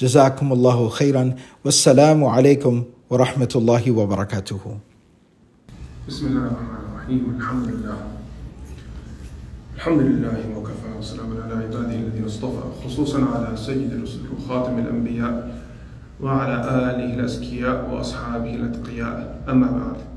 جزاكم 0.00 0.52
الله 0.52 0.88
خيرا. 0.88 1.34
والسلام 1.64 2.24
عليكم 2.24 2.84
ورحمة 3.10 3.52
الله 3.56 3.90
وبركاته. 3.90 4.60
بسم 6.08 6.26
الله 6.26 6.40
الرحمن 6.46 6.80
الرحيم. 6.92 7.22
الحمد 7.40 7.68
لله. 7.68 7.98
الحمد 9.76 10.00
لله 10.00 10.36
وكفى 10.56 10.88
وسلام 10.98 11.30
على 11.42 11.54
عباده 11.64 11.94
الذين 11.94 12.24
اصطفى 12.24 12.64
خصوصا 12.84 13.24
على 13.24 13.56
سيد 13.56 13.92
الرسل 13.92 14.20
وخاتم 14.36 14.78
الأنبياء 14.78 15.64
وعلى 16.20 16.56
آله 16.60 17.14
الأزكياء 17.14 17.90
وأصحابه 17.90 18.54
الأتقياء. 18.54 19.44
أما 19.48 19.66
بعد. 19.66 20.15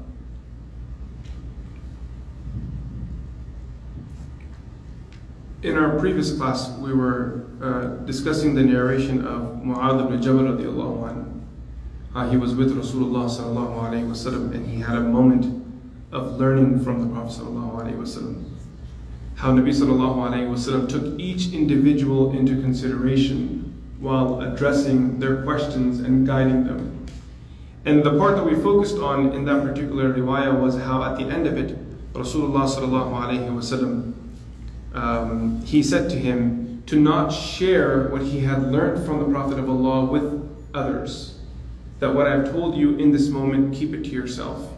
In 5.61 5.75
our 5.77 5.99
previous 5.99 6.37
class, 6.37 6.69
we 6.77 6.93
were 6.93 7.43
uh, 7.61 7.87
discussing 8.05 8.55
the 8.55 8.63
narration 8.63 9.27
of 9.27 9.61
Mu'adh 9.61 10.05
ibn 10.05 10.21
Jabal 10.21 10.43
radiallahu 10.43 11.11
anhu. 11.11 11.41
Uh, 12.15 12.29
he 12.29 12.37
was 12.37 12.55
with 12.55 12.71
Rasulullah 12.77 13.27
sallallahu 13.27 13.75
alayhi 13.75 14.07
wasallam 14.07 14.53
and 14.53 14.65
he 14.65 14.79
had 14.79 14.95
a 14.95 15.01
moment 15.01 15.61
of 16.13 16.39
learning 16.39 16.81
from 16.81 17.01
the 17.01 17.13
Prophet 17.13 17.41
sallallahu 17.41 17.81
alayhi 17.81 17.97
wasallam. 17.97 18.41
How 19.35 19.51
Nabi 19.51 19.75
sallallahu 19.75 20.31
alayhi 20.31 20.49
wasallam 20.49 20.87
took 20.87 21.19
each 21.19 21.51
individual 21.51 22.31
into 22.31 22.61
consideration 22.61 23.83
while 23.99 24.39
addressing 24.39 25.19
their 25.19 25.43
questions 25.43 25.99
and 25.99 26.25
guiding 26.25 26.63
them. 26.63 27.05
And 27.83 28.01
the 28.01 28.17
part 28.17 28.37
that 28.37 28.45
we 28.45 28.55
focused 28.55 28.99
on 28.99 29.33
in 29.33 29.43
that 29.43 29.61
particular 29.63 30.13
riwayah 30.13 30.57
was 30.57 30.77
how 30.77 31.03
at 31.03 31.17
the 31.17 31.25
end 31.25 31.47
of 31.47 31.57
it, 31.57 31.75
Rasulullah 32.13 32.63
sallallahu 32.63 33.11
alayhi 33.11 33.49
wasallam 33.49 34.13
um, 34.93 35.61
he 35.65 35.83
said 35.83 36.09
to 36.09 36.17
him 36.17 36.83
to 36.87 36.99
not 36.99 37.29
share 37.29 38.09
what 38.09 38.21
he 38.21 38.39
had 38.39 38.71
learned 38.71 39.05
from 39.05 39.19
the 39.19 39.25
Prophet 39.25 39.59
of 39.59 39.69
Allah 39.69 40.05
with 40.05 40.49
others. 40.73 41.37
That 41.99 42.15
what 42.15 42.27
I've 42.27 42.51
told 42.51 42.75
you 42.75 42.97
in 42.97 43.11
this 43.11 43.27
moment, 43.27 43.75
keep 43.75 43.93
it 43.93 44.03
to 44.05 44.09
yourself. 44.09 44.73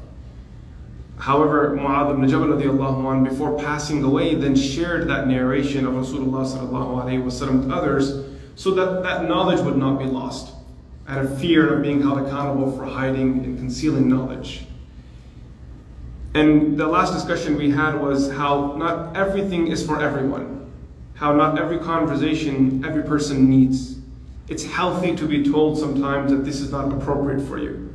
However, 1.18 1.78
Mu'adh 1.78 2.14
ibn 2.14 2.28
Jabal 2.28 2.48
radiallahu 2.48 3.30
before 3.30 3.58
passing 3.60 4.04
away, 4.04 4.34
then 4.34 4.56
shared 4.56 5.08
that 5.08 5.28
narration 5.28 5.86
of 5.86 5.94
Rasulullah 5.94 6.44
wasallam 6.44 7.62
with 7.62 7.72
others 7.72 8.26
so 8.56 8.72
that 8.72 9.04
that 9.04 9.30
knowledge 9.30 9.60
would 9.62 9.78
not 9.78 10.00
be 10.00 10.06
lost 10.06 10.54
out 11.08 11.24
of 11.24 11.40
fear 11.40 11.76
of 11.76 11.84
being 11.84 12.02
held 12.02 12.26
accountable 12.26 12.76
for 12.76 12.86
hiding 12.86 13.44
and 13.44 13.58
concealing 13.58 14.10
knowledge. 14.10 14.66
And 16.34 16.78
the 16.78 16.88
last 16.88 17.14
discussion 17.14 17.58
we 17.58 17.72
had 17.72 17.96
was 17.96 18.32
how 18.32 18.76
not 18.78 19.16
everything 19.18 19.68
is 19.68 19.86
for 19.86 20.02
everyone, 20.02 20.72
how 21.16 21.34
not 21.34 21.60
every 21.60 21.78
conversation 21.78 22.84
every 22.86 23.04
person 23.04 23.50
needs. 23.50 23.98
It's 24.48 24.64
healthy 24.64 25.16
to 25.16 25.28
be 25.28 25.44
told 25.44 25.78
sometimes 25.78 26.32
that 26.32 26.46
this 26.46 26.62
is 26.62 26.72
not 26.72 26.92
appropriate 26.94 27.46
for 27.46 27.58
you. 27.58 27.94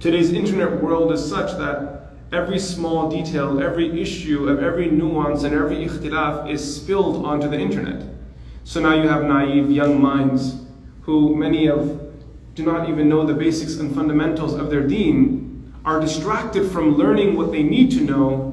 Today's 0.00 0.32
internet 0.32 0.82
world 0.82 1.12
is 1.12 1.26
such 1.26 1.56
that 1.58 2.12
every 2.32 2.58
small 2.58 3.10
detail, 3.10 3.62
every 3.62 4.00
issue 4.00 4.48
of 4.48 4.62
every 4.62 4.90
nuance 4.90 5.42
and 5.42 5.54
every 5.54 5.86
ikhtilaf 5.86 6.50
is 6.50 6.76
spilled 6.76 7.24
onto 7.26 7.48
the 7.48 7.58
internet. 7.58 8.02
So 8.64 8.80
now 8.80 8.94
you 8.94 9.08
have 9.08 9.24
naive 9.24 9.70
young 9.70 10.00
minds 10.00 10.60
who 11.02 11.36
many 11.36 11.68
of 11.68 12.02
do 12.54 12.64
not 12.64 12.88
even 12.88 13.08
know 13.08 13.26
the 13.26 13.34
basics 13.34 13.76
and 13.76 13.94
fundamentals 13.94 14.54
of 14.54 14.70
their 14.70 14.86
deen 14.86 15.35
are 15.86 16.00
distracted 16.00 16.70
from 16.70 16.96
learning 16.96 17.36
what 17.36 17.52
they 17.52 17.62
need 17.62 17.92
to 17.92 18.00
know 18.00 18.52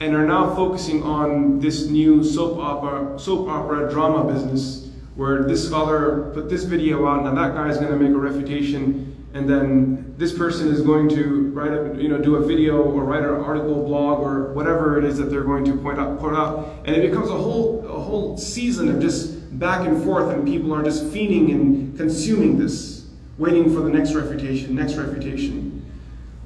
and 0.00 0.16
are 0.16 0.26
now 0.26 0.54
focusing 0.54 1.02
on 1.02 1.60
this 1.60 1.86
new 1.86 2.24
soap 2.24 2.58
opera, 2.58 3.18
soap 3.18 3.48
opera 3.48 3.90
drama 3.90 4.24
business 4.32 4.88
where 5.14 5.44
this 5.44 5.64
scholar 5.64 6.32
put 6.32 6.48
this 6.48 6.64
video 6.64 7.06
out 7.06 7.26
and 7.26 7.36
that 7.36 7.54
guy 7.54 7.68
is 7.68 7.76
going 7.76 7.90
to 7.90 7.96
make 7.96 8.10
a 8.10 8.18
refutation 8.18 9.08
and 9.34 9.48
then 9.48 10.14
this 10.16 10.36
person 10.36 10.68
is 10.68 10.80
going 10.80 11.08
to 11.10 11.50
write 11.52 11.72
a, 11.72 12.02
you 12.02 12.08
know 12.08 12.18
do 12.18 12.36
a 12.36 12.46
video 12.46 12.82
or 12.82 13.04
write 13.04 13.22
an 13.22 13.30
article 13.30 13.84
blog 13.84 14.20
or 14.20 14.52
whatever 14.52 14.98
it 14.98 15.04
is 15.04 15.18
that 15.18 15.24
they're 15.24 15.44
going 15.44 15.64
to 15.64 15.76
point 15.76 15.98
out 15.98 16.18
point 16.18 16.36
out. 16.36 16.68
And 16.84 16.96
it 16.96 17.08
becomes 17.08 17.30
a 17.30 17.36
whole 17.36 17.86
a 17.86 18.00
whole 18.00 18.36
season 18.36 18.88
of 18.88 19.00
just 19.00 19.58
back 19.58 19.86
and 19.86 20.02
forth 20.02 20.30
and 20.30 20.46
people 20.46 20.74
are 20.74 20.82
just 20.82 21.04
feeding 21.06 21.50
and 21.50 21.96
consuming 21.96 22.58
this 22.58 23.06
waiting 23.38 23.74
for 23.74 23.80
the 23.80 23.90
next 23.90 24.14
refutation 24.14 24.74
next 24.74 24.96
refutation 24.96 25.71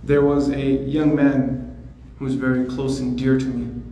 there 0.07 0.23
was 0.23 0.51
a 0.51 0.63
young 0.63 1.17
man 1.17 1.77
who 2.19 2.27
was 2.27 2.37
very 2.37 2.65
close 2.65 3.01
and 3.01 3.19
dear 3.19 3.37
to 3.37 3.45
me 3.45 3.83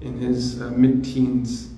in 0.00 0.18
his 0.18 0.62
uh, 0.62 0.70
mid 0.70 1.04
teens. 1.04 1.70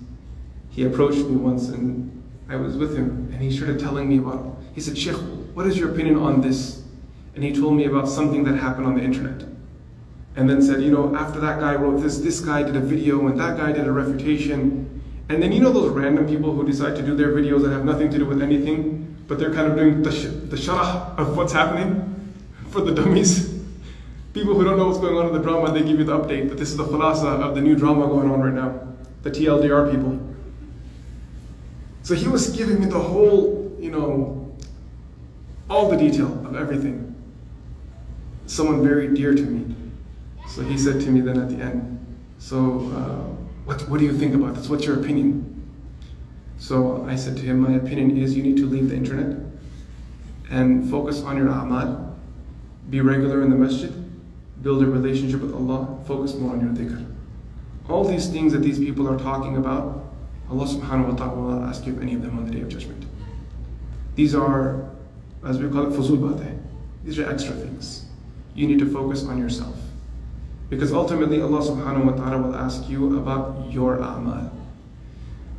He 0.71 0.85
approached 0.85 1.19
me 1.19 1.35
once 1.35 1.69
and 1.69 2.07
I 2.49 2.55
was 2.55 2.77
with 2.77 2.97
him 2.97 3.29
and 3.33 3.43
he 3.43 3.55
started 3.55 3.81
telling 3.81 4.09
me 4.09 4.19
about, 4.19 4.57
he 4.75 4.81
said, 4.81 4.97
Sheikh, 4.97 5.17
what 5.55 5.67
is 5.67 5.77
your 5.77 5.91
opinion 5.91 6.17
on 6.17 6.41
this? 6.41 6.85
And 7.35 7.43
he 7.43 7.53
told 7.53 7.75
me 7.75 7.87
about 7.87 8.09
something 8.09 8.45
that 8.45 8.57
happened 8.57 8.87
on 8.87 8.95
the 8.95 9.03
internet. 9.03 9.49
And 10.37 10.49
then 10.49 10.63
said, 10.63 10.81
you 10.81 10.93
know, 10.93 11.15
after 11.17 11.41
that 11.41 11.59
guy 11.59 11.75
wrote 11.75 12.01
this, 12.01 12.19
this 12.19 12.39
guy 12.39 12.63
did 12.63 12.77
a 12.77 12.81
video 12.81 13.27
and 13.27 13.39
that 13.41 13.57
guy 13.57 13.73
did 13.73 13.89
a 13.89 13.93
refutation. 13.93 15.03
And 15.29 15.43
then 15.43 15.51
you 15.51 15.61
know 15.61 15.73
those 15.73 15.91
random 15.91 16.29
people 16.29 16.55
who 16.55 16.65
decide 16.65 16.95
to 16.97 17.03
do 17.03 17.17
their 17.17 17.33
videos 17.33 17.63
that 17.65 17.71
have 17.71 17.85
nothing 17.85 18.09
to 18.11 18.19
do 18.19 18.25
with 18.25 18.41
anything, 18.41 19.17
but 19.27 19.41
they're 19.41 19.53
kind 19.53 19.67
of 19.67 19.77
doing 19.77 20.03
the, 20.03 20.13
sh- 20.13 20.49
the 20.49 20.57
sharah 20.57 21.19
of 21.19 21.37
what's 21.37 21.53
happening 21.53 22.33
for 22.71 22.83
the 22.83 22.95
dummies 22.95 23.50
people 24.33 24.55
who 24.55 24.65
don't 24.65 24.77
know 24.77 24.87
what's 24.87 24.99
going 24.99 25.17
on 25.17 25.27
in 25.27 25.33
the 25.33 25.41
drama, 25.41 25.73
they 25.73 25.83
give 25.83 25.99
you 25.99 26.05
the 26.05 26.19
update 26.19 26.49
that 26.49 26.59
this 26.59 26.71
is 26.71 26.77
the 26.77 26.85
khulasa 26.85 27.41
of 27.41 27.55
the 27.55 27.61
new 27.61 27.75
drama 27.75 28.07
going 28.07 28.31
on 28.31 28.41
right 28.41 28.55
now. 28.55 28.89
The 29.23 29.31
TLDR 29.31 29.91
people. 29.91 30.19
So 32.03 32.15
he 32.15 32.29
was 32.29 32.49
giving 32.49 32.81
me 32.81 32.87
the 32.87 32.99
whole, 32.99 33.77
you 33.79 33.91
know, 33.91 34.57
all 35.69 35.89
the 35.89 35.97
detail 35.97 36.47
of 36.47 36.57
everything. 36.57 37.15
Someone 38.47 38.83
very 38.83 39.15
dear 39.15 39.35
to 39.35 39.43
me. 39.43 39.75
So 40.49 40.63
he 40.63 40.77
said 40.77 41.01
to 41.03 41.11
me 41.11 41.21
then 41.21 41.39
at 41.39 41.49
the 41.51 41.63
end, 41.63 41.99
so 42.39 42.91
uh, 42.97 43.41
what, 43.65 43.89
what 43.89 44.01
do 44.01 44.07
you 44.07 44.17
think 44.17 44.35
about 44.35 44.55
this? 44.55 44.69
What's 44.69 44.85
your 44.85 44.99
opinion? 44.99 45.47
So 46.59 47.05
I 47.07 47.15
said 47.15 47.37
to 47.37 47.43
him, 47.43 47.61
my 47.61 47.75
opinion 47.75 48.17
is 48.17 48.37
you 48.37 48.43
need 48.43 48.57
to 48.57 48.67
leave 48.67 48.89
the 48.89 48.97
internet 48.97 49.37
and 50.51 50.91
focus 50.91 51.23
on 51.23 51.37
your 51.37 51.47
a'mal, 51.47 52.17
be 52.91 53.01
regular 53.01 53.43
in 53.43 53.51
the 53.51 53.57
masjid, 53.57 53.93
build 54.63 54.83
a 54.83 54.87
relationship 54.87 55.41
with 55.41 55.55
Allah, 55.55 55.99
focus 56.07 56.35
more 56.35 56.53
on 56.53 56.61
your 56.61 56.71
dhikr. 56.71 57.07
All 57.89 58.05
these 58.05 58.29
things 58.29 58.53
that 58.53 58.61
these 58.61 58.79
people 58.79 59.09
are 59.09 59.19
talking 59.19 59.57
about, 59.57 60.13
Allah 60.51 60.67
subhanahu 60.67 61.11
wa 61.11 61.15
ta'ala 61.17 61.41
will 61.41 61.65
ask 61.65 61.87
you 61.87 61.93
of 61.93 62.03
any 62.03 62.15
of 62.15 62.23
them 62.23 62.39
on 62.39 62.45
the 62.45 62.53
day 62.53 62.61
of 62.61 62.69
judgment. 62.69 63.05
These 64.17 64.35
are, 64.35 64.91
as 65.45 65.59
we 65.59 65.69
call 65.69 65.87
it, 65.87 65.99
fuzul. 65.99 66.59
These 67.05 67.19
are 67.19 67.31
extra 67.31 67.55
things. 67.55 68.07
You 68.55 68.67
need 68.67 68.79
to 68.81 68.93
focus 68.93 69.25
on 69.25 69.39
yourself. 69.39 69.77
Because 70.69 70.93
ultimately 70.93 71.41
Allah 71.41 71.61
subhanahu 71.61 72.05
wa 72.05 72.13
ta'ala 72.13 72.43
will 72.43 72.55
ask 72.55 72.89
you 72.89 73.19
about 73.19 73.73
your 73.73 73.97
a'mal. 73.97 74.51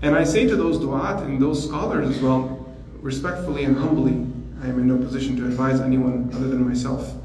And 0.02 0.16
I 0.16 0.24
say 0.24 0.48
to 0.48 0.56
those 0.56 0.78
du'at 0.78 1.24
and 1.26 1.42
those 1.42 1.68
scholars 1.68 2.10
as 2.10 2.22
well, 2.22 2.66
respectfully 3.02 3.66
and 3.66 3.76
humbly, 3.76 4.14
I 4.62 4.70
am 4.70 4.80
in 4.80 4.88
no 4.88 4.98
position 4.98 5.36
to 5.38 5.46
advise 5.46 5.82
anyone 5.82 6.30
other 6.34 6.48
than 6.48 6.68
myself 6.68 7.21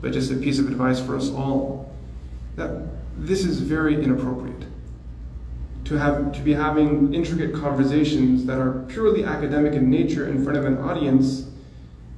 but 0.00 0.12
just 0.12 0.30
a 0.30 0.36
piece 0.36 0.58
of 0.58 0.68
advice 0.68 1.00
for 1.00 1.16
us 1.16 1.30
all 1.30 1.92
that 2.56 2.70
this 3.16 3.44
is 3.44 3.60
very 3.60 4.02
inappropriate 4.02 4.66
to 5.84 5.94
have 5.94 6.32
to 6.32 6.40
be 6.40 6.52
having 6.52 7.14
intricate 7.14 7.54
conversations 7.54 8.44
that 8.44 8.58
are 8.58 8.84
purely 8.88 9.24
academic 9.24 9.72
in 9.72 9.88
nature 9.88 10.28
in 10.28 10.42
front 10.42 10.58
of 10.58 10.64
an 10.64 10.78
audience 10.78 11.46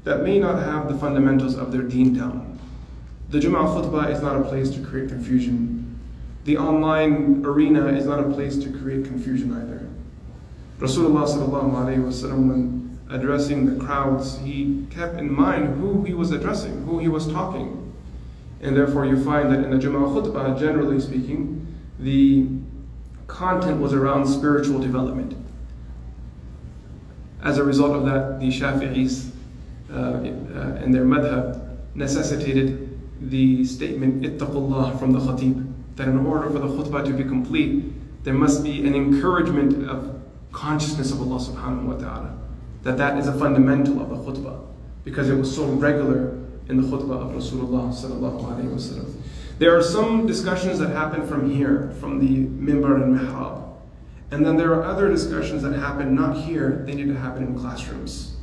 that 0.04 0.22
may 0.22 0.38
not 0.38 0.62
have 0.62 0.88
the 0.88 0.98
fundamentals 0.98 1.54
of 1.54 1.70
their 1.70 1.82
deen 1.82 2.14
down. 2.14 2.58
The 3.28 3.38
Jum'ah 3.38 3.66
khutbah 3.66 4.10
is 4.10 4.22
not 4.22 4.40
a 4.40 4.44
place 4.44 4.70
to 4.70 4.82
create 4.82 5.10
confusion. 5.10 6.00
The 6.44 6.56
online 6.56 7.44
arena 7.44 7.88
is 7.88 8.06
not 8.06 8.20
a 8.20 8.30
place 8.32 8.56
to 8.56 8.70
create 8.70 9.04
confusion 9.04 9.52
either. 9.52 9.86
Rasulullah 10.78 11.26
wasallam, 11.26 12.48
when 12.48 12.88
addressing 13.10 13.66
the 13.66 13.84
crowds, 13.84 14.38
he 14.38 14.87
kept 14.90 15.19
in 15.19 15.32
mind 15.32 15.81
who 15.81 16.05
he 16.05 16.14
was 16.14 16.31
addressing, 16.31 16.84
who 16.84 16.99
he 16.99 17.08
was 17.08 17.26
talking. 17.26 17.93
And 18.60 18.76
therefore, 18.76 19.06
you 19.06 19.22
find 19.22 19.50
that 19.52 19.64
in 19.64 19.70
the 19.70 19.76
Jum'ah 19.76 20.12
khutbah, 20.12 20.58
generally 20.58 21.00
speaking, 21.00 21.66
the 21.99 22.49
content 23.26 23.81
was 23.81 23.93
around 23.93 24.26
spiritual 24.26 24.78
development. 24.78 25.34
As 27.43 27.58
a 27.58 27.64
result 27.64 27.94
of 27.94 28.05
that, 28.06 28.40
the 28.40 28.49
Shafi'is 28.49 29.31
uh, 29.90 29.94
uh, 29.94 30.82
and 30.82 30.94
their 30.94 31.04
madhab 31.04 31.78
necessitated 31.94 32.99
the 33.20 33.64
statement 33.64 34.22
ittaqullah 34.22 34.99
from 34.99 35.12
the 35.12 35.19
khatib 35.19 35.72
that 35.96 36.08
in 36.08 36.26
order 36.26 36.50
for 36.50 36.58
the 36.58 36.69
khutbah 36.69 37.04
to 37.04 37.12
be 37.12 37.25
complete 37.25 37.84
there 38.22 38.34
must 38.34 38.62
be 38.62 38.87
an 38.87 38.94
encouragement 38.94 39.88
of 39.88 40.20
consciousness 40.52 41.11
of 41.11 41.20
Allah 41.20 41.40
subhanahu 41.40 41.84
wa 41.84 41.94
ta'ala 41.94 42.38
that 42.82 42.96
that 42.98 43.19
is 43.19 43.26
a 43.26 43.38
fundamental 43.38 44.00
of 44.00 44.10
the 44.10 44.16
khutbah 44.16 44.64
because 45.04 45.28
it 45.28 45.36
was 45.36 45.54
so 45.54 45.64
regular 45.66 46.38
in 46.69 46.76
the 46.76 46.82
khutbah 46.82 47.22
of 47.22 47.32
Rasulullah 47.32 47.92
sallallahu 47.92 48.44
alaihi 48.44 48.72
wasallam 48.72 49.19
there 49.58 49.76
are 49.76 49.82
some 49.82 50.25
discussions 50.26 50.78
that 50.78 50.90
happen 50.90 51.26
from 51.26 51.50
here 51.50 51.92
from 51.98 52.20
the 52.20 52.46
mimbar 52.46 53.02
and 53.02 53.19
mihrab. 53.19 53.75
And 54.30 54.46
then 54.46 54.56
there 54.56 54.72
are 54.72 54.84
other 54.84 55.08
discussions 55.08 55.62
that 55.62 55.72
happen 55.72 56.14
not 56.14 56.44
here 56.44 56.84
they 56.86 56.94
need 56.94 57.08
to 57.08 57.19
happen 57.19 57.42
in 57.42 57.58
classrooms. 57.58 58.36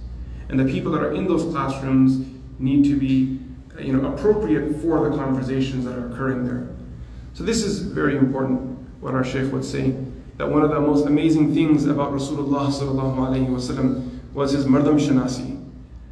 And 0.50 0.60
the 0.60 0.66
people 0.66 0.92
that 0.92 1.02
are 1.02 1.14
in 1.14 1.28
those 1.28 1.44
classrooms 1.54 2.28
need 2.60 2.84
to 2.86 3.00
be 3.00 3.40
you 3.80 3.94
know, 3.94 4.14
appropriate 4.14 4.82
for 4.82 5.10
the 5.10 5.16
conversations 5.16 5.86
that 5.86 5.98
are 5.98 6.12
occurring 6.12 6.46
there. 6.46 6.70
So 7.34 7.44
this 7.44 7.64
is 7.64 7.80
very 7.80 8.18
important, 8.18 8.78
what 9.00 9.14
our 9.14 9.24
Shaykh 9.24 9.52
would 9.54 9.66
say, 9.66 9.96
that 10.38 10.50
one 10.50 10.64
of 10.64 10.70
the 10.70 10.82
most 10.82 11.06
amazing 11.06 11.54
things 11.54 11.86
about 11.86 12.12
Rasulullah 12.12 12.68
wasallam 12.68 14.15
was 14.36 14.52
his 14.52 14.66
mardam 14.66 15.00
shanasi, 15.00 15.66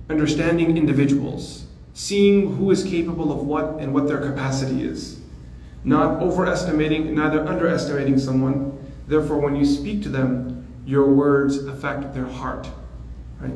understanding 0.10 0.78
individuals, 0.78 1.66
seeing 1.94 2.56
who 2.56 2.72
is 2.72 2.84
capable 2.84 3.32
of 3.32 3.46
what 3.46 3.80
and 3.80 3.94
what 3.94 4.08
their 4.08 4.22
capacity 4.22 4.84
is, 4.84 5.20
not 5.84 6.22
overestimating, 6.22 7.14
neither 7.14 7.46
underestimating 7.46 8.18
someone. 8.18 8.72
Therefore, 9.08 9.40
when 9.40 9.56
you 9.58 9.66
speak 9.66 10.02
to 10.04 10.10
them, 10.10 10.66
your 10.86 11.08
words 11.08 11.58
affect 11.66 12.14
their 12.14 12.26
heart, 12.26 12.70
right? 13.42 13.54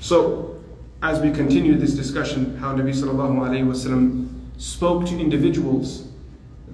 So, 0.00 0.60
as 1.00 1.20
we 1.20 1.30
continue 1.30 1.76
this 1.76 1.94
discussion, 1.94 2.56
how 2.56 2.74
Nabi 2.74 2.90
wasallam 2.90 4.28
spoke 4.56 5.06
to 5.06 5.18
individuals, 5.18 6.08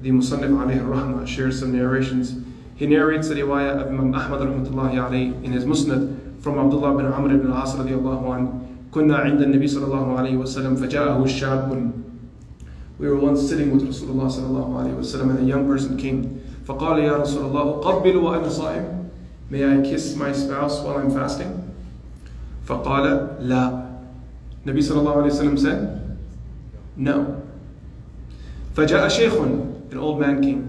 the 0.00 0.10
Musannif 0.10 0.50
alayhi 0.50 0.80
rahmah 0.80 1.26
shares 1.26 1.60
some 1.60 1.76
narrations. 1.76 2.34
He 2.76 2.86
narrates 2.86 3.28
the 3.28 3.34
riwayah 3.34 3.82
of 3.82 3.88
Imam 3.88 4.14
Ahmad 4.14 4.40
in 5.44 5.52
his 5.52 5.64
Musnad 5.64 6.23
from 6.44 6.58
Abdullah 6.60 6.92
bin 6.94 7.06
Amr 7.08 7.32
ibn 7.40 7.50
al-As 7.50 7.72
radiallahu 7.74 8.28
anhu. 8.28 8.60
كنا 8.94 9.16
عند 9.16 9.42
النبي 9.42 9.66
صلى 9.66 9.84
الله 9.90 10.06
عليه 10.18 10.36
وسلم 10.38 10.76
فجاءه 10.76 11.18
الشاب 11.24 11.90
We 13.00 13.08
were 13.08 13.16
once 13.18 13.42
sitting 13.48 13.72
with 13.74 13.82
Rasulullah 13.82 14.30
صلى 14.30 14.46
الله 14.46 14.68
عليه 14.78 14.94
وسلم 15.02 15.30
and 15.34 15.38
a 15.40 15.42
young 15.42 15.66
person 15.66 15.96
came 15.98 16.38
فقال 16.68 16.98
يا 17.02 17.16
رسول 17.18 17.50
الله 17.50 17.80
أقبل 17.82 18.16
وأنا 18.16 18.48
صائم 18.48 18.84
May 19.50 19.64
I 19.66 19.82
kiss 19.82 20.14
my 20.14 20.30
spouse 20.32 20.80
while 20.84 20.98
I'm 21.02 21.10
fasting? 21.10 21.50
فقال 22.68 23.28
لا 23.50 23.82
Nabi 24.64 24.78
sallallahu 24.78 25.26
alayhi 25.26 25.34
wasallam 25.34 25.58
said 25.58 26.16
no 26.96 27.42
فجاء 28.76 29.08
شيخ 29.08 29.34
an 29.90 29.98
old 29.98 30.20
man 30.20 30.38
came 30.40 30.62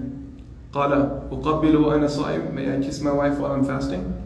قال 0.73 0.91
أقبل 1.29 1.75
وأنا 1.77 2.07
صائم 2.07 2.55
May 2.55 2.73
I 2.73 2.81
kiss 2.81 3.01
my 3.01 3.11
wife 3.11 3.37
while 3.37 3.51
I'm 3.51 3.63
fasting? 3.63 4.24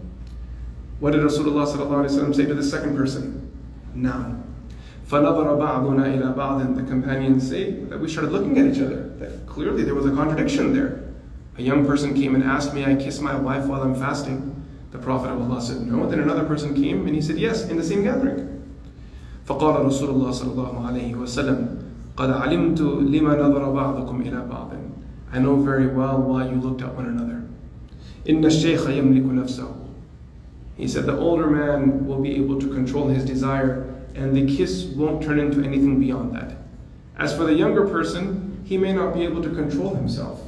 What 1.00 1.12
did 1.12 1.22
Rasulullah 1.22 1.66
sallallahu 1.66 2.06
alayhi 2.06 2.18
wasallam 2.18 2.34
say 2.34 2.46
to 2.46 2.54
the 2.54 2.62
second 2.62 2.96
person? 2.96 3.50
No. 3.94 4.40
فنظر 5.10 5.54
بعضنا 5.58 6.06
إلى 6.14 6.34
بعض 6.34 6.76
The 6.76 6.82
companions 6.82 7.48
say 7.48 7.72
that 7.90 8.00
we 8.00 8.08
started 8.08 8.32
looking 8.32 8.58
at 8.58 8.66
each 8.66 8.80
other. 8.80 9.08
That 9.18 9.46
clearly 9.46 9.82
there 9.84 9.94
was 9.94 10.06
a 10.06 10.12
contradiction 10.12 10.72
there. 10.72 11.04
A 11.58 11.62
young 11.62 11.86
person 11.86 12.14
came 12.14 12.34
and 12.34 12.42
asked 12.42 12.74
me, 12.74 12.84
I 12.84 12.94
kiss 12.96 13.20
my 13.20 13.34
wife 13.36 13.66
while 13.66 13.82
I'm 13.82 13.94
fasting. 13.94 14.50
The 14.92 14.98
Prophet 14.98 15.30
of 15.30 15.42
Allah 15.42 15.60
said 15.60 15.82
no. 15.82 16.08
Then 16.08 16.20
another 16.20 16.44
person 16.44 16.74
came 16.74 17.06
and 17.06 17.14
he 17.14 17.20
said 17.20 17.36
yes 17.36 17.68
in 17.68 17.76
the 17.76 17.84
same 17.84 18.02
gathering. 18.02 18.50
فقال 19.46 19.84
رسول 19.84 20.08
الله 20.08 20.30
صلى 20.30 20.50
الله 20.52 20.86
عليه 20.86 21.14
وسلم 21.14 21.68
قد 22.16 22.30
علمت 22.30 22.80
لما 22.80 23.36
نظر 23.36 23.70
بعضكم 23.72 24.20
إلى 24.22 24.46
بعض 24.50 24.70
I 25.32 25.38
know 25.38 25.56
very 25.56 25.88
well 25.88 26.22
why 26.22 26.48
you 26.48 26.56
looked 26.56 26.80
at 26.80 26.94
one 26.94 27.06
another. 27.06 27.42
إن 28.28 28.44
الشيخ 28.44 28.88
يملك 28.88 29.26
نفسه 29.26 29.68
he 30.79 30.87
said 30.87 31.05
the 31.05 31.17
older 31.17 31.47
man 31.47 32.07
will 32.07 32.21
be 32.21 32.35
able 32.37 32.59
to 32.59 32.73
control 32.73 33.09
his 33.09 33.25
desire 33.25 33.93
and 34.15 34.35
the 34.35 34.55
kiss 34.55 34.85
won't 34.85 35.21
turn 35.21 35.37
into 35.37 35.61
anything 35.61 35.99
beyond 35.99 36.33
that. 36.35 36.55
As 37.17 37.35
for 37.35 37.43
the 37.43 37.53
younger 37.53 37.85
person, 37.85 38.63
he 38.65 38.77
may 38.77 38.93
not 38.93 39.13
be 39.13 39.23
able 39.23 39.43
to 39.43 39.49
control 39.49 39.93
himself. 39.93 40.41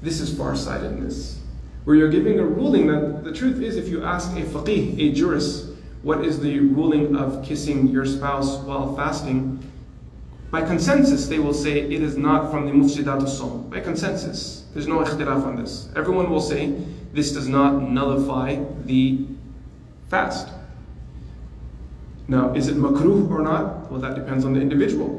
This 0.00 0.20
is 0.20 0.36
far-sightedness 0.36 1.40
where 1.84 1.96
you're 1.96 2.10
giving 2.10 2.38
a 2.38 2.44
ruling 2.44 2.86
that 2.86 3.24
the 3.24 3.32
truth 3.32 3.60
is, 3.60 3.76
if 3.76 3.88
you 3.88 4.04
ask 4.04 4.30
a 4.36 4.42
faqih, 4.42 4.98
a 4.98 5.12
jurist, 5.12 5.70
what 6.02 6.24
is 6.24 6.40
the 6.40 6.60
ruling 6.60 7.16
of 7.16 7.44
kissing 7.44 7.88
your 7.88 8.06
spouse 8.06 8.58
while 8.58 8.94
fasting? 8.96 9.58
By 10.50 10.62
consensus, 10.62 11.26
they 11.26 11.38
will 11.40 11.52
say 11.52 11.80
it 11.80 12.00
is 12.00 12.16
not 12.16 12.50
from 12.50 12.66
the 12.66 12.72
mufsidat 12.72 13.40
al 13.40 13.58
By 13.70 13.80
consensus, 13.80 14.66
there's 14.72 14.86
no 14.86 15.00
ikhtilaf 15.00 15.44
on 15.44 15.56
this. 15.56 15.88
Everyone 15.96 16.30
will 16.30 16.40
say 16.40 16.74
this 17.12 17.32
does 17.32 17.48
not 17.48 17.82
nullify 17.82 18.62
the 18.84 19.26
fast. 20.14 20.48
Now, 22.28 22.54
is 22.54 22.68
it 22.68 22.76
makruh 22.76 23.28
or 23.30 23.42
not? 23.42 23.90
Well, 23.90 24.00
that 24.00 24.14
depends 24.14 24.44
on 24.44 24.54
the 24.54 24.60
individual. 24.60 25.10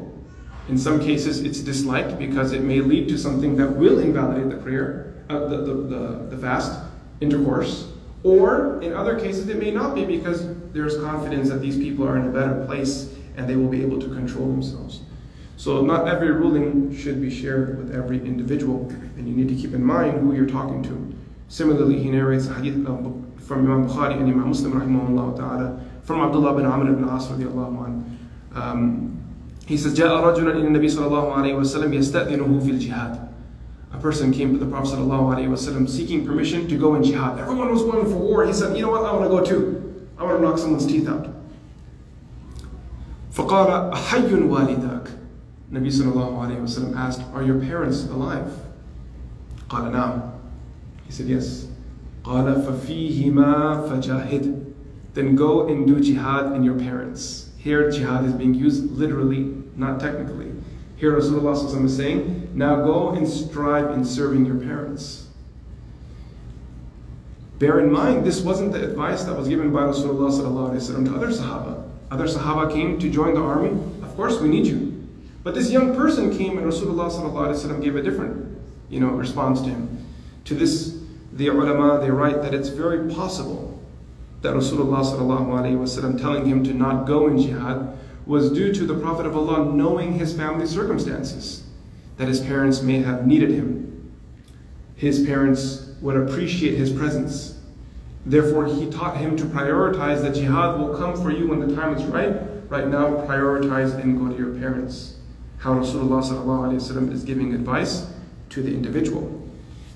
In 0.68 0.78
some 0.78 0.98
cases, 0.98 1.42
it's 1.42 1.60
disliked 1.60 2.18
because 2.18 2.52
it 2.52 2.62
may 2.62 2.80
lead 2.80 3.08
to 3.10 3.18
something 3.18 3.56
that 3.56 3.70
will 3.76 3.98
invalidate 3.98 4.48
the 4.48 4.56
prayer 4.56 5.14
uh, 5.28 5.40
the, 5.50 5.58
the, 5.58 5.74
the, 5.74 6.02
the 6.30 6.38
fast 6.38 6.72
intercourse. 7.20 7.92
Or 8.22 8.80
in 8.80 8.92
other 8.94 9.20
cases, 9.20 9.48
it 9.48 9.58
may 9.58 9.70
not 9.70 9.94
be 9.94 10.04
because 10.04 10.40
there's 10.72 10.96
confidence 10.96 11.50
that 11.50 11.60
these 11.60 11.76
people 11.76 12.08
are 12.08 12.16
in 12.16 12.26
a 12.26 12.32
better 12.32 12.64
place 12.64 13.14
and 13.36 13.48
they 13.48 13.56
will 13.56 13.68
be 13.68 13.82
able 13.82 14.00
to 14.00 14.08
control 14.08 14.48
themselves. 14.48 15.02
So, 15.58 15.82
not 15.82 16.08
every 16.08 16.30
ruling 16.32 16.94
should 16.96 17.20
be 17.20 17.30
shared 17.30 17.78
with 17.78 17.94
every 17.94 18.18
individual, 18.18 18.88
and 19.16 19.28
you 19.28 19.34
need 19.34 19.48
to 19.48 19.54
keep 19.54 19.74
in 19.74 19.84
mind 19.84 20.20
who 20.20 20.34
you're 20.34 20.52
talking 20.60 20.82
to. 20.84 21.14
Similarly, 21.48 21.98
he 22.02 22.10
narrates 22.10 22.46
hadith 22.48 22.84
from 23.45 23.65
Imam 23.65 23.87
Bukhari 23.87 24.13
and 24.17 24.29
Imam 24.31 24.49
Muslim, 24.49 24.73
rahimahullah 24.73 25.37
ta'ala, 25.37 25.83
from 26.03 26.21
Abdullah 26.21 26.55
bin 26.55 26.65
Amr 26.65 26.91
ibn 26.91 27.07
As 27.09 27.27
radiallahu 27.27 28.03
um, 28.55 29.17
He 29.65 29.77
says, 29.77 29.93
جاء 29.93 30.09
رجل 30.09 30.51
إلى 30.51 30.67
النبي 30.67 30.89
صلى 30.89 31.07
الله 31.07 31.33
عليه 31.33 31.55
وسلم 31.55 31.93
يستأذنه 31.93 32.59
في 32.59 32.71
الجهاد 32.71 33.31
a 33.93 33.97
person 33.99 34.31
came 34.31 34.53
to 34.53 34.57
the 34.57 34.65
Prophet 34.65 34.97
ﷺ 34.97 35.89
seeking 35.89 36.25
permission 36.25 36.67
to 36.67 36.77
go 36.77 36.95
in 36.95 37.03
jihad. 37.03 37.39
Everyone 37.39 37.71
was 37.71 37.83
going 37.83 38.05
for 38.05 38.17
war. 38.17 38.45
He 38.45 38.53
said, 38.53 38.75
You 38.75 38.83
know 38.83 38.91
what? 38.91 39.03
I 39.03 39.11
want 39.13 39.25
to 39.25 39.29
go 39.29 39.43
too. 39.43 40.07
I 40.17 40.23
want 40.23 40.37
to 40.37 40.41
knock 40.41 40.57
someone's 40.57 40.87
teeth 40.87 41.07
out. 41.07 41.27
فقال 43.33 43.91
أحي 43.93 44.47
والداك 44.49 45.07
Nabi 45.71 45.87
sallallahu 45.87 46.35
alayhi 46.35 46.95
asked, 46.97 47.21
Are 47.33 47.43
your 47.43 47.59
parents 47.59 48.05
alive? 48.05 48.51
قال 49.69 49.91
نعم. 49.91 50.31
He 51.05 51.11
said, 51.11 51.27
Yes. 51.27 51.67
قال 52.25 52.65
ففيهما 52.65 53.89
فجاهد. 53.89 54.65
Then 55.13 55.35
go 55.35 55.67
and 55.67 55.85
do 55.85 55.99
jihad 55.99 56.55
in 56.55 56.63
your 56.63 56.77
parents. 56.77 57.49
Here, 57.57 57.91
jihad 57.91 58.25
is 58.25 58.33
being 58.33 58.53
used 58.53 58.91
literally, 58.91 59.53
not 59.75 59.99
technically. 59.99 60.51
Here 60.95 61.11
Rasulullah 61.11 61.85
is 61.85 61.97
saying, 61.97 62.51
now 62.53 62.77
go 62.77 63.09
and 63.09 63.27
strive 63.27 63.91
in 63.91 64.05
serving 64.05 64.45
your 64.45 64.55
parents. 64.55 65.27
Bear 67.57 67.79
in 67.79 67.91
mind, 67.91 68.25
this 68.25 68.41
wasn't 68.41 68.71
the 68.71 68.83
advice 68.83 69.23
that 69.23 69.37
was 69.37 69.47
given 69.47 69.71
by 69.71 69.81
Rasulullah 69.81 70.31
to 71.05 71.15
other 71.15 71.27
Sahaba. 71.27 71.87
Other 72.09 72.25
Sahaba 72.25 72.71
came 72.71 72.99
to 72.99 73.09
join 73.09 73.33
the 73.33 73.41
army. 73.41 73.69
Of 74.01 74.15
course, 74.15 74.39
we 74.39 74.49
need 74.49 74.65
you. 74.65 75.07
But 75.43 75.55
this 75.55 75.71
young 75.71 75.95
person 75.95 76.35
came 76.35 76.57
and 76.57 76.65
Rasulullah 76.65 77.81
gave 77.81 77.95
a 77.95 78.01
different 78.01 78.59
you 78.89 78.99
know, 78.99 79.07
response 79.07 79.61
to 79.61 79.69
him. 79.69 80.05
To 80.45 80.53
this, 80.53 80.94
the 81.36 81.48
ulama, 81.48 82.00
they 82.00 82.10
write 82.10 82.42
that 82.42 82.54
it's 82.54 82.68
very 82.68 83.12
possible 83.12 83.82
that 84.42 84.54
Rasulullah 84.54 86.18
telling 86.18 86.46
him 86.46 86.64
to 86.64 86.72
not 86.72 87.06
go 87.06 87.26
in 87.26 87.38
jihad 87.38 87.98
was 88.26 88.50
due 88.50 88.72
to 88.72 88.86
the 88.86 88.98
Prophet 88.98 89.26
of 89.26 89.36
Allah 89.36 89.72
knowing 89.72 90.14
his 90.14 90.34
family 90.36 90.66
circumstances, 90.66 91.64
that 92.16 92.28
his 92.28 92.40
parents 92.40 92.82
may 92.82 93.02
have 93.02 93.26
needed 93.26 93.50
him. 93.50 94.12
His 94.96 95.24
parents 95.26 95.94
would 96.00 96.16
appreciate 96.16 96.76
his 96.76 96.92
presence. 96.92 97.60
Therefore, 98.24 98.66
he 98.66 98.90
taught 98.90 99.16
him 99.16 99.36
to 99.36 99.44
prioritize 99.44 100.22
that 100.22 100.34
jihad 100.34 100.78
will 100.78 100.96
come 100.96 101.20
for 101.20 101.30
you 101.30 101.48
when 101.48 101.60
the 101.60 101.74
time 101.76 101.94
is 101.94 102.02
right, 102.04 102.36
right 102.68 102.88
now 102.88 103.08
prioritize 103.26 103.94
and 104.00 104.18
go 104.18 104.28
to 104.28 104.36
your 104.36 104.58
parents. 104.58 105.16
How 105.58 105.74
Rasulullah 105.74 107.12
is 107.12 107.24
giving 107.24 107.54
advice 107.54 108.10
to 108.50 108.62
the 108.62 108.72
individual. 108.72 109.35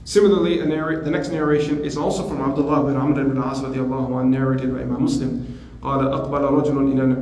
Similarly, 0.09 0.59
the 0.59 1.09
next 1.09 1.29
narration 1.29 1.83
is 1.83 1.97
also 1.97 2.27
from 2.29 2.39
Abdullah 2.39 2.85
bin 2.85 2.95
Amr 2.95 3.21
ibn 3.21 3.37
As 3.41 3.61
radiallahu 3.61 4.27
narrated 4.29 4.73
by 4.73 4.81
Imam 4.81 5.03
Muslim. 5.03 5.55
قال 5.85 6.07
أقبل 6.07 6.41
رجل 6.41 6.77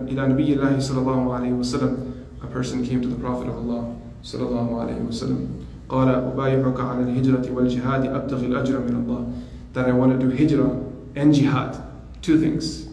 إلى 0.07 0.27
نبي 0.27 0.53
الله 0.53 0.79
صلى 0.79 1.00
الله 1.00 1.33
عليه 1.33 1.51
وسلم 1.59 2.13
A 2.43 2.47
person 2.47 2.85
came 2.85 3.01
to 3.01 3.07
the 3.07 3.15
Prophet 3.15 3.50
of 3.50 3.55
Allah 3.57 3.95
صلى 4.23 4.41
الله 4.41 4.67
عليه 4.81 5.07
وسلم 5.07 5.47
قال 5.89 6.07
أبايعك 6.07 6.79
على 6.79 7.03
الهجرة 7.03 7.51
والجهاد 7.51 8.05
أبتغي 8.05 8.47
الأجر 8.47 8.79
من 8.79 9.03
الله 9.03 9.33
That 9.73 9.89
I 9.89 9.91
want 9.91 10.17
to 10.17 10.27
do 10.27 10.29
hijrah 10.33 10.79
and 11.15 11.33
jihad. 11.33 11.77
Two 12.21 12.39
things. 12.39 12.88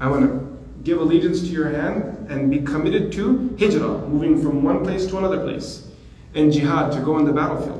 I 0.00 0.08
want 0.08 0.24
to 0.24 0.58
give 0.84 1.00
allegiance 1.00 1.40
to 1.40 1.46
your 1.46 1.68
hand 1.68 2.30
and 2.30 2.50
be 2.50 2.60
committed 2.60 3.12
to 3.12 3.54
hijrah, 3.58 4.08
moving 4.08 4.40
from 4.40 4.62
one 4.62 4.84
place 4.84 5.06
to 5.06 5.18
another 5.18 5.40
place, 5.40 5.88
and 6.34 6.52
jihad, 6.52 6.92
to 6.92 7.00
go 7.00 7.14
on 7.14 7.24
the 7.24 7.32
battlefield. 7.32 7.77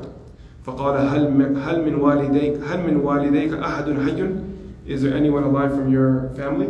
فقال 0.69 0.97
هل 0.97 1.31
من 1.31 1.57
هل 1.57 1.85
من 1.85 1.95
والديك 1.95 2.57
هل 2.63 2.79
من 2.87 2.95
والديك 2.97 3.53
أحد 3.53 3.85
حي؟ 3.99 4.41
Is 4.87 5.01
there 5.01 5.15
anyone 5.15 5.43
alive 5.43 5.71
from 5.71 5.91
your 5.91 6.29
family? 6.35 6.69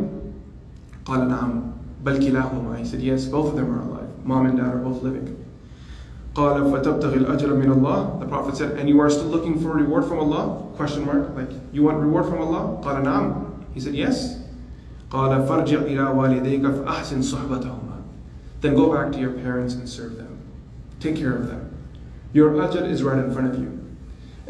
قال 1.06 1.27
نعم 1.27 1.74
بل 2.04 2.20
كلاهما. 2.20 2.77
He 2.80 2.86
said 2.86 3.01
yes, 3.01 3.25
both 3.25 3.50
of 3.50 3.56
them 3.56 3.74
are 3.74 3.82
alive. 3.82 4.10
Mom 4.24 4.46
and 4.46 4.58
dad 4.58 4.74
are 4.74 4.77
both 4.77 5.01
living. 5.04 5.36
قال 6.34 6.72
فتبتغي 6.72 7.18
الأجر 7.25 7.54
من 7.54 7.72
الله. 7.72 8.20
The 8.20 8.25
Prophet 8.25 8.58
said, 8.58 8.72
and 8.72 8.89
you 8.89 9.00
are 9.00 9.10
still 9.10 9.27
looking 9.27 9.60
for 9.60 9.70
reward 9.70 10.06
from 10.06 10.20
Allah? 10.20 10.62
Question 10.75 11.06
mark. 11.06 11.36
Like 11.36 11.50
you 11.72 11.84
want 11.84 11.98
reward 12.00 12.25
from 12.25 12.42
Allah? 12.42 12.82
قال 12.84 13.04
نعم. 13.04 13.51
He 13.74 13.80
said 13.80 13.96
yes. 13.96 14.39
قال 15.10 15.48
فارجع 15.48 15.88
إلى 15.88 16.15
والديك 16.15 16.62
فأحسن 16.62 17.22
صحبتهما. 17.22 18.01
Then 18.62 18.75
go 18.75 18.92
back 18.92 19.12
to 19.13 19.20
your 19.20 19.32
parents 19.32 19.75
and 19.75 19.88
serve 19.88 20.18
them. 20.18 20.39
Take 21.00 21.15
care 21.15 21.36
of 21.36 21.48
them. 21.48 21.72
Your 22.34 22.51
ajr 22.51 22.89
is 22.89 23.04
right 23.04 23.18
in 23.18 23.32
front 23.32 23.54
of 23.54 23.62
you. 23.62 23.79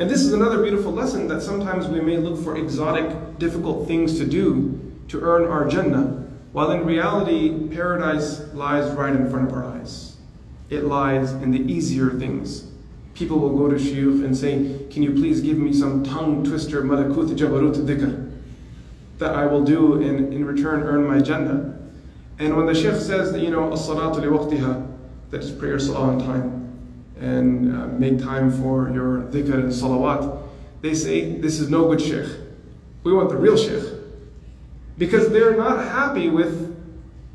And 0.00 0.08
this 0.08 0.22
is 0.22 0.32
another 0.32 0.62
beautiful 0.62 0.92
lesson 0.92 1.28
that 1.28 1.42
sometimes 1.42 1.86
we 1.86 2.00
may 2.00 2.16
look 2.16 2.42
for 2.42 2.56
exotic, 2.56 3.38
difficult 3.38 3.86
things 3.86 4.16
to 4.16 4.24
do 4.24 4.80
to 5.08 5.20
earn 5.20 5.44
our 5.44 5.68
Jannah, 5.68 6.26
while 6.52 6.70
in 6.70 6.86
reality, 6.86 7.68
paradise 7.68 8.40
lies 8.54 8.90
right 8.92 9.14
in 9.14 9.30
front 9.30 9.48
of 9.48 9.52
our 9.54 9.66
eyes. 9.66 10.16
It 10.70 10.84
lies 10.84 11.32
in 11.32 11.50
the 11.50 11.60
easier 11.70 12.08
things. 12.12 12.66
People 13.12 13.40
will 13.40 13.54
go 13.54 13.68
to 13.68 13.76
Shuyukh 13.76 14.24
and 14.24 14.34
say, 14.34 14.86
Can 14.90 15.02
you 15.02 15.12
please 15.12 15.42
give 15.42 15.58
me 15.58 15.74
some 15.74 16.02
tongue 16.02 16.44
twister, 16.44 16.80
malakut 16.80 17.36
jabarut 17.36 17.74
dhikr, 17.74 18.32
that 19.18 19.34
I 19.34 19.44
will 19.44 19.62
do 19.62 20.00
and 20.00 20.32
in 20.32 20.46
return 20.46 20.82
earn 20.82 21.06
my 21.06 21.20
Jannah? 21.20 21.78
And 22.38 22.56
when 22.56 22.64
the 22.64 22.74
Shaykh 22.74 22.94
says 22.94 23.32
that, 23.32 23.40
you 23.42 23.50
know, 23.50 23.70
as-salatu 23.70 24.22
li 24.22 24.86
that 25.28 25.44
is 25.44 25.50
prayer 25.50 25.78
salah 25.78 26.12
on 26.12 26.20
time, 26.20 26.59
and 27.20 27.74
uh, 27.74 27.86
make 27.98 28.18
time 28.18 28.50
for 28.50 28.90
your 28.90 29.22
dhikr 29.24 29.54
and 29.54 29.70
salawat, 29.70 30.42
they 30.80 30.94
say, 30.94 31.36
this 31.36 31.60
is 31.60 31.68
no 31.68 31.86
good 31.88 32.00
sheikh. 32.00 32.26
We 33.04 33.12
want 33.12 33.28
the 33.28 33.36
real 33.36 33.56
sheikh. 33.56 33.84
Because 34.96 35.30
they're 35.30 35.56
not 35.56 35.84
happy 35.84 36.28
with 36.28 36.76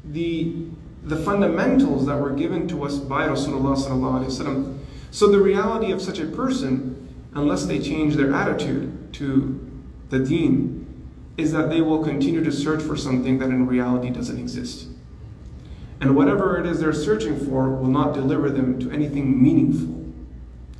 the, 0.04 0.68
the 1.04 1.15
fundamentals 1.15 2.06
that 2.08 2.20
were 2.20 2.32
given 2.32 2.68
to 2.70 2.84
us 2.84 2.98
by 2.98 3.27
Rasulullah 3.27 4.80
So 5.12 5.27
the 5.27 5.39
reality 5.39 5.92
of 5.92 6.01
such 6.01 6.20
a 6.20 6.25
person, 6.25 7.13
unless 7.34 7.65
they 7.65 7.80
change 7.80 8.15
their 8.15 8.34
attitude 8.34 9.13
to 9.13 9.60
the 10.10 10.20
deen, 10.20 10.82
is 11.38 11.51
that 11.51 11.70
they 11.70 11.82
will 11.82 12.04
continue 12.04 12.44
to 12.44 12.51
search 12.51 12.82
for 12.82 12.96
something 12.96 13.39
that 13.39 13.50
in 13.50 13.68
reality 13.68 14.10
doesn't 14.10 14.39
exist. 14.39 14.88
And 16.05 16.15
whatever 16.15 16.59
it 16.59 16.67
is 16.67 16.79
they're 16.79 16.93
searching 16.93 17.35
for 17.47 17.67
will 17.67 17.89
not 17.89 18.13
deliver 18.13 18.51
them 18.51 18.77
to 18.79 18.91
anything 18.91 19.41
meaningful. 19.41 20.05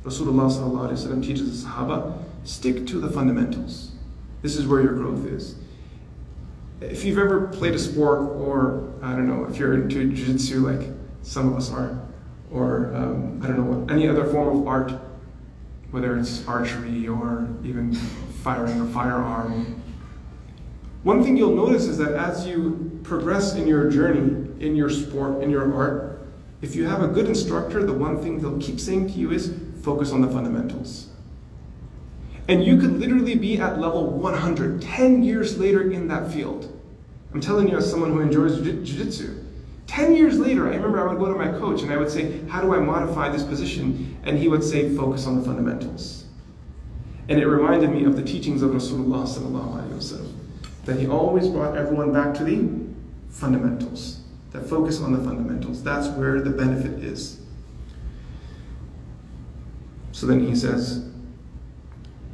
Rasulullah 0.04 1.20
teaches 1.20 1.64
the 1.64 1.68
Sahaba 1.68 2.22
stick 2.44 2.86
to 2.86 3.00
the 3.00 3.10
fundamentals. 3.10 3.90
This 4.42 4.56
is 4.56 4.68
where 4.68 4.80
your 4.80 4.92
growth 4.92 5.26
is. 5.26 5.56
If 6.80 7.04
you've 7.04 7.18
ever 7.18 7.48
played 7.48 7.74
a 7.74 7.78
sport, 7.80 8.20
or 8.20 8.88
I 9.02 9.16
don't 9.16 9.26
know, 9.26 9.46
if 9.50 9.58
you're 9.58 9.74
into 9.74 10.14
jiu 10.14 10.14
jitsu 10.14 10.60
like 10.60 10.90
some 11.22 11.48
of 11.48 11.56
us 11.56 11.72
are, 11.72 12.00
or 12.52 12.94
um, 12.94 13.40
I 13.42 13.48
don't 13.48 13.68
know, 13.68 13.92
any 13.92 14.06
other 14.06 14.26
form 14.26 14.60
of 14.60 14.68
art, 14.68 14.92
whether 15.90 16.16
it's 16.16 16.46
archery 16.46 17.08
or 17.08 17.48
even 17.64 17.92
firing 18.44 18.80
a 18.80 18.86
firearm, 18.86 19.82
one 21.02 21.24
thing 21.24 21.36
you'll 21.36 21.56
notice 21.56 21.86
is 21.86 21.98
that 21.98 22.12
as 22.12 22.46
you 22.46 23.00
progress 23.02 23.56
in 23.56 23.66
your 23.66 23.90
journey, 23.90 24.45
in 24.60 24.76
your 24.76 24.90
sport, 24.90 25.42
in 25.42 25.50
your 25.50 25.74
art, 25.74 26.16
if 26.62 26.74
you 26.74 26.86
have 26.86 27.02
a 27.02 27.08
good 27.08 27.26
instructor, 27.26 27.84
the 27.84 27.92
one 27.92 28.18
thing 28.18 28.38
they'll 28.38 28.58
keep 28.58 28.80
saying 28.80 29.08
to 29.08 29.12
you 29.12 29.30
is 29.30 29.54
focus 29.82 30.12
on 30.12 30.20
the 30.20 30.28
fundamentals. 30.28 31.08
And 32.48 32.64
you 32.64 32.78
could 32.78 32.98
literally 32.98 33.34
be 33.34 33.58
at 33.58 33.78
level 33.78 34.10
100 34.10 34.80
10 34.80 35.22
years 35.22 35.58
later 35.58 35.90
in 35.90 36.08
that 36.08 36.32
field. 36.32 36.72
I'm 37.34 37.40
telling 37.40 37.68
you, 37.68 37.76
as 37.76 37.90
someone 37.90 38.12
who 38.12 38.20
enjoys 38.20 38.60
jiu 38.60 38.82
jitsu, 38.82 39.44
10 39.86 40.16
years 40.16 40.38
later, 40.38 40.66
I 40.66 40.76
remember 40.76 41.00
I 41.00 41.12
would 41.12 41.18
go 41.18 41.32
to 41.32 41.38
my 41.38 41.56
coach 41.58 41.82
and 41.82 41.92
I 41.92 41.96
would 41.96 42.10
say, 42.10 42.40
How 42.46 42.60
do 42.60 42.74
I 42.74 42.78
modify 42.78 43.28
this 43.28 43.42
position? 43.42 44.16
And 44.24 44.38
he 44.38 44.48
would 44.48 44.64
say, 44.64 44.94
Focus 44.96 45.26
on 45.26 45.38
the 45.38 45.44
fundamentals. 45.44 46.24
And 47.28 47.38
it 47.40 47.46
reminded 47.46 47.90
me 47.90 48.04
of 48.04 48.16
the 48.16 48.22
teachings 48.22 48.62
of 48.62 48.70
Rasulullah, 48.70 49.26
that 50.84 50.98
he 50.98 51.08
always 51.08 51.48
brought 51.48 51.76
everyone 51.76 52.12
back 52.12 52.32
to 52.34 52.44
the 52.44 52.68
fundamentals 53.28 54.15
that 54.51 54.67
focus 54.67 55.01
on 55.01 55.13
the 55.13 55.19
fundamentals. 55.19 55.83
That's 55.83 56.07
where 56.09 56.41
the 56.41 56.49
benefit 56.49 57.03
is. 57.03 57.39
So 60.11 60.27
then 60.27 60.45
he 60.45 60.55
says, 60.55 61.09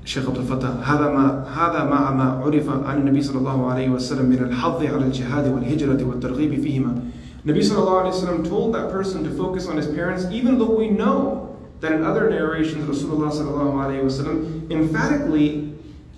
Shaykh 0.04 0.26
Abdul 0.26 0.44
Fattah, 0.44 0.84
هذا 0.84 1.12
ما 1.12 1.46
هذا 1.46 1.84
مع 1.90 2.12
ما 2.16 2.44
عرف 2.44 2.70
عن 2.70 2.98
النبي 2.98 3.22
صلى 3.22 3.38
الله 3.38 3.72
عليه 3.72 3.90
وسلم 3.90 4.26
من 4.26 4.44
الحظ 4.44 4.84
على 4.84 5.06
الجهاد 5.06 5.48
والهجرة 5.48 6.04
والترغيب 6.04 6.62
فيهما. 6.62 7.12
Nabi 7.46 7.60
sallallahu 7.60 8.04
alayhi 8.04 8.14
wasallam 8.14 8.50
told 8.50 8.74
that 8.74 8.92
person 8.92 9.24
to 9.24 9.30
focus 9.32 9.68
on 9.68 9.78
his 9.78 9.88
parents, 9.88 10.26
even 10.32 10.58
though 10.58 10.76
we 10.76 10.90
know 10.90 11.56
that 11.82 11.92
in 11.92 12.04
other 12.04 12.30
narrations, 12.30 12.84
Rasulullah 12.88 13.32
sallallahu 13.32 13.74
alayhi 13.86 14.04
wasallam 14.04 14.72
emphatically 14.72 15.74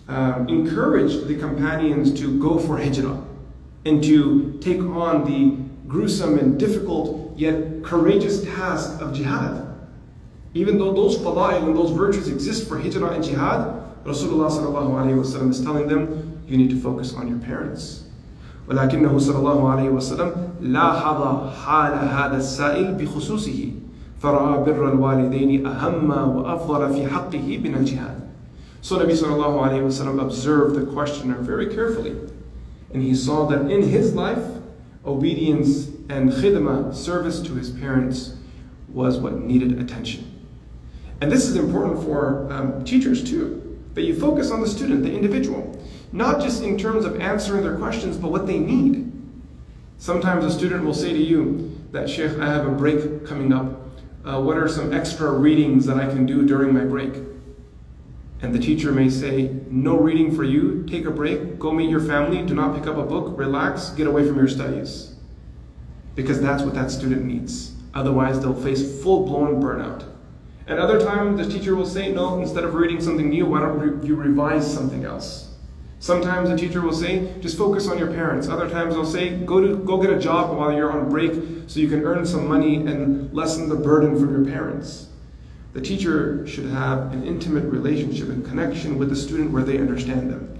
um, 0.08 0.48
encouraged 0.48 1.28
the 1.28 1.36
companions 1.36 2.14
to 2.20 2.40
go 2.40 2.58
for 2.58 2.78
hijrah 2.78 3.22
and 3.86 4.04
to 4.04 4.58
take 4.62 4.80
on 4.80 5.26
the 5.26 5.63
gruesome 5.88 6.38
and 6.40 6.60
difficult 6.60 7.38
yet 7.38 7.84
courageous 7.84 8.44
task 8.44 9.02
of 9.02 9.14
jihad. 9.14 9.66
Even 10.54 10.78
though 10.78 10.94
those 10.94 11.18
fada'il 11.18 11.64
and 11.64 11.76
those 11.76 11.92
virtues 11.92 12.28
exist 12.28 12.68
for 12.68 12.80
hijrah 12.80 13.12
and 13.12 13.24
jihad, 13.24 13.76
Rasulullah 14.04 15.50
is 15.50 15.62
telling 15.62 15.88
them, 15.88 16.42
you 16.48 16.58
need 16.58 16.70
to 16.70 16.80
focus 16.80 17.14
on 17.14 17.28
your 17.28 17.38
parents. 17.40 18.04
ولكنه 18.68 19.18
صلى 19.18 19.38
الله 19.38 19.70
عليه 19.70 19.90
وسلم 19.90 20.32
لاحظ 20.62 21.50
حال 21.54 21.94
هذا 21.94 22.38
السائل 22.38 22.98
بخصوصه 22.98 23.72
فرأى 24.20 24.64
بر 24.64 24.94
الوالدين 24.94 25.66
أهم 25.66 26.12
وأفضل 26.36 26.94
في 26.94 27.08
حقه 27.08 27.58
من 27.58 27.76
الجهاد. 27.76 28.30
So 28.82 28.98
Nabi 28.98 29.12
sallallahu 29.12 29.60
alayhi 29.60 29.84
wasallam 29.84 30.22
observed 30.22 30.76
the 30.76 30.86
questioner 30.86 31.36
very 31.36 31.68
carefully, 31.68 32.16
and 32.94 33.02
he 33.02 33.16
saw 33.16 33.46
that 33.48 33.72
in 33.72 33.84
his 33.84 34.14
life 34.14 34.44
obedience 35.07 35.89
and 36.09 36.31
khidmah, 36.31 36.95
service 36.95 37.41
to 37.41 37.55
his 37.55 37.71
parents, 37.71 38.37
was 38.89 39.19
what 39.19 39.41
needed 39.41 39.81
attention. 39.81 40.31
And 41.21 41.31
this 41.31 41.47
is 41.47 41.57
important 41.57 42.03
for 42.03 42.51
um, 42.53 42.85
teachers 42.85 43.23
too, 43.23 43.79
that 43.95 44.03
you 44.03 44.19
focus 44.19 44.51
on 44.51 44.61
the 44.61 44.69
student, 44.69 45.03
the 45.03 45.13
individual, 45.13 45.81
not 46.13 46.41
just 46.41 46.63
in 46.63 46.79
terms 46.79 47.05
of 47.05 47.21
answering 47.21 47.63
their 47.63 47.77
questions, 47.77 48.17
but 48.17 48.31
what 48.31 48.47
they 48.47 48.59
need. 48.59 49.11
Sometimes 49.99 50.45
a 50.45 50.51
student 50.51 50.85
will 50.85 50.95
say 50.95 51.13
to 51.13 51.19
you 51.19 51.81
that, 51.93 52.09
Sheikh, 52.09 52.39
I 52.39 52.47
have 52.47 52.67
a 52.67 52.71
break 52.71 53.27
coming 53.27 53.53
up. 53.53 53.81
Uh, 54.25 54.41
what 54.41 54.57
are 54.57 54.69
some 54.69 54.93
extra 54.93 55.31
readings 55.31 55.87
that 55.87 55.99
I 55.99 56.07
can 56.07 56.27
do 56.27 56.47
during 56.47 56.75
my 56.75 56.85
break? 56.85 57.15
And 58.45 58.55
the 58.55 58.59
teacher 58.59 58.93
may 58.93 59.09
say, 59.09 59.49
No 59.71 59.97
reading 59.97 60.37
for 60.37 60.45
you, 60.45 60.85
take 60.87 61.07
a 61.07 61.11
break, 61.11 61.59
go 61.59 61.73
meet 61.73 61.89
your 61.89 62.03
family, 62.03 62.43
do 62.43 62.55
not 62.55 62.77
pick 62.77 62.87
up 62.87 62.99
a 62.99 63.03
book, 63.03 63.39
relax, 63.39 63.89
get 63.89 64.07
away 64.07 64.27
from 64.27 64.37
your 64.37 64.49
studies. 64.49 65.15
Because 66.15 66.43
that's 66.43 66.63
what 66.63 66.75
that 66.75 66.91
student 66.91 67.25
needs. 67.25 67.73
Otherwise, 67.95 68.41
they'll 68.41 68.55
face 68.55 69.03
full 69.03 69.25
blown 69.25 69.63
burnout. 69.63 70.05
At 70.69 70.79
other 70.79 71.01
times, 71.01 71.39
the 71.39 71.51
teacher 71.51 71.75
will 71.75 71.87
say, 71.87 72.13
No, 72.13 72.39
instead 72.39 72.65
of 72.65 72.75
reading 72.75 73.01
something 73.01 73.31
new, 73.31 73.47
why 73.47 73.61
don't 73.61 74.05
you 74.05 74.15
revise 74.15 74.71
something 74.71 75.07
else? 75.07 75.55
Sometimes 75.99 76.51
the 76.51 76.57
teacher 76.59 76.83
will 76.83 76.93
say, 76.93 77.33
just 77.41 77.57
focus 77.57 77.89
on 77.89 77.97
your 77.97 78.09
parents. 78.09 78.47
Other 78.47 78.69
times 78.69 78.93
they'll 78.93 79.07
say, 79.07 79.39
go 79.47 79.59
to 79.59 79.79
go 79.85 79.97
get 79.97 80.11
a 80.11 80.19
job 80.19 80.55
while 80.55 80.71
you're 80.71 80.93
on 80.93 81.09
break 81.09 81.33
so 81.67 81.81
you 81.81 81.89
can 81.89 82.03
earn 82.05 82.27
some 82.27 82.47
money 82.47 82.77
and 82.77 83.33
lessen 83.33 83.71
the 83.71 83.75
burden 83.75 84.21
from 84.21 84.31
your 84.35 84.45
parents. 84.45 85.09
The 85.75 85.81
teacher 85.81 86.47
should 86.47 86.67
have 86.67 87.13
an 87.13 87.25
intimate 87.25 87.65
relationship 87.65 88.29
and 88.29 88.45
connection 88.45 88.97
with 88.97 89.11
the 89.11 89.17
student 89.17 89.51
where 89.51 89.65
they 89.65 89.79
understand 89.79 90.31
them. 90.31 90.59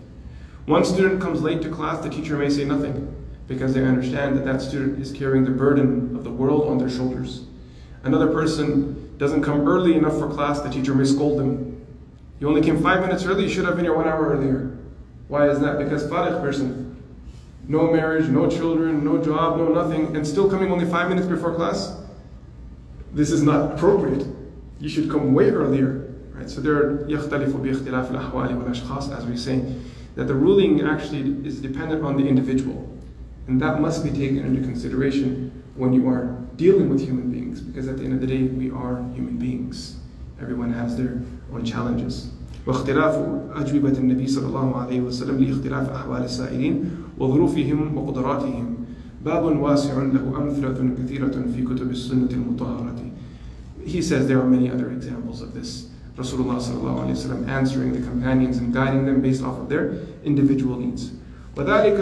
One 0.67 0.85
student 0.85 1.21
comes 1.23 1.41
late 1.41 1.63
to 1.63 1.71
class, 1.71 2.03
the 2.03 2.11
teacher 2.11 2.37
may 2.37 2.51
say 2.51 2.65
nothing. 2.65 3.11
because 3.47 3.75
they 3.75 3.85
understand 3.85 4.37
that 4.37 4.45
that 4.47 4.63
student 4.63 4.99
is 5.01 5.13
carrying 5.13 5.45
the 5.45 5.51
burden 5.51 6.17
of 6.17 6.25
the 6.25 6.31
world 6.31 6.67
on 6.67 6.79
their 6.79 6.89
shoulders. 6.89 7.43
Another 8.03 8.29
person 8.29 9.15
doesn't 9.19 9.43
come 9.43 9.69
early 9.69 9.95
enough 9.95 10.19
for 10.19 10.29
class, 10.31 10.61
the 10.61 10.71
teacher 10.71 10.95
may 10.95 11.05
scold 11.05 11.39
them. 11.39 11.85
You 12.41 12.49
only 12.49 12.63
came 12.63 12.83
five 12.83 13.01
minutes 13.01 13.25
early, 13.25 13.45
you 13.45 13.51
should 13.51 13.65
have 13.67 13.77
been 13.77 13.85
here 13.85 13.95
one 13.95 14.09
hour 14.09 14.31
earlier. 14.31 14.79
Why 15.29 15.49
is 15.49 15.61
that? 15.61 15.79
Because 15.79 16.09
Farigh 16.09 16.41
person, 16.41 16.97
no 17.69 17.93
marriage, 17.93 18.29
no 18.29 18.49
children, 18.49 19.05
no 19.05 19.23
job, 19.23 19.59
no 19.59 19.69
nothing, 19.69 20.17
and 20.17 20.27
still 20.27 20.51
coming 20.51 20.71
only 20.73 20.87
five 20.87 21.09
minutes 21.09 21.29
before 21.29 21.55
class, 21.55 22.01
this 23.13 23.31
is 23.31 23.43
not 23.43 23.73
appropriate 23.73 24.27
You 24.80 24.90
should 24.90 25.10
come 25.10 25.34
way 25.34 25.50
earlier. 25.50 26.14
Right? 26.34 26.50
So 26.50 26.62
there 26.62 26.76
are 26.76 27.06
يختلف 27.08 27.56
باختلاف 27.56 28.12
الأحوال 28.12 28.58
والأشخاص, 28.58 29.12
as 29.18 29.26
we 29.26 29.36
say, 29.36 29.62
that 30.16 30.28
the 30.28 30.36
ruling 30.36 30.82
actually 30.82 31.36
is 31.46 31.60
dependent 31.62 32.04
on 32.04 32.18
the 32.18 32.28
individual. 32.28 32.88
And 33.48 33.60
that 33.62 33.82
must 33.82 34.04
be 34.04 34.12
taken 34.12 34.40
into 34.46 34.62
consideration 34.62 35.52
when 35.76 35.94
you 35.94 36.08
are 36.08 36.38
dealing 36.56 36.90
with 36.90 37.02
human 37.02 37.32
beings, 37.32 37.62
because 37.62 37.88
at 37.88 37.98
the 37.98 38.04
end 38.04 38.14
of 38.14 38.22
the 38.22 38.28
day, 38.28 38.44
we 38.44 38.70
are 38.70 39.04
human 39.16 39.38
beings. 39.38 39.98
Everyone 40.42 40.72
has 40.74 40.98
their 40.98 41.22
own 41.54 41.66
challenges. 41.66 42.30
واختلاف 42.68 43.16
أجوبة 43.56 43.98
النبي 43.98 44.28
صلى 44.28 44.48
الله 44.48 44.76
عليه 44.76 45.02
وسلم 45.02 45.44
لاختلاف 45.44 45.90
أحوال 45.90 46.24
السائلين 46.24 46.86
وظروفهم 47.18 47.98
وقدراتهم 47.98 48.76
باب 49.26 49.44
واسع 49.44 50.04
له 50.04 50.38
أمثلة 50.38 50.96
كثيرة 51.04 51.46
في 51.56 51.64
كتب 51.64 51.92
السنة 51.92 52.30
المطهرة 52.32 53.12
He 53.86 54.02
says 54.02 54.28
there 54.28 54.40
are 54.40 54.48
many 54.48 54.70
other 54.70 54.92
examples 54.92 55.42
of 55.42 55.54
this. 55.54 55.88
Rasulullah 56.16 56.60
sallallahu 56.60 57.08
alayhi 57.08 57.48
wa 57.48 57.48
answering 57.48 57.94
the 57.94 58.02
companions 58.02 58.58
and 58.58 58.74
guiding 58.74 59.06
them 59.06 59.22
based 59.22 59.42
off 59.42 59.58
of 59.58 59.70
their 59.70 59.96
individual 60.24 60.78
needs. 60.78 61.12
وذلك 61.56 62.00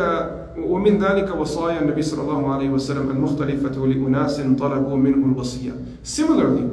ومن 0.57 0.99
ذلك 0.99 1.29
وصايا 1.29 1.81
النبي 1.81 2.01
صلى 2.01 2.21
الله 2.21 2.53
عليه 2.53 2.69
وسلم 2.69 3.11
المختلفة 3.11 3.85
لأناس 3.85 4.41
طلبوا 4.41 4.97
منه 4.97 5.33
الوصية. 5.33 5.73
Similarly, 6.03 6.67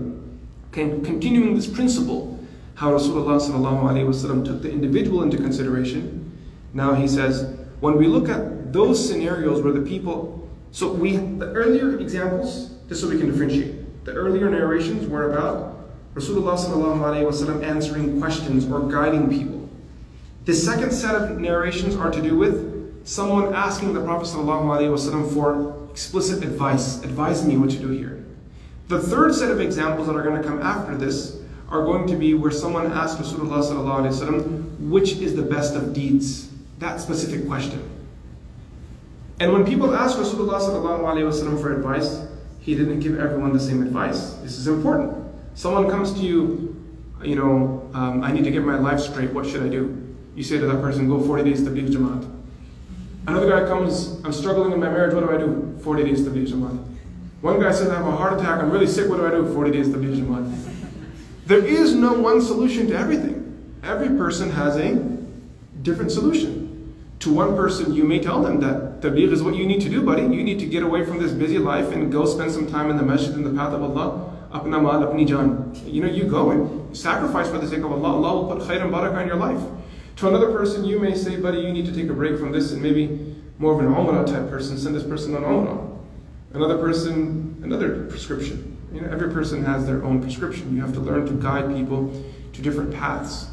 continuing 0.72 1.54
this 1.54 1.66
principle, 1.66 2.38
how 2.74 2.92
Rasulullah 2.92 3.36
صلى 3.36 3.56
الله 3.56 3.88
عليه 3.88 4.08
وسلم 4.08 4.44
took 4.44 4.62
the 4.62 4.70
individual 4.72 5.22
into 5.22 5.36
consideration. 5.36 6.32
Now 6.72 6.94
he 6.94 7.06
says, 7.06 7.54
when 7.80 7.96
we 7.98 8.06
look 8.06 8.28
at 8.28 8.72
those 8.72 9.06
scenarios 9.06 9.60
where 9.60 9.72
the 9.72 9.82
people, 9.82 10.48
so 10.72 10.92
we 10.92 11.16
the 11.16 11.52
earlier 11.52 11.98
examples, 11.98 12.70
just 12.88 13.02
so 13.02 13.08
we 13.08 13.18
can 13.18 13.30
differentiate. 13.30 13.77
The 14.09 14.15
earlier 14.15 14.49
narrations 14.49 15.07
were 15.07 15.29
about 15.29 15.85
Rasulullah 16.15 17.63
answering 17.63 18.19
questions 18.19 18.65
or 18.65 18.79
guiding 18.89 19.29
people. 19.29 19.69
The 20.45 20.53
second 20.55 20.91
set 20.93 21.13
of 21.13 21.37
narrations 21.37 21.95
are 21.95 22.09
to 22.09 22.19
do 22.19 22.35
with 22.35 23.05
someone 23.07 23.53
asking 23.53 23.93
the 23.93 24.01
Prophet 24.03 24.25
wasallam 24.29 25.31
for 25.31 25.91
explicit 25.91 26.43
advice, 26.43 27.03
advise 27.03 27.45
me 27.45 27.55
what 27.55 27.69
to 27.69 27.77
do 27.77 27.89
here. 27.89 28.25
The 28.87 28.99
third 28.99 29.35
set 29.35 29.51
of 29.51 29.61
examples 29.61 30.07
that 30.07 30.15
are 30.15 30.23
going 30.23 30.41
to 30.41 30.47
come 30.47 30.59
after 30.59 30.95
this 30.95 31.39
are 31.69 31.85
going 31.85 32.07
to 32.07 32.15
be 32.15 32.33
where 32.33 32.49
someone 32.49 32.91
asks 32.91 33.21
Rasulullah 33.21 33.61
wasallam 33.61 34.89
which 34.89 35.17
is 35.17 35.35
the 35.35 35.43
best 35.43 35.75
of 35.75 35.93
deeds. 35.93 36.49
That 36.79 36.99
specific 36.99 37.45
question. 37.45 37.87
And 39.39 39.53
when 39.53 39.67
people 39.67 39.93
ask 39.93 40.17
Rasulullah 40.17 40.61
wasallam 40.61 41.61
for 41.61 41.75
advice, 41.75 42.25
he 42.59 42.75
didn't 42.75 42.99
give 42.99 43.19
everyone 43.19 43.53
the 43.53 43.59
same 43.59 43.81
advice. 43.81 44.33
This 44.35 44.57
is 44.57 44.67
important. 44.67 45.15
Someone 45.55 45.89
comes 45.89 46.13
to 46.13 46.19
you, 46.19 46.75
you 47.23 47.35
know, 47.35 47.89
um, 47.93 48.23
I 48.23 48.31
need 48.31 48.43
to 48.43 48.51
get 48.51 48.63
my 48.63 48.77
life 48.77 48.99
straight. 48.99 49.31
What 49.31 49.45
should 49.45 49.63
I 49.63 49.69
do? 49.69 50.15
You 50.35 50.43
say 50.43 50.57
to 50.57 50.65
that 50.67 50.81
person, 50.81 51.07
go 51.07 51.19
40 51.21 51.43
days 51.43 51.63
to 51.63 51.69
Tabligh 51.69 51.89
Jamaat. 51.89 52.29
Another 53.27 53.49
guy 53.49 53.67
comes, 53.67 54.23
I'm 54.23 54.31
struggling 54.31 54.71
in 54.71 54.79
my 54.79 54.89
marriage. 54.89 55.13
What 55.13 55.21
do 55.21 55.31
I 55.31 55.37
do? 55.37 55.77
40 55.83 56.03
days 56.03 56.23
to 56.23 56.29
Tabligh 56.29 56.47
Jamaat. 56.47 56.85
One 57.41 57.59
guy 57.59 57.71
says, 57.71 57.89
I 57.89 57.95
have 57.95 58.05
a 58.05 58.11
heart 58.11 58.33
attack. 58.33 58.59
I'm 58.59 58.71
really 58.71 58.87
sick. 58.87 59.09
What 59.09 59.17
do 59.17 59.25
I 59.25 59.31
do? 59.31 59.53
40 59.53 59.71
days 59.71 59.87
to 59.89 59.97
Tabligh 59.97 60.21
Jamaat. 60.21 60.69
There 61.45 61.65
is 61.65 61.93
no 61.93 62.13
one 62.13 62.41
solution 62.41 62.87
to 62.87 62.95
everything. 62.95 63.35
Every 63.83 64.09
person 64.09 64.51
has 64.51 64.77
a 64.77 64.95
different 65.81 66.11
solution. 66.11 66.58
To 67.19 67.33
one 67.33 67.55
person, 67.55 67.93
you 67.93 68.05
may 68.05 68.19
tell 68.19 68.41
them 68.41 68.61
that 68.61 69.01
tabligh 69.01 69.31
is 69.31 69.43
what 69.43 69.55
you 69.55 69.65
need 69.65 69.81
to 69.81 69.89
do, 69.89 70.01
buddy. 70.01 70.21
You 70.21 70.43
need 70.43 70.59
to 70.59 70.65
get 70.65 70.83
away 70.83 71.05
from 71.05 71.19
this 71.19 71.33
busy 71.33 71.57
life 71.57 71.91
and 71.91 72.11
go 72.11 72.25
spend 72.25 72.51
some 72.51 72.67
time 72.67 72.89
in 72.89 72.97
the 72.97 73.03
masjid 73.03 73.33
in 73.33 73.43
the 73.43 73.51
path 73.51 73.73
of 73.73 73.83
Allah 73.83 74.29
apna 74.51 74.81
mal, 74.81 75.01
apni 75.05 75.27
jan. 75.27 75.73
You 75.85 76.01
know, 76.01 76.09
you 76.09 76.25
go 76.25 76.51
and 76.51 76.97
sacrifice 76.97 77.49
for 77.49 77.57
the 77.57 77.67
sake 77.67 77.79
of 77.79 77.91
Allah. 77.91 78.09
Allah 78.09 78.41
will 78.41 78.55
put 78.55 78.67
khair 78.67 78.81
and 78.81 78.91
barakah 78.91 79.21
in 79.21 79.27
your 79.27 79.37
life. 79.37 79.61
To 80.17 80.27
another 80.27 80.51
person, 80.51 80.83
you 80.83 80.99
may 80.99 81.15
say, 81.15 81.37
buddy, 81.37 81.59
you 81.59 81.71
need 81.71 81.85
to 81.85 81.93
take 81.93 82.09
a 82.09 82.13
break 82.13 82.39
from 82.39 82.51
this 82.51 82.71
and 82.71 82.81
maybe 82.81 83.35
more 83.57 83.73
of 83.73 83.79
an 83.79 83.93
umrah 83.93 84.25
type 84.25 84.49
person, 84.49 84.77
send 84.77 84.95
this 84.95 85.03
person 85.03 85.35
on 85.35 85.43
umrah. 85.43 85.97
Another 86.53 86.77
person, 86.77 87.59
another 87.63 88.05
prescription. 88.05 88.77
You 88.91 89.01
know, 89.01 89.09
every 89.11 89.31
person 89.31 89.63
has 89.65 89.85
their 89.85 90.03
own 90.03 90.21
prescription. 90.21 90.75
You 90.75 90.81
have 90.81 90.93
to 90.93 90.99
learn 90.99 91.25
to 91.27 91.33
guide 91.33 91.73
people 91.75 92.11
to 92.53 92.61
different 92.61 92.93
paths. 92.93 93.47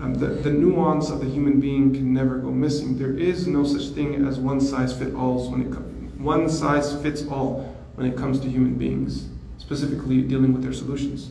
Um, 0.00 0.14
the, 0.14 0.26
the 0.26 0.50
nuance 0.50 1.10
of 1.10 1.20
the 1.20 1.26
human 1.26 1.58
being 1.58 1.94
can 1.94 2.12
never 2.12 2.38
go 2.38 2.50
missing. 2.50 2.98
There 2.98 3.16
is 3.16 3.46
no 3.46 3.64
such 3.64 3.94
thing 3.94 4.26
as 4.26 4.38
one 4.38 4.60
size 4.60 4.96
fits 4.96 5.14
all 5.14 5.50
when 5.50 5.62
it 5.62 6.20
one 6.20 6.48
size 6.48 7.00
fits 7.02 7.26
all 7.28 7.76
when 7.94 8.10
it 8.10 8.16
comes 8.16 8.40
to 8.40 8.48
human 8.48 8.74
beings 8.74 9.28
specifically 9.58 10.22
dealing 10.22 10.52
with 10.52 10.62
their 10.62 10.72
solutions. 10.72 11.30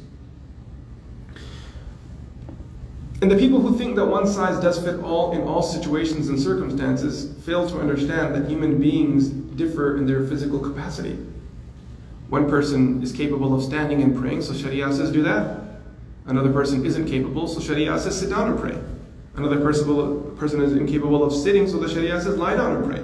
And 3.21 3.31
the 3.31 3.37
people 3.37 3.61
who 3.61 3.77
think 3.77 3.95
that 3.95 4.05
one 4.05 4.27
size 4.27 4.61
does 4.61 4.83
fit 4.83 4.99
all 4.99 5.31
in 5.31 5.41
all 5.43 5.63
situations 5.63 6.27
and 6.27 6.39
circumstances 6.39 7.33
fail 7.45 7.67
to 7.69 7.79
understand 7.79 8.35
that 8.35 8.49
human 8.49 8.77
beings 8.77 9.29
differ 9.29 9.97
in 9.97 10.05
their 10.05 10.27
physical 10.27 10.59
capacity. 10.59 11.17
One 12.29 12.49
person 12.49 13.01
is 13.01 13.13
capable 13.13 13.55
of 13.55 13.63
standing 13.63 14.01
and 14.03 14.17
praying, 14.17 14.41
so 14.41 14.53
Sharia 14.53 14.91
says 14.91 15.11
do 15.11 15.23
that. 15.23 15.64
Another 16.27 16.51
person 16.51 16.85
isn't 16.85 17.07
capable, 17.07 17.47
so 17.47 17.59
Sharia 17.59 17.97
says 17.99 18.19
sit 18.19 18.29
down 18.29 18.51
and 18.51 18.59
pray. 18.59 18.77
Another 19.35 19.59
person, 19.59 20.35
person 20.37 20.61
is 20.61 20.73
incapable 20.73 21.23
of 21.23 21.33
sitting, 21.33 21.67
so 21.67 21.77
the 21.77 21.89
Sharia 21.89 22.19
says 22.21 22.37
lie 22.37 22.55
down 22.55 22.77
and 22.77 22.85
pray. 22.85 23.03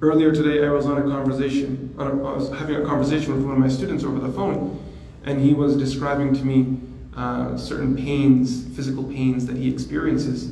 Earlier 0.00 0.32
today, 0.32 0.66
I 0.66 0.70
was 0.70 0.86
on 0.86 0.98
a 0.98 1.02
conversation, 1.02 1.94
on 1.96 2.06
a, 2.06 2.24
I 2.24 2.32
was 2.32 2.50
having 2.50 2.76
a 2.76 2.84
conversation 2.84 3.34
with 3.34 3.44
one 3.44 3.54
of 3.54 3.58
my 3.58 3.68
students 3.68 4.04
over 4.04 4.18
the 4.18 4.32
phone, 4.32 4.82
and 5.24 5.40
he 5.40 5.54
was 5.54 5.76
describing 5.76 6.34
to 6.34 6.44
me 6.44 6.80
uh, 7.16 7.56
certain 7.56 7.96
pains, 7.96 8.66
physical 8.74 9.04
pains 9.04 9.46
that 9.46 9.56
he 9.56 9.68
experiences. 9.70 10.46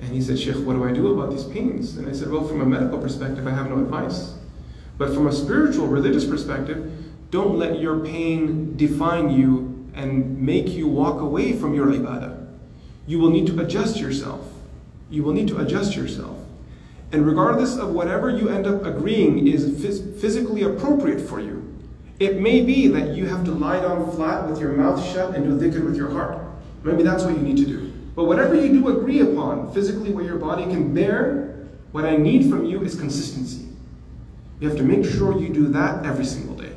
And 0.00 0.08
he 0.08 0.22
said, 0.22 0.38
Sheikh, 0.38 0.56
what 0.64 0.72
do 0.72 0.84
I 0.84 0.92
do 0.92 1.12
about 1.12 1.30
these 1.30 1.44
pains? 1.44 1.98
And 1.98 2.08
I 2.08 2.12
said, 2.12 2.30
Well, 2.30 2.48
from 2.48 2.62
a 2.62 2.66
medical 2.66 2.98
perspective, 2.98 3.46
I 3.46 3.50
have 3.50 3.68
no 3.68 3.78
advice. 3.78 4.34
But 4.96 5.12
from 5.12 5.26
a 5.26 5.32
spiritual, 5.32 5.86
religious 5.86 6.24
perspective, 6.24 6.90
don't 7.30 7.58
let 7.58 7.80
your 7.80 8.00
pain 8.00 8.76
define 8.76 9.30
you 9.30 9.69
and 9.94 10.40
make 10.40 10.68
you 10.68 10.86
walk 10.86 11.20
away 11.20 11.52
from 11.52 11.74
your 11.74 11.86
ibadah. 11.86 12.46
You 13.06 13.18
will 13.18 13.30
need 13.30 13.46
to 13.48 13.60
adjust 13.60 13.98
yourself. 13.98 14.46
You 15.10 15.22
will 15.22 15.32
need 15.32 15.48
to 15.48 15.58
adjust 15.58 15.96
yourself. 15.96 16.38
And 17.12 17.26
regardless 17.26 17.76
of 17.76 17.90
whatever 17.92 18.30
you 18.30 18.48
end 18.48 18.66
up 18.66 18.84
agreeing 18.84 19.48
is 19.48 19.66
phys- 19.66 20.20
physically 20.20 20.62
appropriate 20.62 21.20
for 21.20 21.40
you, 21.40 21.66
it 22.20 22.40
may 22.40 22.60
be 22.60 22.86
that 22.88 23.16
you 23.16 23.26
have 23.26 23.44
to 23.46 23.50
lie 23.50 23.80
down 23.80 24.10
flat 24.12 24.48
with 24.48 24.60
your 24.60 24.72
mouth 24.72 25.04
shut 25.12 25.34
and 25.34 25.44
do 25.44 25.58
dhikr 25.58 25.84
with 25.84 25.96
your 25.96 26.10
heart. 26.10 26.38
Maybe 26.84 27.02
that's 27.02 27.24
what 27.24 27.34
you 27.34 27.40
need 27.40 27.56
to 27.56 27.66
do. 27.66 27.92
But 28.14 28.24
whatever 28.24 28.54
you 28.54 28.68
do 28.68 28.88
agree 28.96 29.20
upon, 29.20 29.72
physically 29.72 30.12
what 30.12 30.24
your 30.24 30.36
body 30.36 30.64
can 30.64 30.94
bear, 30.94 31.66
what 31.92 32.04
I 32.04 32.16
need 32.16 32.48
from 32.48 32.64
you 32.64 32.82
is 32.82 32.94
consistency. 32.94 33.66
You 34.60 34.68
have 34.68 34.76
to 34.76 34.84
make 34.84 35.04
sure 35.04 35.40
you 35.40 35.48
do 35.48 35.68
that 35.68 36.04
every 36.04 36.24
single 36.24 36.54
day. 36.54 36.72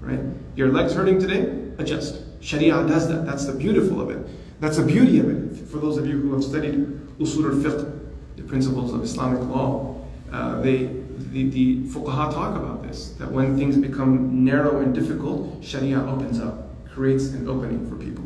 Right? 0.00 0.20
Your 0.56 0.72
legs 0.72 0.92
hurting 0.92 1.20
today? 1.20 1.72
Adjust. 1.78 2.25
Sharia 2.46 2.86
does 2.86 3.08
that. 3.08 3.26
That's 3.26 3.44
the 3.46 3.52
beautiful 3.52 4.00
of 4.00 4.08
it. 4.10 4.24
That's 4.60 4.76
the 4.76 4.84
beauty 4.84 5.18
of 5.18 5.28
it. 5.28 5.66
For 5.66 5.78
those 5.78 5.98
of 5.98 6.06
you 6.06 6.20
who 6.20 6.32
have 6.32 6.44
studied 6.44 6.74
usul 7.18 7.50
al-fiqh, 7.50 8.00
the 8.36 8.42
principles 8.42 8.94
of 8.94 9.02
Islamic 9.02 9.40
law, 9.48 10.00
uh, 10.30 10.60
they, 10.60 10.86
the, 11.32 11.50
the 11.50 11.82
fuqaha 11.88 12.32
talk 12.32 12.54
about 12.54 12.84
this, 12.86 13.10
that 13.14 13.32
when 13.32 13.58
things 13.58 13.76
become 13.76 14.44
narrow 14.44 14.80
and 14.80 14.94
difficult, 14.94 15.64
Sharia 15.64 16.00
opens 16.06 16.38
up, 16.38 16.86
creates 16.88 17.30
an 17.30 17.48
opening 17.48 17.90
for 17.90 17.96
people. 17.96 18.24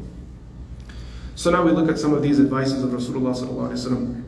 So 1.35 1.51
now 1.51 1.65
we 1.65 1.73
look 1.73 1.89
at 1.89 1.99
some 1.99 2.13
of 2.13 2.23
these 2.23 2.39
advices 2.41 2.85
of 2.85 2.91
Rasulullah 2.91 3.35
sallallahu 3.35 3.71
alaihi 3.71 3.89
wasallam. 3.89 4.23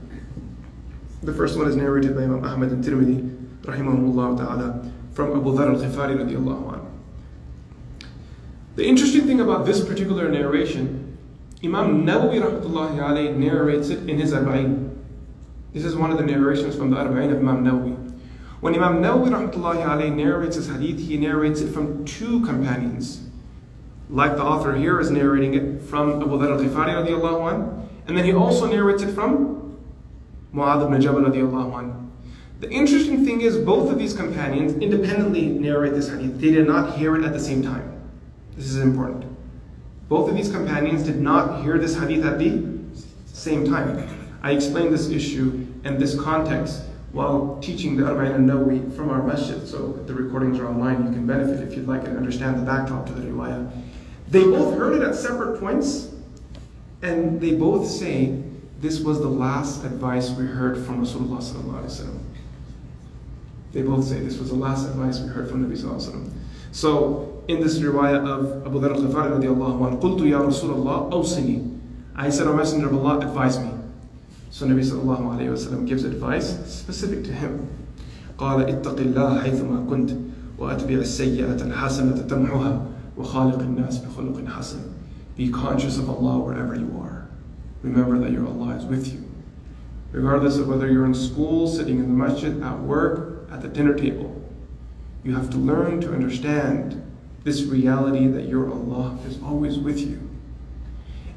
The 1.23 1.35
first 1.35 1.59
one 1.59 1.69
is 1.69 1.77
narrated 1.77 2.17
by 2.17 2.23
Imam 2.23 2.43
Ahmad 2.43 2.71
and 2.71 2.83
Tirmidhi, 2.83 3.61
rahimahullah 3.61 4.39
ta'ala, 4.39 4.91
from 5.13 5.37
Abu 5.37 5.53
Dhar 5.53 5.69
al-Ghifari 5.75 6.17
radiallahu 6.17 6.73
anhu. 6.73 6.82
The 8.75 8.87
interesting 8.87 9.27
thing 9.27 9.41
about 9.41 9.67
this 9.67 9.85
particular 9.85 10.31
narration, 10.31 11.19
Imam 11.63 12.07
Nawawi 12.07 12.41
rahmatullahi 12.41 13.37
narrates 13.37 13.91
it 13.91 14.09
in 14.09 14.19
his 14.19 14.33
Arba'in. 14.33 14.97
This 15.75 15.85
is 15.85 15.95
one 15.95 16.11
of 16.11 16.17
the 16.17 16.25
narrations 16.25 16.75
from 16.75 16.91
the 16.91 16.97
Arba'in 16.97 17.31
of 17.33 17.39
Imam 17.39 17.63
Nawawi. 17.65 18.19
When 18.61 18.75
Imam 18.75 19.03
Nawawi 19.03 19.29
rahmatullahi 19.29 20.17
narrates 20.17 20.57
his 20.57 20.69
hadith, 20.69 21.01
he 21.01 21.19
narrates 21.19 21.61
it 21.61 21.71
from 21.71 22.03
two 22.07 22.41
companions. 22.47 23.29
Like 24.09 24.37
the 24.37 24.43
author 24.43 24.75
here 24.75 24.99
is 25.01 25.11
narrating 25.11 25.53
it 25.53 25.83
from 25.83 26.23
Abu 26.23 26.39
Dhar 26.39 26.53
al-Ghifari 26.53 26.95
radiallahu 26.95 27.53
anh, 27.53 27.89
and 28.07 28.17
then 28.17 28.25
he 28.25 28.33
also 28.33 28.67
narrates 28.67 29.03
it 29.03 29.13
from 29.13 29.79
Mu'adh 30.55 30.87
ibn 30.87 30.99
Jabal 30.99 31.21
radiallahu 31.21 31.79
anh. 31.79 32.13
The 32.61 32.71
interesting 32.71 33.27
thing 33.27 33.43
is, 33.43 33.59
both 33.59 33.93
of 33.93 33.99
these 33.99 34.15
companions 34.15 34.73
independently 34.75 35.49
narrate 35.49 35.93
this 35.93 36.09
hadith. 36.09 36.41
They 36.41 36.53
did 36.53 36.67
not 36.67 36.97
hear 36.97 37.17
it 37.17 37.25
at 37.25 37.35
the 37.35 37.41
same 37.41 37.63
time. 37.63 37.92
This 38.57 38.67
is 38.67 38.79
important. 38.79 39.25
Both 40.09 40.29
of 40.29 40.37
these 40.37 40.51
companions 40.51 41.03
did 41.05 41.21
not 41.21 41.63
hear 41.63 41.79
this 41.79 41.99
hadith 41.99 42.25
at 42.25 42.39
the 42.39 42.63
same 43.27 43.67
time. 43.67 44.09
I 44.43 44.51
explained 44.53 44.93
this 44.93 45.09
issue 45.09 45.67
and 45.85 45.99
this 45.99 46.21
context 46.21 46.83
while 47.13 47.59
teaching 47.63 47.97
the 47.97 48.05
Arba'in 48.05 48.49
al-Nawawi 48.49 48.95
from 48.97 49.11
our 49.11 49.23
masjid, 49.23 49.67
so 49.67 49.93
the 50.07 50.15
recordings 50.15 50.59
are 50.59 50.67
online, 50.67 51.07
you 51.07 51.13
can 51.13 51.27
benefit 51.27 51.61
if 51.61 51.77
you'd 51.77 51.87
like 51.87 52.07
and 52.07 52.17
understand 52.17 52.59
the 52.59 52.63
backdrop 52.63 53.07
to 53.07 53.13
the 53.13 53.21
riwayah. 53.21 53.71
They 54.29 54.45
both 54.45 54.79
heard 54.79 54.95
it 54.95 55.03
at 55.03 55.15
separate 55.15 55.61
points, 55.61 56.11
and 57.03 57.41
they 57.41 57.55
both 57.55 57.87
say 57.87 58.43
this 58.81 59.01
was 59.01 59.21
the 59.21 59.29
last 59.29 59.85
advice 59.85 60.31
we 60.31 60.45
heard 60.47 60.85
from 60.85 61.05
Rasulullah. 61.05 62.19
They 63.73 63.83
both 63.83 64.05
say 64.05 64.21
this 64.21 64.39
was 64.39 64.49
the 64.49 64.57
last 64.57 64.89
advice 64.89 65.21
we 65.21 65.29
heard 65.29 65.49
from 65.51 65.67
Nabi. 65.67 66.31
So 66.73 67.32
in 67.48 67.62
this 67.62 67.80
riwayah 67.80 68.28
of 68.28 68.68
Abu 68.68 68.80
Dharr 68.80 68.96
al-Ghifari 68.96 69.40
radiallahu 69.40 69.80
anhu, 69.80 70.02
قُلْتُ 70.02 70.20
يَا 70.22 70.42
رَسُولَ 70.42 70.84
اللَّهِ 70.84 71.12
أَوْصِنِي 71.12 71.78
I 72.16 72.30
said, 72.30 72.48
O 72.48 72.56
Messenger 72.56 72.88
of 72.88 72.94
Allah, 72.94 73.20
advise 73.20 73.60
me. 73.60 73.70
So 74.50 74.66
Nabi 74.66 74.84
sallallahu 74.84 75.38
alayhi 75.38 75.50
wasallam 75.50 75.88
gives 75.88 76.04
advice 76.04 76.58
specific 76.66 77.24
to 77.26 77.32
him. 77.32 77.70
قال 78.38 78.66
اتق 78.66 78.98
الله 78.98 79.44
حيثما 79.44 79.90
كنت 79.90 80.12
وأتبع 80.58 81.02
السيئة 81.02 81.62
الحسنة 81.62 82.28
تمحها 82.28 82.82
وخالق 83.18 83.60
الناس 83.60 83.98
بخلق 84.00 84.46
حسن. 84.48 84.80
Be 85.36 85.52
conscious 85.52 85.98
of 85.98 86.10
Allah 86.10 86.40
wherever 86.40 86.76
you 86.76 86.90
are. 87.00 87.28
Remember 87.84 88.18
that 88.20 88.32
your 88.32 88.48
Allah 88.48 88.76
is 88.76 88.86
with 88.86 89.14
you. 89.14 89.24
Regardless 90.12 90.58
of 90.58 90.68
whether 90.68 90.92
you're 90.92 91.06
in 91.06 91.14
school, 91.14 91.68
sitting 91.68 92.00
in 92.00 92.04
the 92.04 92.26
masjid, 92.26 92.62
at 92.64 92.80
work, 92.80 93.48
at 93.52 93.62
the 93.62 93.68
dinner 93.68 93.94
table, 93.94 94.42
you 95.24 95.36
have 95.36 95.50
to 95.52 95.58
learn 95.58 96.02
to 96.02 96.12
understand 96.12 97.01
this 97.45 97.63
reality 97.63 98.27
that 98.29 98.47
your 98.47 98.71
Allah 98.71 99.19
is 99.27 99.41
always 99.43 99.79
with 99.79 100.01
you. 100.01 100.29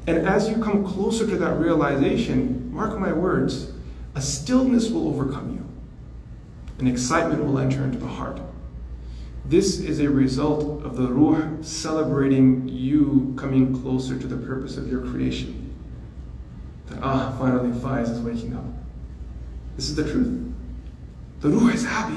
And 0.06 0.26
as 0.26 0.48
you 0.48 0.56
come 0.62 0.86
closer 0.86 1.26
to 1.26 1.36
that 1.36 1.58
realization, 1.58 2.72
mark 2.72 2.98
my 2.98 3.12
words, 3.12 3.72
a 4.14 4.22
stillness 4.22 4.88
will 4.88 5.08
overcome 5.08 5.52
you. 5.54 5.66
An 6.78 6.86
excitement 6.86 7.44
will 7.44 7.58
enter 7.58 7.82
into 7.82 7.98
the 7.98 8.06
heart. 8.06 8.40
This 9.44 9.80
is 9.80 10.00
a 10.00 10.08
result 10.08 10.84
of 10.84 10.96
the 10.96 11.08
Ruh 11.08 11.62
celebrating 11.62 12.68
you 12.68 13.34
coming 13.36 13.80
closer 13.80 14.18
to 14.18 14.26
the 14.26 14.36
purpose 14.36 14.76
of 14.76 14.88
your 14.88 15.00
creation. 15.00 15.74
That, 16.86 16.98
ah, 17.02 17.34
finally 17.38 17.70
Faiz 17.70 18.10
is 18.10 18.20
waking 18.20 18.54
up. 18.54 18.64
This 19.76 19.88
is 19.88 19.96
the 19.96 20.08
truth. 20.08 20.52
The 21.40 21.48
Ruh 21.48 21.68
is 21.68 21.84
happy. 21.84 22.16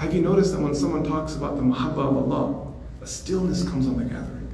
Have 0.00 0.14
you 0.14 0.22
noticed 0.22 0.52
that 0.52 0.62
when 0.62 0.74
someone 0.74 1.04
talks 1.04 1.34
about 1.34 1.56
the 1.56 1.62
Mahabbah 1.62 2.08
of 2.08 2.16
Allah, 2.16 2.72
a 3.02 3.06
stillness 3.06 3.68
comes 3.68 3.86
on 3.86 3.98
the 3.98 4.04
gathering? 4.04 4.48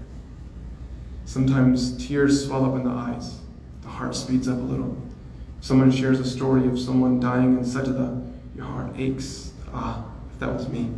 Sometimes 1.24 2.04
tears 2.04 2.44
swell 2.44 2.64
up 2.64 2.74
in 2.74 2.82
the 2.82 2.90
eyes. 2.90 3.38
The 3.82 3.87
heart 3.87 4.16
speeds 4.16 4.48
up 4.48 4.59
a 4.59 4.61
little. 4.61 5.00
Someone 5.61 5.92
shares 5.92 6.18
a 6.18 6.24
story 6.24 6.66
of 6.66 6.76
someone 6.76 7.20
dying 7.20 7.59
in 7.59 7.64
sajda. 7.64 8.28
Your 8.56 8.64
heart 8.64 8.90
aches. 8.96 9.52
Ah, 9.72 10.04
if 10.32 10.40
that 10.40 10.52
was 10.52 10.68
me. 10.68 10.90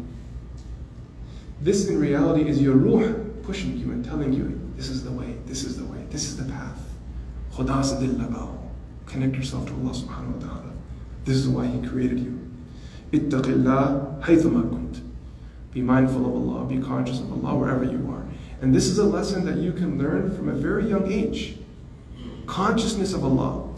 This 1.60 1.86
in 1.88 2.00
reality 2.00 2.48
is 2.48 2.58
your 2.58 2.76
ruh 2.76 3.12
pushing 3.42 3.76
you 3.76 3.92
and 3.92 4.02
telling 4.02 4.32
you, 4.32 4.58
this 4.76 4.88
is 4.88 5.04
the 5.04 5.12
way, 5.12 5.36
this 5.44 5.62
is 5.62 5.76
the 5.76 5.84
way, 5.84 6.06
this 6.08 6.24
is 6.24 6.38
the 6.38 6.50
path. 6.50 6.88
Khuda 7.52 8.58
Connect 9.04 9.36
yourself 9.36 9.66
to 9.66 9.74
Allah 9.74 9.92
subhanahu 9.92 10.40
wa 10.40 10.46
ta'ala. 10.46 10.72
This 11.26 11.36
is 11.36 11.48
why 11.48 11.66
He 11.66 11.86
created 11.86 12.20
you. 12.20 12.47
Be 15.72 15.82
mindful 15.82 16.26
of 16.26 16.34
Allah, 16.34 16.64
be 16.64 16.78
conscious 16.78 17.20
of 17.20 17.32
Allah 17.32 17.56
wherever 17.56 17.84
you 17.84 18.10
are. 18.10 18.26
And 18.60 18.74
this 18.74 18.86
is 18.86 18.98
a 18.98 19.04
lesson 19.04 19.44
that 19.44 19.58
you 19.58 19.72
can 19.72 19.98
learn 19.98 20.34
from 20.36 20.48
a 20.48 20.52
very 20.52 20.88
young 20.88 21.10
age. 21.10 21.56
Consciousness 22.46 23.12
of 23.12 23.24
Allah 23.24 23.68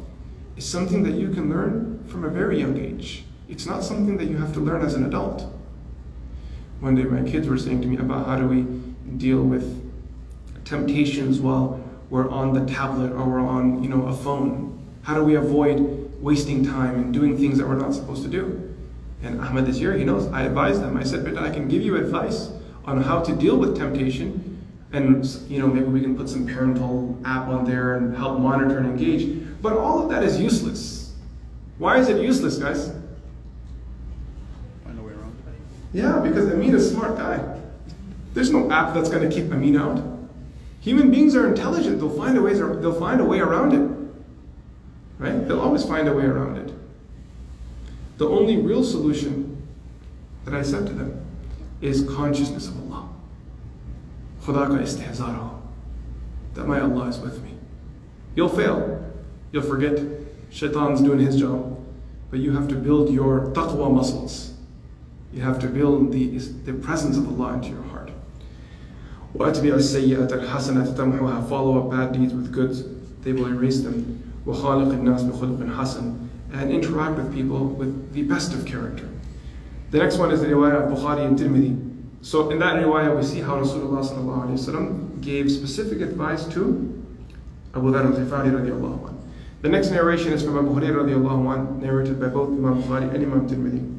is 0.57 0.65
something 0.65 1.03
that 1.03 1.15
you 1.15 1.31
can 1.31 1.51
learn 1.51 2.03
from 2.07 2.25
a 2.25 2.29
very 2.29 2.59
young 2.59 2.79
age. 2.79 3.25
It's 3.49 3.67
not 3.67 3.85
something 3.85 4.17
that 4.17 4.27
you 4.27 4.39
have 4.39 4.53
to 4.55 4.61
learn 4.61 4.83
as 4.83 4.95
an 4.95 5.05
adult. 5.05 5.53
One 6.81 6.95
day 6.95 7.03
my 7.03 7.29
kids 7.29 7.49
were 7.49 7.59
saying 7.59 7.83
to 7.83 7.89
me 7.89 7.99
about 7.99 8.27
how 8.27 8.37
do 8.39 8.47
we 8.47 8.63
deal 9.19 9.43
with 9.43 9.77
temptations 10.65 11.41
while 11.41 11.81
we're 12.09 12.31
on 12.31 12.55
the 12.55 12.65
tablet 12.73 13.13
or 13.13 13.29
we're 13.29 13.41
on, 13.41 13.83
you 13.83 13.91
know, 13.91 14.07
a 14.07 14.15
phone. 14.15 14.79
How 15.03 15.15
do 15.15 15.25
we 15.25 15.35
avoid 15.35 15.79
wasting 16.21 16.65
time 16.65 16.95
and 16.95 17.13
doing 17.13 17.37
things 17.37 17.59
that 17.59 17.69
we're 17.69 17.75
not 17.75 17.93
supposed 17.93 18.23
to 18.23 18.29
do? 18.29 18.70
And 19.23 19.41
Ahmed 19.41 19.69
is 19.69 19.79
here, 19.79 19.97
he 19.97 20.05
knows. 20.05 20.27
I 20.29 20.43
advise 20.43 20.81
them. 20.81 20.97
I 20.97 21.03
said, 21.03 21.25
but 21.25 21.37
I 21.37 21.51
can 21.51 21.69
give 21.69 21.83
you 21.83 21.97
advice 21.97 22.51
on 22.85 23.03
how 23.03 23.21
to 23.23 23.37
deal 23.37 23.57
with 23.57 23.77
temptation. 23.77 24.47
And 24.93 25.25
you 25.49 25.61
know 25.61 25.69
maybe 25.69 25.87
we 25.87 26.01
can 26.01 26.17
put 26.17 26.29
some 26.29 26.47
parental 26.47 27.17
app 27.25 27.47
on 27.47 27.65
there 27.65 27.97
and 27.97 28.17
help 28.17 28.41
monitor 28.41 28.79
and 28.79 28.87
engage. 28.87 29.47
But 29.63 29.75
all 29.75 30.03
of 30.03 30.11
that 30.11 30.25
is 30.25 30.41
useless. 30.41 31.15
Why 31.79 31.99
is 31.99 32.09
it 32.09 32.21
useless 32.21 32.59
guys? 32.59 32.93
Find 34.85 34.99
a 34.99 35.03
way 35.03 35.13
around 35.13 35.37
yeah 35.93 36.19
because 36.19 36.51
amin 36.51 36.75
is 36.75 36.91
a 36.91 36.95
smart 36.95 37.17
guy. 37.17 37.61
There's 38.35 38.51
no 38.51 38.71
app 38.71 38.95
that's 38.95 39.09
going 39.09 39.29
to 39.29 39.35
keep 39.35 39.53
amin 39.53 39.77
out. 39.77 40.03
Human 40.81 41.11
beings 41.11 41.37
are 41.37 41.47
intelligent. 41.47 42.01
They'll 42.01 42.17
find 42.17 42.37
a 42.37 42.43
way 42.43 42.55
they'll 42.55 42.99
find 42.99 43.21
a 43.21 43.25
way 43.25 43.39
around 43.39 43.75
it. 43.75 43.97
Right? 45.19 45.47
They'll 45.47 45.61
always 45.61 45.85
find 45.85 46.09
a 46.09 46.15
way 46.15 46.25
around 46.25 46.57
it 46.57 46.75
the 48.21 48.29
only 48.29 48.59
real 48.59 48.85
solution 48.85 49.67
that 50.45 50.53
I 50.53 50.61
said 50.61 50.87
to 50.89 50.93
them 50.93 51.25
is 51.81 52.05
consciousness 52.05 52.69
of 52.69 52.77
Allah. 52.93 53.09
Khuda 54.43 54.69
ka 54.69 55.51
That 56.53 56.69
my 56.69 56.81
Allah 56.83 57.07
is 57.09 57.19
with 57.19 57.43
me. 57.43 57.55
You'll 58.35 58.51
fail. 58.51 59.03
You'll 59.53 59.63
forget. 59.63 59.99
Shaitan's 60.51 61.01
doing 61.01 61.21
his 61.21 61.41
job. 61.41 61.83
But 62.31 62.41
you 62.41 62.53
have 62.53 62.69
to 62.69 62.75
build 62.75 63.09
your 63.09 63.53
taqwa 63.55 63.91
muscles. 63.91 64.53
You 65.33 65.41
have 65.41 65.59
to 65.61 65.67
build 65.67 66.13
the, 66.13 66.27
the 66.67 66.75
presence 66.75 67.17
of 67.17 67.27
Allah 67.27 67.55
into 67.55 67.71
your 67.71 67.85
heart. 67.85 68.11
وَأَتْبِعَ 69.35 69.73
السَّيِّئَةَ 69.81 70.29
الْحَسَنَةَ 70.29 70.95
تَمْحُوهَا 70.95 71.49
Follow 71.49 71.87
up 71.87 71.91
bad 71.91 72.13
deeds 72.13 72.35
with 72.35 72.53
good. 72.53 72.75
They 73.25 73.33
will 73.33 73.47
erase 73.47 73.81
them. 73.81 74.23
وَخَالِقِ 74.45 74.93
النَّاسِ 74.93 75.23
بِخُلْقٍ 75.23 75.75
حَسَنٍ 75.75 76.30
And 76.54 76.72
interact 76.72 77.18
with 77.18 77.34
people 77.34 77.68
with 77.68 78.14
the 78.14 78.24
best 78.24 78.54
of 78.54 78.66
character. 78.66 79.10
The 79.92 79.98
next 79.98 80.18
one 80.18 80.32
is 80.32 80.42
the 80.42 80.48
riwayah 80.48 80.86
of 80.86 80.98
Bukhari 80.98 81.26
and 81.26 81.38
Tirmidhi. 81.38 81.76
So 82.22 82.50
in 82.50 82.60
that 82.60 82.76
riwayah, 82.76 83.16
we 83.16 83.24
see 83.24 83.42
how 83.42 83.56
Rasulullah 83.62 85.22
gave 85.22 85.52
specific 85.52 86.02
advice 86.02 86.46
to 86.50 87.04
Abu 87.76 87.92
Dharr 87.92 88.06
al-Ghifari 88.06 88.52
radiallahu 88.52 89.10
anh. 89.10 89.32
The 89.62 89.70
next 89.70 89.90
narration 89.90 90.32
is 90.32 90.44
from 90.44 90.58
Abu 90.58 90.70
Hurairah 90.80 91.06
radiallahu 91.06 91.54
anh, 91.54 91.82
narrated 91.82 92.20
by 92.20 92.28
both 92.28 92.50
Imam 92.50 92.82
Bukhari 92.82 93.14
and 93.14 93.24
Imam 93.24 93.50
Tirmidhi. 93.50 93.92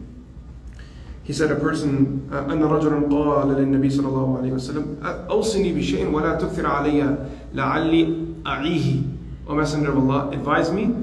He 1.24 1.32
said 1.32 1.50
a 1.50 1.56
person 1.56 2.30
أن 2.30 2.62
رجلا 2.62 3.10
قال 3.10 3.48
للنبي 3.48 3.90
صلى 3.90 4.08
الله 4.08 4.38
عليه 4.38 4.52
وسلم 4.52 4.96
أوصني 5.30 5.72
بشيء 5.72 6.10
ولا 6.10 6.38
تكثر 6.38 6.66
علي 6.66 7.18
لعلي 7.54 8.14
أعيه 8.46 9.02
O 9.48 9.54
Messenger 9.54 9.90
of 9.90 9.98
Allah, 9.98 10.30
advise 10.32 10.72
me 10.72 10.94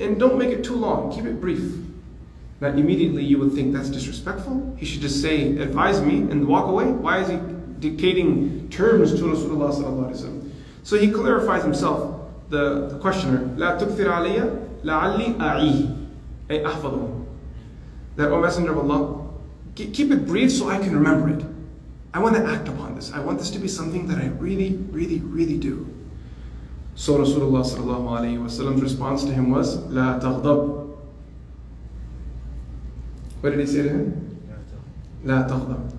and 0.00 0.18
don't 0.18 0.38
make 0.38 0.50
it 0.50 0.64
too 0.64 0.76
long, 0.76 1.12
keep 1.12 1.24
it 1.24 1.40
brief. 1.40 1.74
Now, 2.60 2.68
immediately 2.68 3.24
you 3.24 3.38
would 3.38 3.52
think 3.52 3.72
that's 3.72 3.88
disrespectful. 3.88 4.74
He 4.78 4.84
should 4.84 5.00
just 5.00 5.22
say, 5.22 5.56
advise 5.58 6.02
me 6.02 6.18
and 6.30 6.46
walk 6.46 6.66
away. 6.66 6.86
Why 6.86 7.20
is 7.20 7.28
he 7.28 7.38
dictating 7.78 8.68
terms 8.68 9.14
to 9.14 9.22
Rasulullah? 9.22 10.52
So 10.82 10.98
he 10.98 11.10
clarifies 11.10 11.62
himself, 11.62 12.20
the, 12.50 12.88
the 12.88 12.98
questioner, 12.98 13.56
لا 13.56 13.78
تكثر 13.78 14.08
علي 14.08 14.58
لعلي 14.84 15.38
أعيه 15.38 15.96
أي 16.50 16.66
أحفظه. 16.66 17.24
That, 18.16 18.30
O 18.30 18.40
Messenger 18.40 18.72
of 18.72 18.78
Allah, 18.78 19.26
keep 19.74 20.10
it 20.10 20.26
brief 20.26 20.52
so 20.52 20.68
I 20.68 20.78
can 20.78 20.94
remember 20.94 21.30
it. 21.30 21.44
I 22.12 22.18
want 22.18 22.36
to 22.36 22.44
act 22.44 22.68
upon 22.68 22.96
this. 22.96 23.12
I 23.12 23.20
want 23.20 23.38
this 23.38 23.50
to 23.52 23.58
be 23.58 23.68
something 23.68 24.06
that 24.08 24.18
I 24.18 24.26
really, 24.38 24.76
really, 24.90 25.20
really 25.20 25.56
do. 25.56 25.86
So 26.95 27.17
Rasulullah's 27.17 27.75
response 28.81 29.23
to 29.25 29.33
him 29.33 29.51
was, 29.51 29.77
La 29.87 30.17
taghdab. 30.19 30.95
What 33.41 33.49
did 33.49 33.59
he 33.59 33.65
say 33.65 33.83
to 33.83 33.89
him? 33.89 34.39
La 35.23 35.43
taghdab. 35.47 35.93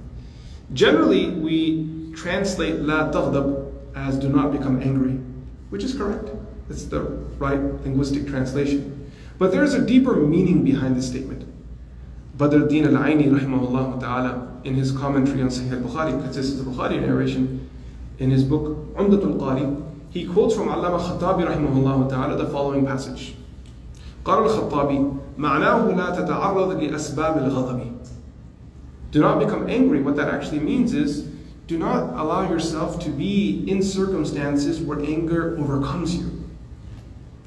Generally, 0.73 1.31
we 1.33 2.13
translate 2.15 2.81
La 2.81 3.11
taghdab 3.13 3.73
as 3.95 4.19
do 4.19 4.29
not 4.29 4.53
become 4.53 4.81
angry, 4.83 5.21
which 5.71 5.85
is 5.85 5.95
correct. 5.95 6.31
It's 6.71 6.85
the 6.85 7.03
right 7.39 7.61
linguistic 7.85 8.27
translation. 8.27 9.13
But 9.39 9.53
there 9.53 9.63
is 9.63 9.75
a 9.75 9.85
deeper 9.85 10.17
meaning 10.17 10.65
behind 10.65 10.97
this 10.97 11.07
statement. 11.07 11.45
Badruddin 12.39 12.87
al-Aini 12.87 13.29
rahimahullah 13.29 14.01
ta'ala 14.01 14.61
in 14.65 14.75
his 14.75 14.93
commentary 14.93 15.43
on 15.43 15.49
Sahih 15.49 15.73
al-Bukhari, 15.73 16.21
consists 16.23 16.59
of 16.59 16.65
the 16.65 16.71
Bukhari 16.71 16.99
narration, 17.01 17.69
in 18.19 18.31
his 18.31 18.45
book 18.45 18.95
Umdatul 18.95 19.37
Qari 19.39 19.86
he 20.16 20.26
quotes 20.26 20.56
from 20.56 20.68
Allama 20.68 21.00
Khattabi 21.00 21.48
rahimahullah 21.48 22.10
ta'ala 22.10 22.38
the 22.38 22.50
following 22.50 22.86
passage. 22.86 23.36
قال 24.26 24.46
الخطابي 24.46 25.06
معناه 25.38 25.96
لا 25.96 26.10
تتعرض 26.16 26.82
لأسباب 26.84 27.38
الغضب 27.38 27.92
Do 29.12 29.20
not 29.20 29.40
become 29.40 29.70
angry. 29.70 30.02
What 30.02 30.16
that 30.16 30.30
actually 30.30 30.60
means 30.60 30.94
is 30.94 31.28
do 31.68 31.78
not 31.78 32.14
allow 32.20 32.50
yourself 32.50 33.00
to 33.04 33.10
be 33.10 33.64
in 33.68 33.82
circumstances 33.82 34.80
where 34.80 35.00
anger 35.00 35.58
overcomes 35.58 36.16
you. 36.16 36.30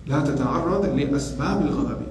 لا 0.07 0.21
تتعرض 0.21 0.85
لأسباب 0.87 1.63
الغضب 1.63 2.03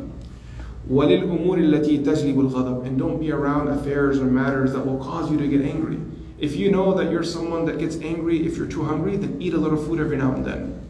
وللأمور 0.89 1.57
التي 1.57 1.97
تجلب 1.97 2.39
الغضب 2.39 2.85
and 2.85 2.97
don't 2.97 3.19
be 3.19 3.31
around 3.31 3.67
affairs 3.67 4.19
or 4.19 4.25
matters 4.25 4.73
that 4.73 4.85
will 4.85 4.97
cause 4.97 5.31
you 5.31 5.37
to 5.37 5.47
get 5.47 5.61
angry. 5.61 5.99
If 6.39 6.55
you 6.55 6.71
know 6.71 6.93
that 6.93 7.11
you're 7.11 7.23
someone 7.23 7.65
that 7.65 7.79
gets 7.79 7.97
angry 7.97 8.45
if 8.45 8.57
you're 8.57 8.67
too 8.67 8.83
hungry, 8.83 9.17
then 9.17 9.41
eat 9.41 9.53
a 9.53 9.57
little 9.57 9.77
food 9.77 9.99
every 9.99 10.17
now 10.17 10.33
and 10.33 10.45
then. 10.45 10.89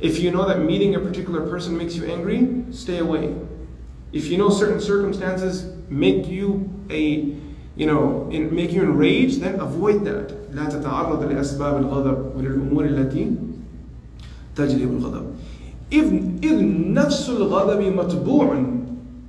If 0.00 0.18
you 0.18 0.30
know 0.30 0.46
that 0.48 0.60
meeting 0.60 0.94
a 0.94 1.00
particular 1.00 1.48
person 1.48 1.76
makes 1.76 1.94
you 1.94 2.04
angry, 2.06 2.64
stay 2.72 2.98
away. 2.98 3.34
If 4.12 4.26
you 4.26 4.36
know 4.36 4.50
certain 4.50 4.80
circumstances 4.80 5.72
make 5.88 6.26
you 6.26 6.68
a 6.90 7.36
you 7.74 7.86
know, 7.86 8.28
in, 8.30 8.54
make 8.54 8.72
you 8.72 8.82
enraged, 8.82 9.40
then 9.40 9.60
avoid 9.60 10.04
that. 10.04 10.28
لا 10.52 10.68
تتعرض 10.68 11.22
لأسباب 11.22 11.76
الغضب 11.76 12.36
وللأمور 12.36 12.84
التي 12.84 13.36
تجلب 14.56 14.90
الغضب. 14.90 15.26
إذ 15.92 16.12
إذ 16.42 16.62
نفس 16.92 17.30
الغضب 17.30 17.80
مطبوع 17.80 18.64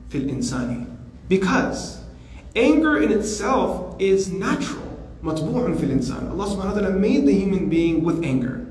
في 0.09 0.17
الإنسان. 0.17 0.85
Because 1.29 2.01
anger 2.55 3.01
in 3.01 3.11
itself 3.11 3.95
is 3.99 4.29
natural. 4.31 4.86
مطبوع 5.23 5.73
في 5.73 5.83
الإنسان. 5.83 6.31
Allah 6.31 6.45
subhanahu 6.45 6.73
wa 6.75 6.79
ta'ala 6.79 6.91
made 6.91 7.25
the 7.25 7.33
human 7.33 7.69
being 7.69 8.03
with 8.03 8.23
anger. 8.23 8.65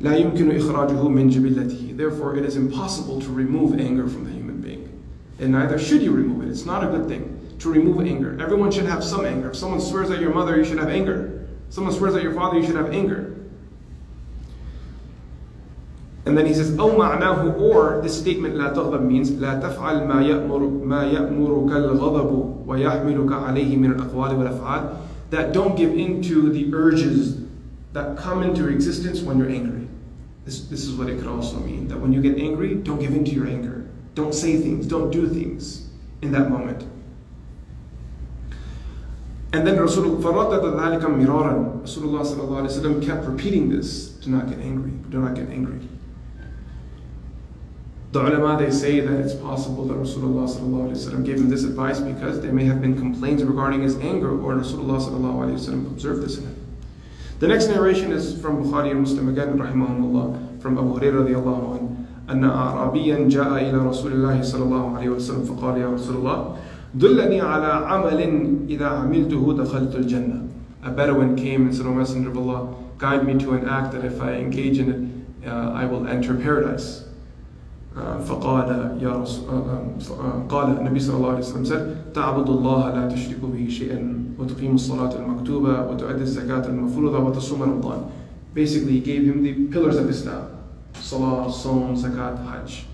لا 0.00 0.16
يمكن 0.16 0.50
إخراجه 0.50 1.08
من 1.08 1.30
جبلته. 1.30 1.96
Therefore, 1.96 2.36
it 2.36 2.44
is 2.44 2.56
impossible 2.56 3.20
to 3.20 3.30
remove 3.30 3.78
anger 3.80 4.06
from 4.06 4.24
the 4.24 4.30
human 4.30 4.60
being. 4.60 4.88
And 5.38 5.52
neither 5.52 5.78
should 5.78 6.02
you 6.02 6.12
remove 6.12 6.42
it. 6.42 6.48
It's 6.48 6.66
not 6.66 6.84
a 6.84 6.88
good 6.88 7.08
thing 7.08 7.56
to 7.58 7.72
remove 7.72 8.06
anger. 8.06 8.36
Everyone 8.40 8.70
should 8.70 8.86
have 8.86 9.02
some 9.02 9.24
anger. 9.24 9.50
If 9.50 9.56
someone 9.56 9.80
swears 9.80 10.10
at 10.10 10.20
your 10.20 10.34
mother, 10.34 10.56
you 10.56 10.64
should 10.64 10.78
have 10.78 10.90
anger. 10.90 11.48
If 11.68 11.74
someone 11.74 11.92
swears 11.92 12.14
at 12.14 12.22
your 12.22 12.34
father, 12.34 12.58
you 12.58 12.64
should 12.64 12.76
have 12.76 12.92
anger. 12.92 13.34
And 16.26 16.38
then 16.38 16.46
he 16.46 16.54
says, 16.54 16.70
أو 16.76 16.96
معناه 16.96 17.58
or 17.58 18.00
this 18.02 18.18
statement 18.18 18.54
لا 18.54 18.72
تغضب 18.72 19.06
means 19.06 19.30
لا 19.30 19.60
تفعل 19.60 20.08
ما 20.08 20.22
يأمر 20.22 20.84
ما 20.84 21.04
يأمرك 21.04 21.72
الغضب 21.72 22.66
ويحملك 22.66 23.32
عليه 23.32 23.76
من 23.76 23.92
الأقوال 23.92 24.36
والأفعال 24.36 24.96
that 25.30 25.52
don't 25.52 25.76
give 25.76 25.92
in 25.92 26.22
to 26.22 26.50
the 26.50 26.72
urges 26.72 27.40
that 27.92 28.16
come 28.16 28.42
into 28.42 28.68
existence 28.68 29.20
when 29.20 29.38
you're 29.38 29.50
angry. 29.50 29.86
This, 30.44 30.66
this 30.66 30.84
is 30.84 30.94
what 30.94 31.08
it 31.08 31.18
could 31.18 31.28
also 31.28 31.58
mean 31.58 31.88
that 31.88 31.98
when 31.98 32.12
you 32.12 32.20
get 32.20 32.38
angry, 32.38 32.74
don't 32.74 33.00
give 33.00 33.14
in 33.14 33.24
to 33.24 33.30
your 33.30 33.46
anger. 33.46 33.86
Don't 34.14 34.34
say 34.34 34.56
things, 34.58 34.86
don't 34.86 35.10
do 35.10 35.28
things 35.28 35.88
in 36.22 36.32
that 36.32 36.50
moment. 36.50 36.84
And 39.52 39.66
then 39.66 39.76
Rasulullah 39.76 40.20
Rasulullah 41.82 43.06
kept 43.06 43.24
repeating 43.24 43.68
this 43.70 44.08
do 44.08 44.30
not 44.30 44.48
get 44.48 44.58
angry, 44.58 44.90
do 45.10 45.20
not 45.20 45.34
get 45.34 45.48
angry. 45.48 45.80
The 48.12 48.20
ulama 48.20 48.62
they 48.62 48.70
say 48.70 49.00
that 49.00 49.20
it's 49.20 49.34
possible 49.34 49.84
that 49.86 49.94
Rasulullah 49.94 51.24
gave 51.24 51.36
him 51.36 51.48
this 51.48 51.64
advice 51.64 51.98
because 51.98 52.40
there 52.40 52.52
may 52.52 52.64
have 52.64 52.80
been 52.80 52.96
complaints 52.96 53.42
regarding 53.42 53.82
his 53.82 53.96
anger, 53.98 54.30
or 54.30 54.54
Rasulullah 54.54 55.90
observed 55.90 56.22
this 56.22 56.38
in 56.38 56.44
him. 56.44 56.56
The 57.40 57.48
next 57.48 57.66
narration 57.66 58.12
is 58.12 58.40
from 58.40 58.62
Bukhari 58.62 58.92
and 58.92 59.00
Muslim 59.00 59.28
again, 59.28 59.58
rahimahumullah, 59.58 60.62
from 60.62 60.78
Abu 60.78 61.00
Hurairah 61.00 61.26
radiallahu 61.26 61.78
anhu. 61.78 62.04
أن 62.28 62.44
أعرابيا 62.44 63.28
جاء 63.28 63.52
إلى 63.52 63.76
رسول 63.76 64.12
الله 64.12 64.42
صلى 64.42 64.64
الله 64.64 64.96
عليه 64.96 65.08
وسلم 65.08 65.44
فقال 65.44 65.76
يا 65.76 65.92
رسول 65.92 66.16
الله 66.16 66.56
دلني 66.94 67.40
على 67.40 67.66
عمل 67.84 68.20
إذا 68.68 68.86
عملته 68.86 69.52
دخلت 69.58 69.94
الجنة. 69.94 70.48
A 70.84 70.90
Bedouin 70.90 71.36
came 71.36 71.66
and 71.66 71.74
said, 71.74 71.86
O 71.86 71.92
Messenger 71.92 72.30
of 72.30 72.38
Allah, 72.38 72.74
guide 72.98 73.26
me 73.26 73.34
to 73.44 73.52
an 73.52 73.68
act 73.68 73.92
that 73.92 74.04
if 74.04 74.20
I 74.22 74.34
engage 74.34 74.78
in 74.78 74.88
it, 75.42 75.48
uh, 75.48 75.72
I 75.72 75.84
will 75.84 76.06
enter 76.06 76.34
paradise. 76.34 77.04
فقال 78.26 78.98
يا 79.02 79.12
رسول 79.22 79.46
قال 80.48 80.78
النبي 80.78 81.00
صلى 81.00 81.16
الله 81.16 81.28
عليه 81.28 81.38
وسلم 81.38 81.64
said 81.64 82.14
تعبد 82.14 82.48
الله 82.48 82.90
لا 82.94 83.08
تشرك 83.08 83.38
به 83.38 83.68
شيئا 83.68 84.24
وتقيم 84.38 84.74
الصلاة 84.74 85.14
المكتوبة 85.18 85.86
وتؤدي 85.90 86.22
الزكاة 86.22 86.66
المفروضة 86.66 87.18
وتصوم 87.18 87.62
رمضان 87.62 88.00
basically 88.54 88.98
he 88.98 89.00
gave 89.00 89.22
him 89.24 89.42
the 89.42 89.52
pillars 89.70 89.96
of 89.96 90.10
Islam 90.10 90.46
Salah, 90.94 91.52
Saum, 91.52 91.94
Zakat, 91.94 92.38
Hajj 92.46 92.86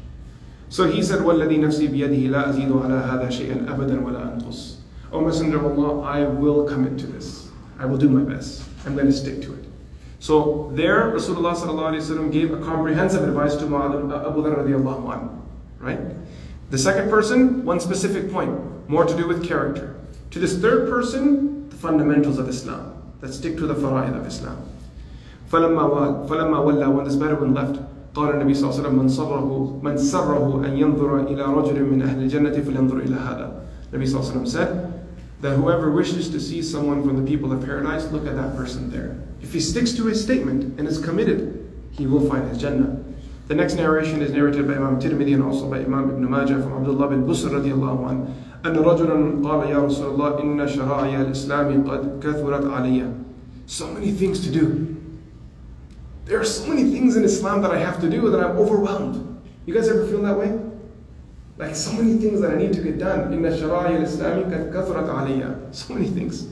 so 0.68 0.84
he 0.84 1.02
said 1.02 1.22
والذي 1.24 1.56
نفسي 1.58 1.86
بيده 1.86 2.28
لا 2.28 2.50
أزيد 2.50 2.72
على 2.72 2.94
هذا 2.94 3.30
شيئا 3.30 3.66
أبدا 3.72 4.04
ولا 4.04 4.34
أنقص 4.34 4.76
O 5.12 5.20
Messenger 5.20 5.56
of 5.64 5.78
Allah 5.78 6.02
I 6.02 6.24
will 6.24 6.64
commit 6.68 6.98
to 6.98 7.06
this 7.06 7.48
I 7.78 7.86
will 7.86 7.96
do 7.98 8.08
my 8.10 8.22
best 8.22 8.62
I'm 8.84 8.94
going 8.94 9.06
to 9.06 9.12
stick 9.12 9.40
to 9.42 9.54
it 9.54 9.63
So 10.24 10.70
there, 10.74 11.12
Rasulullah 11.12 12.30
gave 12.30 12.52
a 12.52 12.58
comprehensive 12.58 13.26
advice 13.26 13.56
to 13.56 13.64
uh, 13.64 14.28
Abu 14.28 14.42
Dharr 14.42 14.56
radiallahu 14.64 15.06
anhu, 15.08 15.30
right? 15.78 16.00
The 16.70 16.78
second 16.78 17.08
person, 17.08 17.64
one 17.64 17.80
specific 17.80 18.30
point, 18.30 18.52
more 18.88 19.04
to 19.04 19.16
do 19.16 19.26
with 19.26 19.42
character. 19.46 19.96
To 20.32 20.38
this 20.38 20.60
third 20.60 20.90
person, 20.90 21.68
the 21.70 21.76
fundamentals 21.76 22.38
of 22.38 22.48
Islam, 22.48 23.02
that 23.20 23.32
stick 23.32 23.56
to 23.56 23.66
the 23.66 23.74
fara'id 23.74 24.14
of 24.14 24.26
Islam. 24.26 24.66
فلما 25.50 26.28
فلما 26.28 26.58
ولى 26.64 26.94
when 26.94 27.04
this 27.04 27.16
Bedouin 27.16 27.54
left 27.54 27.80
قال 28.14 28.30
النبي 28.34 28.54
صلى 28.54 28.70
الله 28.70 28.74
عليه 28.74 28.80
وسلم 28.80 28.98
من 28.98 29.08
سره 29.08 29.80
من 29.82 29.98
سره 29.98 30.66
أن 30.66 30.76
ينظر 30.76 31.30
إلى 31.30 31.42
رجل 31.42 31.82
من 31.84 32.02
أهل 32.02 32.22
الجنة 32.22 32.52
فلينظر 32.52 32.96
إلى 32.96 33.14
هذا. 33.16 33.62
Nabi 33.92 34.06
صلى 34.06 34.20
الله 34.20 34.30
عليه 34.30 34.40
وسلم 34.40 34.46
said 34.46 34.83
that 35.40 35.56
whoever 35.56 35.90
wishes 35.90 36.28
to 36.30 36.40
see 36.40 36.62
someone 36.62 37.02
from 37.02 37.22
the 37.22 37.28
people 37.28 37.52
of 37.52 37.64
paradise, 37.64 38.10
look 38.12 38.26
at 38.26 38.36
that 38.36 38.56
person 38.56 38.90
there. 38.90 39.16
If 39.42 39.52
he 39.52 39.60
sticks 39.60 39.92
to 39.94 40.06
his 40.06 40.22
statement 40.22 40.78
and 40.78 40.86
is 40.86 40.98
committed, 40.98 41.72
he 41.92 42.06
will 42.06 42.28
find 42.28 42.48
his 42.48 42.58
Jannah. 42.58 43.02
The 43.48 43.54
next 43.54 43.74
narration 43.74 44.22
is 44.22 44.32
narrated 44.32 44.66
by 44.68 44.74
Imam 44.74 45.00
Tirmidhi 45.00 45.34
and 45.34 45.42
also 45.42 45.68
by 45.68 45.78
Imam 45.78 46.10
Ibn 46.10 46.30
Majah 46.30 46.62
from 46.62 46.74
Abdullah 46.76 47.08
bin 47.08 47.26
Busr 47.26 47.50
radiallahu 47.50 48.08
anhu. 48.08 48.34
أن 48.62 48.76
رجلا 48.76 49.42
قال 49.42 49.70
يا 49.70 49.78
رسول 49.78 50.14
الله 50.14 50.42
إن 50.42 50.68
شرائع 50.68 51.20
الإسلام 51.20 51.88
قد 51.88 52.20
كثرت 52.20 52.64
علي. 52.70 53.24
So 53.66 53.88
many 53.88 54.12
things 54.12 54.40
to 54.44 54.52
do. 54.52 54.96
There 56.26 56.38
are 56.38 56.44
so 56.44 56.68
many 56.68 56.92
things 56.92 57.16
in 57.16 57.24
Islam 57.24 57.62
that 57.62 57.70
I 57.70 57.78
have 57.78 58.00
to 58.02 58.10
do 58.10 58.30
that 58.30 58.38
I'm 58.38 58.58
overwhelmed. 58.58 59.40
You 59.64 59.74
guys 59.74 59.88
ever 59.88 60.06
feel 60.06 60.22
that 60.22 60.38
way? 60.38 60.63
Like 61.58 61.76
so 61.76 61.92
many 61.92 62.16
things 62.16 62.40
that 62.40 62.52
I 62.52 62.56
need 62.56 62.72
to 62.72 62.80
get 62.80 62.98
done. 62.98 63.32
إن 63.32 63.44
الشرائع 63.44 63.96
الإسلام 63.96 64.48
قد 64.48 64.72
كثرت 64.72 65.08
علي. 65.08 65.44
So 65.72 65.94
many 65.94 66.08
things. 66.08 66.46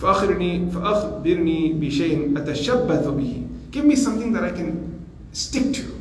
فأخبرني 0.00 0.70
فأخبرني 0.70 1.72
بشيء 1.80 2.38
أتشبث 2.38 3.06
به. 3.08 3.46
Give 3.70 3.84
me 3.84 3.94
something 3.94 4.32
that 4.32 4.44
I 4.44 4.50
can 4.50 5.04
stick 5.32 5.74
to. 5.74 6.00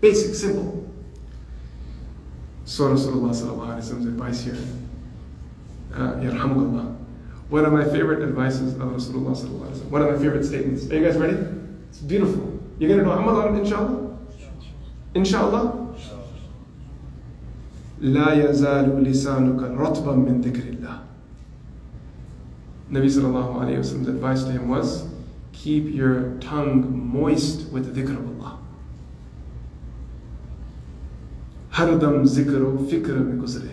Basic, 0.00 0.34
simple. 0.34 0.84
So 2.64 2.90
Rasulullah 2.90 3.30
sallallahu 3.30 3.78
alaihi 3.78 3.86
wasallam's 3.86 4.06
advice 4.06 4.42
here. 4.42 4.58
Uh, 5.94 6.18
One 7.48 7.64
of 7.64 7.72
my 7.72 7.84
favorite 7.84 8.22
advices 8.26 8.74
of 8.74 8.80
Rasulullah 8.90 9.38
sallallahu 9.38 9.70
alaihi 9.70 9.78
wasallam. 9.78 9.90
One 9.90 10.02
of 10.02 10.10
my 10.10 10.18
favorite 10.18 10.44
statements. 10.44 10.90
Are 10.90 10.98
you 10.98 11.04
guys 11.06 11.16
ready? 11.16 11.38
It's 11.88 12.00
beautiful. 12.00 12.58
You're 12.80 12.90
gonna 12.90 13.04
do 13.04 13.10
Ramadan 13.10 13.56
inshallah? 13.62 14.18
Inshallah? 15.14 15.79
لا 18.01 18.49
يزال 18.49 19.03
لسانك 19.03 19.61
رطبا 19.61 20.15
من 20.15 20.41
ذكر 20.41 20.69
الله 20.69 21.01
Nabi 22.91 23.07
sallallahu 23.07 23.55
alayhi 23.61 23.77
wasallam's 23.77 24.09
advice 24.09 24.43
to 24.43 24.51
him 24.51 24.67
was, 24.67 25.07
keep 25.53 25.93
your 25.95 26.35
tongue 26.41 26.91
moist 26.91 27.71
with 27.71 27.95
dhikr 27.95 28.17
of 28.17 28.41
Allah. 28.41 28.59
Hardam 31.71 32.25
zikr 32.25 32.59
fikr 32.89 33.69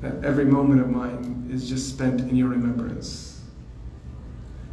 That 0.00 0.24
every 0.24 0.44
moment 0.44 0.80
of 0.80 0.90
mine 0.90 1.48
is 1.52 1.68
just 1.68 1.88
spent 1.88 2.20
in 2.20 2.36
your 2.36 2.50
remembrance. 2.50 3.40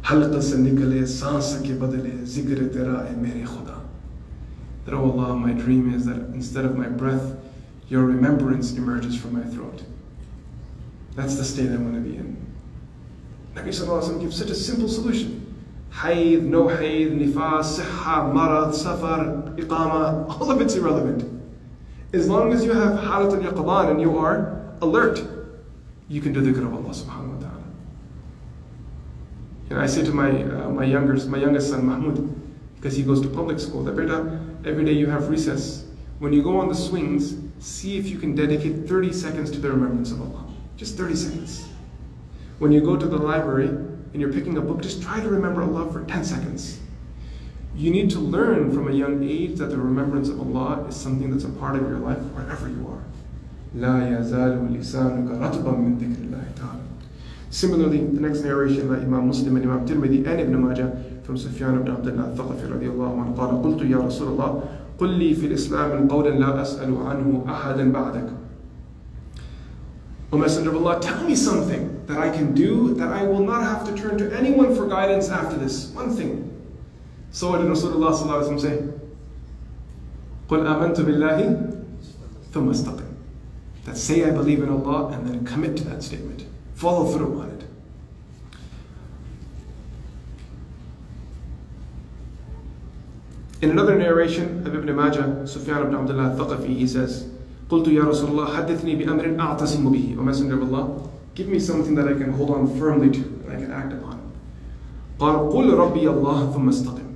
Halqa 0.02 0.40
se 0.40 0.56
nikale 0.56 1.04
saans 1.08 1.60
ke 1.62 1.76
badale 1.76 2.22
zikr 2.22 2.72
tera 2.72 3.10
e 3.10 3.16
mere 3.16 3.44
khuda. 3.44 3.80
That, 4.84 4.94
oh 4.94 5.10
Allah, 5.10 5.34
my 5.34 5.50
dream 5.50 5.92
is 5.92 6.06
that 6.06 6.18
instead 6.32 6.64
of 6.64 6.76
my 6.76 6.86
breath, 6.86 7.35
your 7.88 8.04
remembrance 8.04 8.72
emerges 8.72 9.16
from 9.16 9.34
my 9.34 9.44
throat. 9.50 9.82
That's 11.14 11.36
the 11.36 11.44
state 11.44 11.70
I 11.70 11.76
want 11.76 11.94
to 11.94 12.00
be 12.00 12.16
in. 12.16 12.36
Nabi 13.54 13.68
Sallallahu 13.68 14.20
gives 14.20 14.36
such 14.36 14.50
a 14.50 14.54
simple 14.54 14.88
solution. 14.88 15.42
Hayd, 15.90 16.42
no 16.42 16.68
hayd, 16.68 17.18
nifas, 17.18 17.78
siha, 17.80 18.32
marad, 18.32 18.74
safar, 18.74 19.54
iqama, 19.56 20.28
all 20.28 20.50
of 20.50 20.60
it's 20.60 20.74
irrelevant. 20.74 21.24
As 22.12 22.28
long 22.28 22.52
as 22.52 22.64
you 22.64 22.72
have 22.72 22.98
halat 22.98 23.32
al 23.32 23.52
yaqaban 23.52 23.92
and 23.92 24.00
you 24.00 24.18
are 24.18 24.62
alert, 24.82 25.20
you 26.08 26.20
can 26.20 26.32
do 26.32 26.40
the 26.40 26.52
good 26.52 26.64
of 26.64 26.74
Allah 26.74 26.90
subhanahu 26.90 27.34
wa 27.34 27.40
ta'ala. 27.40 27.64
And 29.70 29.80
I 29.80 29.86
say 29.86 30.04
to 30.04 30.12
my, 30.12 30.30
uh, 30.30 30.68
my, 30.70 30.84
younger, 30.84 31.14
my 31.26 31.38
youngest 31.38 31.70
son, 31.70 31.86
Mahmoud, 31.86 32.34
because 32.76 32.94
he 32.94 33.02
goes 33.02 33.20
to 33.22 33.28
public 33.28 33.58
school, 33.58 33.82
that 33.84 33.98
every 34.66 34.84
day 34.84 34.92
you 34.92 35.06
have 35.06 35.28
recess. 35.28 35.84
when 36.18 36.32
you 36.32 36.42
go 36.42 36.58
on 36.60 36.68
the 36.68 36.74
swings, 36.74 37.36
see 37.59 37.97
if 37.97 38.07
you 38.07 38.17
can 38.17 38.35
dedicate 38.35 38.87
30 38.87 39.13
seconds 39.13 39.51
to 39.51 39.59
the 39.59 39.69
remembrance 39.69 40.11
of 40.11 40.21
Allah. 40.21 40.45
Just 40.77 40.97
30 40.97 41.15
seconds. 41.15 41.67
When 42.59 42.71
you 42.71 42.81
go 42.81 42.95
to 42.95 43.05
the 43.07 43.17
library 43.17 43.67
and 43.67 44.15
you're 44.15 44.33
picking 44.33 44.57
a 44.57 44.61
book, 44.61 44.81
just 44.81 45.01
try 45.01 45.19
to 45.19 45.27
remember 45.27 45.63
Allah 45.63 45.91
for 45.91 46.03
10 46.05 46.23
seconds. 46.23 46.79
You 47.75 47.91
need 47.91 48.09
to 48.11 48.19
learn 48.19 48.71
from 48.71 48.89
a 48.89 48.91
young 48.91 49.23
age 49.23 49.57
that 49.59 49.69
the 49.69 49.77
remembrance 49.77 50.27
of 50.29 50.39
Allah 50.39 50.85
is 50.87 50.95
something 50.95 51.31
that's 51.31 51.45
a 51.45 51.49
part 51.49 51.75
of 51.75 51.83
your 51.89 51.99
life 51.99 52.19
wherever 52.35 52.67
you 52.67 52.87
are. 52.87 53.03
لا 53.75 54.19
يزال 54.19 54.73
لسانك 54.73 55.31
رطبا 55.31 55.71
من 55.71 55.97
ذكر 55.97 56.21
الله 56.27 56.43
تعالى. 56.55 56.81
Similarly, 57.49 58.05
the 58.05 58.19
next 58.19 58.41
narration 58.43 58.87
by 58.89 58.95
Imam 58.95 59.27
Muslim 59.27 59.55
and 59.55 59.65
Imam 59.65 59.87
Tirmidhi 59.87 60.27
and 60.27 60.41
Ibn 60.41 60.61
Majah 60.61 61.21
from 61.23 61.37
Sufyan 61.37 61.75
ibn 61.75 61.91
Abdullah 61.91 62.31
al-Thaqafi 62.31 62.67
رضي 62.67 62.89
الله 62.89 63.11
عنه 63.21 63.35
قال 63.35 63.61
قلت 63.63 63.81
يا 63.89 63.97
رسول 63.97 64.27
الله 64.27 64.63
قل 64.99 65.09
لي 65.09 65.33
في 65.33 65.45
الإسلام 65.45 66.07
قولا 66.07 66.29
لا 66.29 66.61
أسأل 66.61 66.97
عنه 66.97 67.45
أحدا 67.49 67.91
بعدك 67.91 68.29
O 70.33 70.37
Messenger 70.37 70.69
of 70.69 70.77
Allah, 70.77 70.99
tell 71.01 71.23
me 71.25 71.35
something 71.35 72.05
that 72.07 72.17
I 72.17 72.29
can 72.29 72.53
do 72.53 72.93
that 72.95 73.09
I 73.11 73.23
will 73.23 73.43
not 73.43 73.63
have 73.63 73.85
to 73.87 73.93
turn 74.01 74.17
to 74.17 74.31
anyone 74.33 74.73
for 74.73 74.87
guidance 74.87 75.27
after 75.29 75.57
this. 75.57 75.91
One 75.93 76.15
thing. 76.15 76.47
So 77.31 77.49
what 77.49 77.57
did 77.57 77.67
Rasulullah 77.67 78.13
ﷺ 78.13 78.61
say? 78.61 78.77
قُلْ 80.47 80.65
آمَنْتُ 80.65 80.95
بِاللَّهِ 80.95 81.83
ثُمَّ 82.53 82.69
اسْتَقِمْ 82.69 83.13
That 83.85 83.97
say 83.97 84.23
I 84.25 84.31
believe 84.31 84.63
in 84.63 84.69
Allah 84.69 85.07
and 85.13 85.27
then 85.27 85.45
commit 85.45 85.75
to 85.77 85.83
that 85.85 86.01
statement. 86.01 86.45
Follow 86.75 87.11
through 87.11 87.41
on 87.41 87.49
it. 87.49 87.54
In 93.65 93.69
another 93.69 93.95
narration 93.95 94.65
of 94.65 94.73
Ibn 94.73 94.95
Majah, 94.95 95.45
Sufyan 95.45 95.83
ibn 95.83 95.95
Abdullah 95.95 96.31
al-Thaqafi, 96.31 96.75
he 96.77 96.87
says, 96.87 97.27
قلت 97.69 97.87
يا 97.87 98.03
رسول 98.03 98.29
الله 98.29 98.45
حدثني 98.45 98.95
بأمر 99.05 99.37
أعتصم 99.37 99.91
به 99.91 100.17
O 100.19 100.23
Messenger 100.23 100.55
of 100.61 100.73
Allah, 100.73 101.09
give 101.35 101.47
me 101.47 101.59
something 101.59 101.95
that 101.95 102.07
I 102.07 102.13
can 102.13 102.33
hold 102.33 102.49
on 102.49 102.77
firmly 102.79 103.11
to, 103.11 103.19
and 103.19 103.51
I 103.51 103.55
can 103.55 103.71
act 103.71 103.93
upon. 103.93 104.19
قال 105.19 105.51
قل 105.53 105.73
ربي 105.73 106.09
الله 106.09 106.53
ثم 106.53 106.69
استقم 106.69 107.11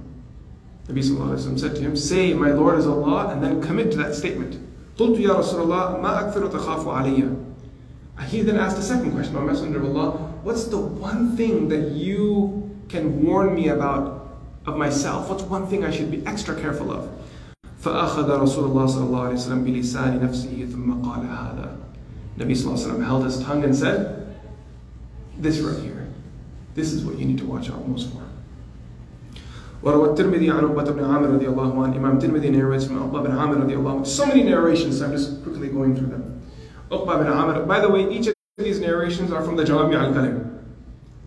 Nabi 0.88 1.02
Sallallahu 1.02 1.34
Alaihi 1.34 1.45
Wasallam 1.48 1.60
said 1.60 1.76
to 1.76 1.82
him, 1.82 1.95
say, 1.95 2.34
my 2.36 2.52
Lord 2.52 2.78
is 2.78 2.86
Allah, 2.86 3.30
and 3.34 3.43
then 3.43 3.60
commit 3.60 3.89
to 3.91 3.98
that 3.98 4.13
statement. 4.13 4.60
قلت 5.00 5.19
يا 5.19 5.34
رسول 5.34 5.63
الله 5.63 6.02
ما 6.02 6.30
أكثر 6.30 6.48
تخاف 6.48 6.88
علي 6.88 7.36
He 8.30 8.41
then 8.43 8.58
asked 8.58 8.78
a 8.78 8.82
second 8.84 9.12
question, 9.12 9.36
O 9.36 9.41
Messenger 9.41 9.80
of 9.80 9.86
Allah, 9.95 10.12
what's 10.43 10.65
the 10.65 10.78
one 10.78 11.36
thing 11.36 11.67
that 11.69 11.91
you 11.91 12.71
can 12.88 13.26
warn 13.26 13.54
me 13.56 13.69
about 13.69 14.18
of 14.65 14.78
myself? 14.78 15.30
What's 15.30 15.43
one 15.43 15.67
thing 15.67 15.84
I 15.84 15.91
should 15.91 16.12
be 16.12 16.26
extra 16.26 16.60
careful 16.60 16.91
of? 16.91 17.10
فأخذ 17.82 18.26
رسول 18.41 18.65
الله 18.65 18.86
صلى 18.86 19.04
الله 19.04 19.21
عليه 19.21 19.34
وسلم 19.34 19.63
بلسان 19.63 20.19
نفسه 20.19 20.65
ثم 20.71 21.06
قال 21.06 21.21
هذا 21.26 21.78
Nabi 22.38 22.56
صلى 22.56 22.74
الله 22.74 22.84
عليه 22.84 22.88
وسلم 22.88 23.06
held 23.06 23.24
his 23.24 23.43
tongue 23.43 23.63
and 23.63 23.76
said, 23.76 24.26
this 25.38 25.60
right 25.60 25.82
here. 25.84 26.08
This 26.74 26.93
is 26.93 27.06
what 27.06 27.17
you 27.17 27.26
need 27.26 27.38
to 27.38 27.45
watch 27.45 27.69
out 27.69 27.88
most 27.88 28.10
for. 28.12 28.21
وروى 29.84 30.10
الترمذي 30.10 30.52
عن 30.52 30.63
عقبة 30.63 30.91
بن 30.91 31.04
عامر 31.04 31.28
رضي 31.30 31.48
الله 31.48 31.84
عنه 31.84 31.95
Imam 31.95 32.19
Tirmidhi 32.19 32.52
narrates 32.52 32.86
from 32.86 32.98
Uqba 32.98 33.24
bin 33.24 33.32
Amir 33.32 33.58
رضي 33.58 33.76
الله 33.78 34.00
عنه 34.00 34.06
So 34.08 34.26
many 34.26 34.43
narrations, 34.43 35.00
so 35.00 35.06
I'm 35.06 35.12
just 35.12 35.43
quickly 35.43 35.67
going 35.69 35.95
through 35.95 36.08
them. 36.08 36.41
Uqba 36.89 37.24
bin 37.24 37.28
Amir, 37.32 37.65
by 37.65 37.80
the 37.80 37.89
way, 37.89 38.10
each 38.10 38.28
of 38.28 38.34
these 38.58 38.80
narrations 38.80 39.32
are 39.32 39.43
from 39.43 39.56
the 39.56 39.63
Jami 39.63 39.95
al-Kalim. 39.95 40.63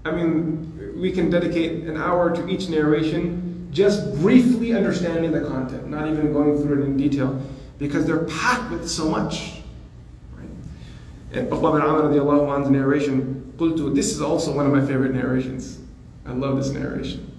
I 0.05 0.11
mean, 0.11 0.72
we 1.04 1.12
can 1.12 1.30
dedicate 1.30 1.84
an 1.84 1.98
hour 1.98 2.34
to 2.34 2.48
each 2.48 2.70
narration, 2.70 3.68
just 3.74 4.16
briefly 4.22 4.74
understanding 4.74 5.34
the 5.34 5.42
content, 5.42 5.90
not 5.90 6.08
even 6.08 6.32
going 6.32 6.58
through 6.58 6.82
it 6.82 6.86
in 6.86 6.96
detail, 6.96 7.42
because 7.78 8.06
they're 8.06 8.24
packed 8.24 8.72
with 8.72 8.88
so 8.88 9.10
much. 9.10 9.60
Right? 10.34 10.48
And 11.34 11.52
Uqba 11.52 11.74
bin 11.74 11.82
Amr 11.82 12.56
an's 12.56 12.70
narration, 12.70 13.54
this 13.94 14.14
is 14.14 14.22
also 14.22 14.56
one 14.56 14.66
of 14.66 14.72
my 14.72 14.80
favorite 14.80 15.14
narrations. 15.14 15.80
I 16.26 16.32
love 16.32 16.56
this 16.56 16.70
narration. 16.70 17.30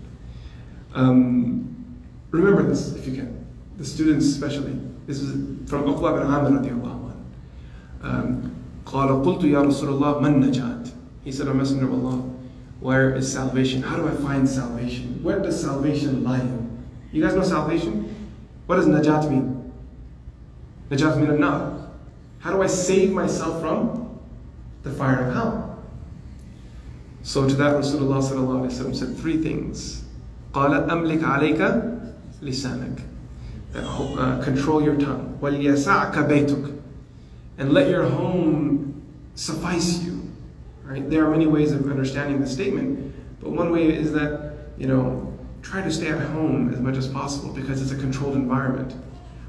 Um, 0.92 1.96
remember 2.32 2.64
this 2.64 2.94
if 2.94 3.06
you 3.06 3.14
can, 3.14 3.46
the 3.78 3.86
students 3.86 4.26
especially. 4.26 4.78
This 5.06 5.20
is 5.20 5.32
from 5.70 5.84
Uqba 5.84 6.20
bin 6.20 6.30
Amr 6.30 6.50
radiallahu 6.50 7.14
anhu. 8.02 8.50
قال 8.84 9.08
قلت 9.24 9.44
يا 9.44 9.62
رسول 9.62 9.88
الله 9.88 10.20
من 10.20 10.40
نجات 10.40 10.84
he 11.24 11.32
said, 11.32 11.48
O 11.48 11.54
Messenger 11.54 11.86
of 11.86 11.92
Allah, 11.94 12.33
where 12.83 13.15
is 13.15 13.31
salvation? 13.31 13.81
How 13.81 13.97
do 13.97 14.07
I 14.07 14.11
find 14.11 14.47
salvation? 14.47 15.19
Where 15.21 15.39
does 15.39 15.61
salvation 15.61 16.23
lie? 16.23 16.47
You 17.11 17.23
guys 17.23 17.35
know 17.35 17.43
salvation? 17.43 18.31
What 18.67 18.77
does 18.77 18.87
najat 18.87 19.29
mean? 19.29 19.73
Najat 20.89 21.17
mean 21.17 21.39
nar. 21.39 21.89
How 22.39 22.53
do 22.53 22.61
I 22.61 22.67
save 22.67 23.11
myself 23.11 23.59
from 23.59 24.19
the 24.83 24.91
fire 24.91 25.27
of 25.27 25.33
hell? 25.33 25.83
So 27.21 27.47
to 27.47 27.55
that 27.55 27.75
Rasulullah 27.75 28.95
said 28.95 29.17
three 29.17 29.41
things. 29.41 30.05
قال 30.53 30.89
أملك 30.89 31.23
عليك 31.23 31.59
لسانك. 32.41 33.01
Uh, 33.75 34.41
control 34.43 34.81
your 34.81 34.95
tongue. 34.95 35.37
وَلْيَسَعْكَ 35.41 36.13
بَيْتُكَ 36.13 36.81
And 37.59 37.71
let 37.71 37.89
your 37.89 38.05
home 38.05 39.03
suffice 39.35 40.01
you. 40.03 40.12
Right? 40.84 41.08
There 41.08 41.24
are 41.24 41.30
many 41.30 41.46
ways 41.46 41.72
of 41.72 41.90
understanding 41.90 42.40
the 42.40 42.46
statement, 42.46 43.14
but 43.40 43.50
one 43.50 43.72
way 43.72 43.88
is 43.88 44.12
that, 44.12 44.68
you 44.76 44.86
know, 44.86 45.32
try 45.62 45.82
to 45.82 45.90
stay 45.90 46.08
at 46.08 46.20
home 46.20 46.72
as 46.72 46.80
much 46.80 46.96
as 46.96 47.08
possible 47.08 47.52
because 47.52 47.80
it's 47.80 47.90
a 47.90 47.96
controlled 47.96 48.34
environment. 48.34 48.94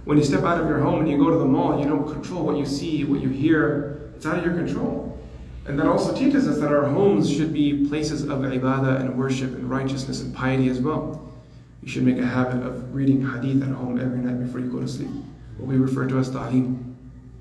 When 0.06 0.18
you 0.18 0.24
step 0.24 0.44
out 0.44 0.62
of 0.62 0.68
your 0.68 0.80
home 0.80 1.00
and 1.00 1.10
you 1.10 1.18
go 1.18 1.30
to 1.30 1.38
the 1.38 1.46
mall, 1.46 1.80
you 1.80 1.88
don't 1.88 2.10
control 2.10 2.46
what 2.46 2.58
you 2.58 2.66
see, 2.66 3.04
what 3.04 3.20
you 3.22 3.30
hear, 3.30 4.12
it's 4.16 4.26
out 4.26 4.38
of 4.38 4.46
your 4.46 4.54
control. 4.54 5.20
And 5.66 5.80
that 5.80 5.88
also 5.88 6.16
teaches 6.16 6.48
us 6.48 6.60
that 6.60 6.72
our 6.72 6.86
homes 6.86 7.30
should 7.30 7.52
be 7.52 7.88
places 7.88 8.24
of 8.24 8.40
ibadah 8.40 9.02
and 9.02 9.18
worship 9.18 9.52
and 9.56 9.70
righteousness 9.70 10.22
and 10.22 10.34
piety 10.34 10.70
as 10.70 10.80
well. 10.80 11.34
You 11.82 11.90
should 11.90 12.04
make 12.04 12.20
a 12.20 12.26
habit 12.26 12.66
of 12.66 12.94
reading 12.94 13.28
hadith 13.28 13.64
at 13.64 13.70
home 13.70 14.00
every 14.00 14.20
night 14.20 14.40
before 14.44 14.60
you 14.60 14.72
go 14.72 14.80
to 14.80 14.88
sleep. 14.88 15.10
What 15.58 15.68
we 15.68 15.78
refer 15.78 16.08
to 16.08 16.20
as 16.20 16.30
ta'lim. 16.30 16.96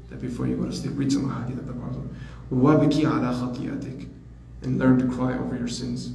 That 0.08 0.20
before 0.20 0.46
you 0.46 0.56
go 0.56 0.64
to 0.64 0.72
sleep, 0.72 0.92
read 0.96 1.12
some 1.12 1.30
hadith 1.30 1.58
of 1.58 1.66
the 1.66 1.72
Prophet. 1.74 2.02
وَابْكِ 2.51 2.93
عَلَى 2.93 3.33
خَطِيئَتِكَ 3.33 4.07
And 4.63 4.79
learn 4.79 4.99
to 4.99 5.07
cry 5.07 5.37
over 5.37 5.55
your 5.55 5.67
sins. 5.67 6.11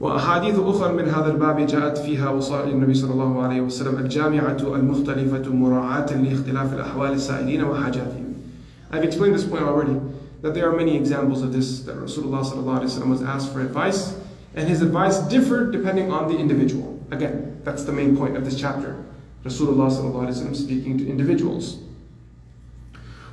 وأحاديث 0.00 0.58
أخرى 0.58 0.92
من 0.92 1.08
هذا 1.08 1.30
الباب 1.32 1.66
جاءت 1.66 1.98
فيها 1.98 2.30
وصائل 2.30 2.70
النبي 2.70 2.94
صلى 2.94 3.12
الله 3.12 3.42
عليه 3.42 3.60
وسلم 3.60 3.98
الجامعة 3.98 4.56
المختلفة 4.62 5.52
مراعاة 5.52 6.22
لاختلاف 6.22 6.74
الأحوال 6.74 7.12
السائلين 7.12 7.64
وحاجاتهم. 7.64 8.34
I've 8.92 9.04
explained 9.04 9.34
this 9.34 9.44
point 9.44 9.64
already, 9.64 9.98
that 10.42 10.54
there 10.54 10.70
are 10.70 10.76
many 10.76 10.96
examples 10.96 11.42
of 11.42 11.52
this, 11.52 11.80
that 11.80 11.96
Rasulullah 11.96 12.44
صلى 12.44 12.62
الله 12.62 12.78
عليه 12.78 12.84
وسلم 12.84 13.10
was 13.10 13.22
asked 13.22 13.52
for 13.52 13.60
advice, 13.60 14.14
and 14.54 14.68
his 14.68 14.82
advice 14.82 15.18
differed 15.18 15.72
depending 15.72 16.12
on 16.12 16.28
the 16.28 16.38
individual. 16.38 16.98
Again, 17.10 17.60
that's 17.64 17.82
the 17.82 17.92
main 17.92 18.16
point 18.16 18.36
of 18.36 18.44
this 18.44 18.58
chapter. 18.58 19.04
Rasulullah 19.44 19.90
صلى 19.90 20.12
الله 20.12 20.26
عليه 20.26 20.52
وسلم 20.52 20.56
speaking 20.56 20.96
to 20.96 21.08
individuals. 21.08 21.78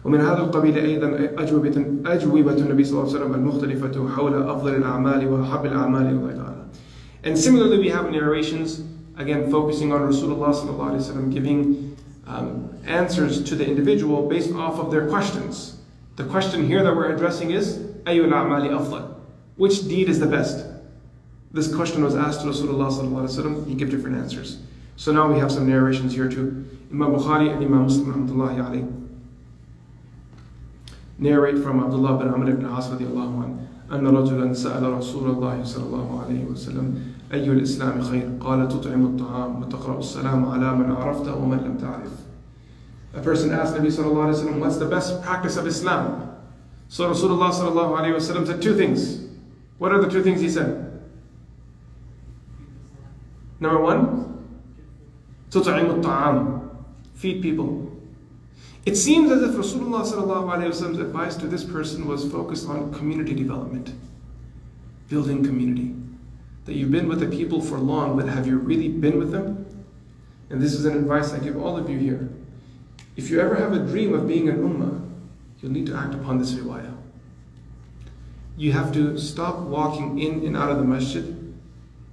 ومن 0.06 0.22
هذا 0.22 0.38
القبيل 0.38 0.78
أيضا 0.78 1.30
أجوبة 1.38 1.86
أجوبة 2.06 2.54
النبي 2.54 2.84
صلى 2.84 3.00
الله 3.00 3.10
عليه 3.10 3.20
وسلم 3.20 3.34
المختلفة 3.34 4.10
حول 4.16 4.44
أفضل 4.44 4.76
الأعمال 4.76 5.28
وأحب 5.28 5.66
الأعمال 5.66 6.02
إلى 6.02 6.12
الله 6.12 6.34
تعالى. 6.34 6.66
And 7.24 7.38
similarly, 7.38 7.80
we 7.80 7.90
have 7.90 8.12
narrations 8.12 8.84
again 9.18 9.50
focusing 9.50 9.92
on 9.92 10.02
Rasulullah 10.02 10.54
sallallahu 10.54 10.92
alaihi 10.92 11.02
wasallam 11.02 11.34
giving 11.34 11.98
um, 12.28 12.70
answers 12.86 13.44
to 13.44 13.56
the 13.56 13.66
individual 13.66 14.30
based 14.30 14.54
off 14.54 14.78
of 14.78 14.92
their 14.92 15.08
questions. 15.10 15.78
The 16.18 16.26
question 16.26 16.68
here 16.68 16.84
that 16.84 16.96
we're 16.96 17.12
addressing 17.12 17.50
is 17.52 17.80
أي 18.06 18.30
الأعمال 18.30 18.70
أفضل? 18.70 19.16
Which 19.58 19.88
deed 19.88 20.08
is 20.08 20.20
the 20.20 20.28
best? 20.28 20.68
This 21.52 21.74
question 21.74 22.04
was 22.04 22.16
asked 22.16 22.42
to 22.42 22.48
Rasulullah 22.48 22.92
sallallahu 22.92 23.26
alaihi 23.26 23.44
wasallam. 23.44 23.68
He 23.68 23.74
gave 23.74 23.90
different 23.90 24.18
answers. 24.18 24.60
So 24.98 25.12
now 25.12 25.32
we 25.32 25.40
have 25.40 25.52
some 25.52 25.68
narrations 25.68 26.14
here 26.14 26.30
too. 26.30 26.64
Imam 26.92 27.16
Bukhari 27.16 27.52
and 27.52 27.64
Imam 27.64 27.84
Muslim 27.84 28.14
rahmatullahi 28.14 28.58
alayhi 28.58 28.99
narrate 31.21 31.63
from 31.63 31.81
Abdullah 31.85 32.19
bin 32.19 32.29
Amr 32.29 32.51
ibn 32.51 32.67
As 32.67 32.89
radiallahu 32.89 33.45
anhu 33.45 33.67
أن 33.91 34.07
رجلا 34.07 34.53
سأل 34.55 34.83
رسول 34.99 35.31
الله 35.31 35.65
صلى 35.65 35.85
الله 35.85 36.23
عليه 36.23 36.45
وسلم 36.47 36.95
أي 37.33 37.51
الإسلام 37.51 38.01
خير 38.03 38.31
قال 38.41 38.69
تطعم 38.69 39.07
الطعام 39.07 39.63
وتقرأ 39.63 39.99
السلام 39.99 40.45
على 40.45 40.75
من 40.79 40.91
عرفت 40.95 41.29
ومن 41.29 41.59
لم 41.59 41.75
تعرف 41.77 42.13
A 43.15 43.21
person 43.21 43.51
asked 43.51 43.75
Nabi 43.75 43.91
صلى 43.91 44.07
الله 44.07 44.23
عليه 44.23 44.39
وسلم 44.39 44.61
what's 44.61 44.77
the 44.79 44.87
best 44.87 45.21
practice 45.23 45.57
of 45.57 45.67
Islam 45.67 46.39
So 46.89 47.11
Rasulullah 47.11 47.51
صلى 47.51 47.69
الله 47.75 47.99
عليه 47.99 48.15
وسلم 48.15 48.47
said 48.47 48.63
two 48.63 48.77
things 48.77 49.27
What 49.79 49.91
are 49.91 50.01
the 50.01 50.09
two 50.09 50.23
things 50.23 50.41
he 50.41 50.49
said? 50.49 51.03
Number 53.59 53.81
one 53.83 54.39
تطعم 55.51 55.99
الطعام 55.99 56.61
Feed 57.15 57.43
people 57.43 57.90
It 58.87 58.97
seems 58.97 59.31
as 59.31 59.43
if 59.43 59.57
Rasulullah's 59.57 60.13
advice 60.99 61.37
to 61.37 61.47
this 61.47 61.65
person 61.65 62.07
was 62.07 62.31
focused 62.31 62.67
on 62.69 62.93
community 62.95 63.35
development, 63.35 63.93
building 65.09 65.45
community. 65.45 65.95
That 66.65 66.75
you've 66.75 66.91
been 66.91 67.09
with 67.09 67.21
the 67.21 67.27
people 67.27 67.61
for 67.61 67.79
long, 67.79 68.17
but 68.17 68.29
have 68.29 68.47
you 68.47 68.59
really 68.59 68.89
been 68.89 69.19
with 69.19 69.33
them? 69.33 69.67
And 70.51 70.61
this 70.61 70.73
is 70.73 70.85
an 70.85 70.97
advice 70.97 71.33
I 71.33 71.39
give 71.39 71.57
all 71.57 71.77
of 71.77 71.91
you 71.91 71.99
here. 71.99 72.29
If 73.17 73.29
you 73.29 73.41
ever 73.41 73.55
have 73.55 73.73
a 73.73 73.79
dream 73.79 74.15
of 74.15 74.27
being 74.27 74.49
an 74.49 74.59
ummah, 74.59 75.07
you'll 75.61 75.73
need 75.73 75.87
to 75.87 75.95
act 75.95 76.15
upon 76.15 76.39
this 76.39 76.53
riwayah. 76.55 76.97
You 78.57 78.73
have 78.73 78.93
to 78.95 79.19
stop 79.19 79.61
walking 79.61 80.19
in 80.19 80.47
and 80.47 80.57
out 80.57 80.71
of 80.71 80.79
the 80.79 80.85
masjid 80.85 81.55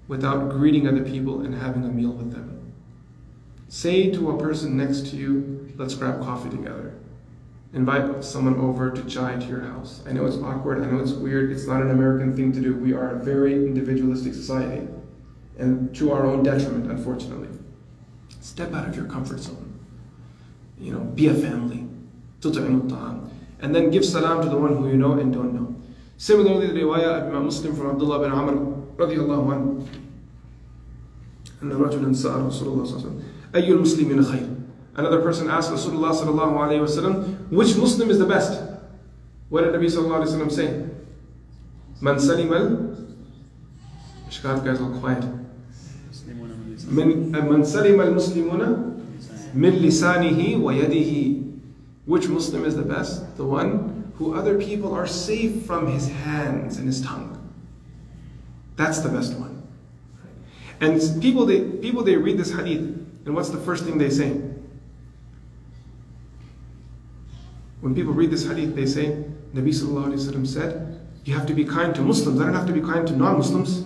without 0.08 0.50
greeting 0.50 0.88
other 0.88 1.04
people 1.04 1.42
and 1.42 1.54
having 1.56 1.84
a 1.84 1.90
meal 1.90 2.12
with 2.12 2.32
them. 2.32 2.74
Say 3.70 4.12
to 4.12 4.32
a 4.32 4.40
person 4.40 4.78
next 4.78 5.08
to 5.08 5.18
you, 5.18 5.67
let's 5.77 5.95
grab 5.95 6.21
coffee 6.21 6.51
together. 6.51 6.95
Invite 7.73 8.23
someone 8.23 8.57
over 8.61 8.91
to 8.91 9.03
chai 9.05 9.37
to 9.37 9.47
your 9.47 9.63
house. 9.63 10.03
I 10.07 10.13
know 10.13 10.27
it's 10.27 10.37
awkward, 10.37 10.83
I 10.83 10.87
know 10.91 10.99
it's 10.99 11.13
weird, 11.13 11.51
it's 11.51 11.67
not 11.67 11.81
an 11.81 11.91
American 11.91 12.37
thing 12.37 12.53
to 12.53 12.61
do. 12.61 12.75
We 12.75 12.93
are 12.93 13.17
a 13.17 13.19
very 13.19 13.55
individualistic 13.55 14.35
society, 14.35 14.89
and 15.59 15.95
to 15.97 16.13
our 16.13 16.27
own 16.27 16.43
detriment, 16.43 16.91
unfortunately. 16.91 17.49
Step 18.41 18.75
out 18.75 18.89
of 18.89 18.97
your 18.97 19.07
comfort 19.07 19.39
zone. 19.39 19.79
You 20.79 20.93
know, 20.93 21.01
be 21.01 21.29
a 21.29 21.35
family. 21.35 21.89
And 22.45 23.75
then 23.75 23.91
give 23.91 24.05
salam 24.05 24.43
to 24.43 24.49
the 24.49 24.57
one 24.57 24.77
who 24.77 24.89
you 24.89 24.97
know 24.97 25.13
and 25.13 25.33
don't 25.33 25.55
know. 25.55 25.75
Similarly, 26.17 26.67
the 26.67 26.81
riwayah 26.81 27.23
of 27.23 27.29
Imam 27.29 27.45
Muslim 27.45 27.75
from 27.77 27.91
Abdullah 27.91 28.19
bin 28.21 28.33
Amr 28.33 28.55
radiallahu 28.97 29.47
anhu. 29.55 29.89
أن 31.63 31.71
رجلا 31.71 32.13
سأل 32.13 32.47
رسول 32.47 32.69
الله 32.69 32.85
صلى 32.85 32.97
الله 32.97 33.07
عليه 33.07 33.07
وسلم 33.07 33.21
أي 33.55 33.73
المسلمين 33.73 34.23
خير 34.23 34.49
Another 34.97 35.21
person 35.23 35.49
asked 35.49 35.71
Rasulullah 35.71 36.13
sallallahu 36.13 36.53
alayhi 36.53 36.81
wasallam, 36.85 37.49
which 37.49 37.77
Muslim 37.77 38.11
is 38.11 38.19
the 38.19 38.27
best? 38.27 38.61
What 39.49 39.65
did 39.65 39.73
Nabi 39.75 39.87
sallallahu 39.87 40.25
alayhi 40.25 40.37
wasallam 40.37 40.53
say? 40.53 40.87
Man 42.01 42.19
salim 42.19 42.53
al 42.53 42.69
Ishqat 44.29 44.65
guys 44.65 44.81
all 44.81 44.99
quiet. 44.99 45.25
من 46.93 47.31
من 47.33 47.65
سلم 47.65 48.01
المسلمون 48.01 48.63
من 49.55 49.71
لسانه 49.71 50.57
ويده 50.63 51.43
Which 52.05 52.29
Muslim 52.29 52.65
is 52.65 52.75
the 52.77 52.83
best? 52.83 53.37
The 53.37 53.45
one 53.45 54.13
who 54.17 54.35
other 54.35 54.59
people 54.59 54.93
are 54.93 55.07
safe 55.07 55.65
from 55.65 55.87
his 55.87 56.09
hands 56.09 56.77
and 56.79 56.87
his 56.87 57.01
tongue. 57.01 57.39
That's 58.77 58.99
the 58.99 59.09
best 59.09 59.35
one. 59.39 59.63
And 60.81 61.01
people 61.23 61.47
they 61.47 61.61
people 61.79 62.03
they 62.03 62.17
read 62.17 62.37
this 62.39 62.51
hadith, 62.53 62.81
and 63.25 63.35
what's 63.35 63.51
the 63.51 63.59
first 63.61 63.85
thing 63.85 63.99
they 63.99 64.11
say? 64.11 64.41
When 67.82 67.94
people 67.94 68.14
read 68.14 68.32
this 68.32 68.48
hadith, 68.48 68.76
they 68.76 68.86
say, 68.86 69.24
Nabi 69.54 69.70
Sallallahu 69.70 70.08
Alaihi 70.08 70.20
Wasallam 70.20 70.48
said, 70.48 70.98
you 71.28 71.34
have 71.34 71.46
to 71.48 71.54
be 71.54 71.66
kind 71.66 71.94
to 71.96 72.02
Muslims. 72.02 72.40
I 72.40 72.46
don't 72.46 72.54
have 72.54 72.68
to 72.68 72.74
be 72.74 72.80
kind 72.82 73.06
to 73.08 73.16
non-Muslims. 73.16 73.84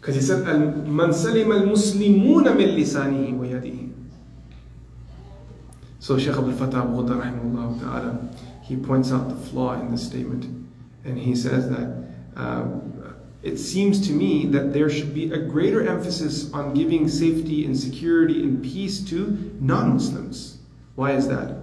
Because 0.00 0.14
he 0.14 0.22
said, 0.22 0.46
"Man 0.46 1.12
salim 1.12 1.52
al 1.52 1.60
muslimuna 1.60 2.56
min 2.56 2.70
lisanihi 2.70 3.36
wa 3.36 3.44
yadihi." 3.44 3.92
So 5.98 6.18
Shaykh 6.18 6.36
Abdul 6.36 6.54
Fatah 6.54 6.78
Abu 6.78 7.06
ta'ala, 7.06 8.28
he 8.62 8.76
points 8.76 9.12
out 9.12 9.28
the 9.28 9.36
flaw 9.36 9.78
in 9.78 9.90
this 9.90 10.06
statement. 10.06 10.44
And 11.04 11.18
he 11.18 11.36
says 11.36 11.68
that 11.68 12.06
uh, 12.34 12.64
it 13.42 13.58
seems 13.58 14.06
to 14.06 14.12
me 14.14 14.46
that 14.46 14.72
there 14.72 14.88
should 14.88 15.12
be 15.12 15.30
a 15.30 15.38
greater 15.38 15.86
emphasis 15.86 16.50
on 16.54 16.72
giving 16.72 17.06
safety 17.06 17.66
and 17.66 17.78
security 17.78 18.42
and 18.42 18.62
peace 18.62 19.04
to 19.10 19.54
non-Muslims. 19.60 20.58
Why 20.94 21.12
is 21.12 21.28
that? 21.28 21.59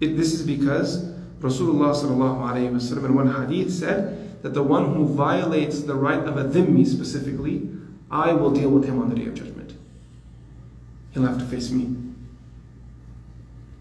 It, 0.00 0.16
this 0.16 0.34
is 0.34 0.46
because 0.46 1.04
Rasulullah 1.40 1.94
sallallahu 1.94 3.04
in 3.04 3.14
one 3.14 3.48
hadith 3.48 3.72
said 3.72 4.42
that 4.42 4.54
the 4.54 4.62
one 4.62 4.94
who 4.94 5.06
violates 5.06 5.82
the 5.82 5.94
right 5.94 6.18
of 6.18 6.36
a 6.36 6.44
dhimmi 6.44 6.86
specifically, 6.86 7.68
I 8.10 8.32
will 8.32 8.50
deal 8.50 8.70
with 8.70 8.84
him 8.84 9.00
on 9.00 9.08
the 9.08 9.16
day 9.16 9.26
of 9.26 9.34
judgment. 9.34 9.74
He'll 11.12 11.24
have 11.24 11.38
to 11.38 11.44
face 11.44 11.70
me. 11.70 11.96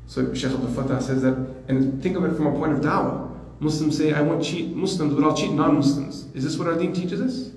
So 0.07 0.34
Shaykh 0.34 0.51
Abdul 0.51 0.69
Fattah 0.69 1.01
says 1.01 1.21
that, 1.23 1.34
and 1.67 2.01
think 2.01 2.15
of 2.15 2.23
it 2.26 2.36
from 2.36 2.47
a 2.47 2.51
point 2.51 2.73
of 2.73 2.80
da'wah. 2.80 3.32
Muslims 3.59 3.97
say, 3.97 4.13
I 4.13 4.21
won't 4.21 4.43
cheat 4.43 4.76
Muslims, 4.76 5.13
but 5.13 5.23
I'll 5.23 5.36
cheat 5.36 5.51
non-Muslims. 5.51 6.28
Is 6.34 6.43
this 6.43 6.57
what 6.57 6.67
our 6.67 6.78
deen 6.78 6.93
teaches 6.93 7.21
us? 7.21 7.51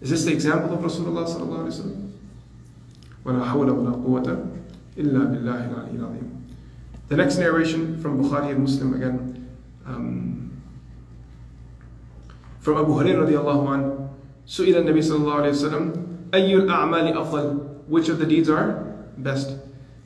Is 0.00 0.10
this 0.10 0.24
the 0.24 0.32
example 0.32 0.72
of 0.74 0.80
Rasulullah 0.80 1.26
sallallahu 1.26 1.66
alayhi 1.66 1.84
wa 1.84 1.84
sallam? 1.84 2.12
وَلَا 3.24 3.44
حَوْلَ 3.52 3.68
وَلَا 3.68 4.04
قُوَّةَ 4.04 4.26
إِلَّا 4.96 5.20
بِاللَّهِ 5.32 5.68
الْعَلِيِّ 5.68 5.98
الْعَظِيمِ 5.98 6.39
the 7.10 7.16
next 7.16 7.38
narration 7.38 8.00
from 8.00 8.22
Bukhari 8.22 8.50
and 8.50 8.60
Muslim 8.60 8.94
again, 8.94 9.48
um, 9.86 10.62
from 12.60 12.78
Abu 12.78 12.92
Hurairah 12.92 13.26
radiallahu 13.28 13.74
an, 13.74 14.06
سئل 14.46 14.76
النبي 14.76 15.02
صلى 15.02 15.16
الله 15.16 15.34
عليه 15.34 15.50
وسلم 15.50 15.84
أي 16.34 16.54
الأعمال 16.54 17.16
أفضل 17.18 17.66
Which 17.88 18.08
of 18.08 18.18
the 18.18 18.26
deeds 18.26 18.48
are 18.48 18.94
best? 19.18 19.56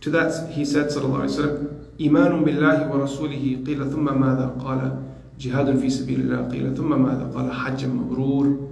To 0.03 0.11
that 0.11 0.51
he 0.51 0.65
said 0.65 0.89
صلى 0.89 1.05
الله 1.05 1.19
عليه 1.19 1.33
وسلم 1.33 1.67
إيمان 2.01 2.45
بالله 2.45 2.89
ورسوله 2.93 3.65
قيل 3.67 3.91
ثم 3.91 4.05
ماذا 4.21 4.57
قال 4.61 5.03
جهاد 5.39 5.77
في 5.77 5.91
سبيل 5.91 6.21
الله 6.21 6.49
قيل 6.49 6.77
ثم 6.77 7.03
ماذا 7.03 7.31
قال 7.35 7.53
حج 7.53 7.85
مبرور 7.87 8.71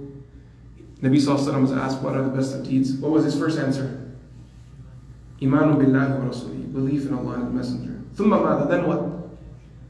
Nabi 1.01 1.15
Sallallahu 1.15 1.61
was 1.61 1.71
asked 1.71 2.01
what 2.01 2.13
are 2.13 2.23
the 2.23 2.29
best 2.29 2.55
of 2.55 2.67
deeds. 2.67 2.91
What 2.93 3.11
was 3.11 3.23
his 3.23 3.37
first 3.39 3.57
answer? 3.57 4.11
Imanu 5.40 5.76
billahi 5.76 6.18
wa 6.18 6.26
rasulihi, 6.26 6.72
belief 6.72 7.06
in 7.06 7.14
Allah 7.14 7.34
and 7.34 7.46
the 7.46 7.50
Messenger. 7.50 8.00
Thumma 8.14 8.42
mada, 8.42 8.66
then 8.68 8.86
what? 8.86 9.00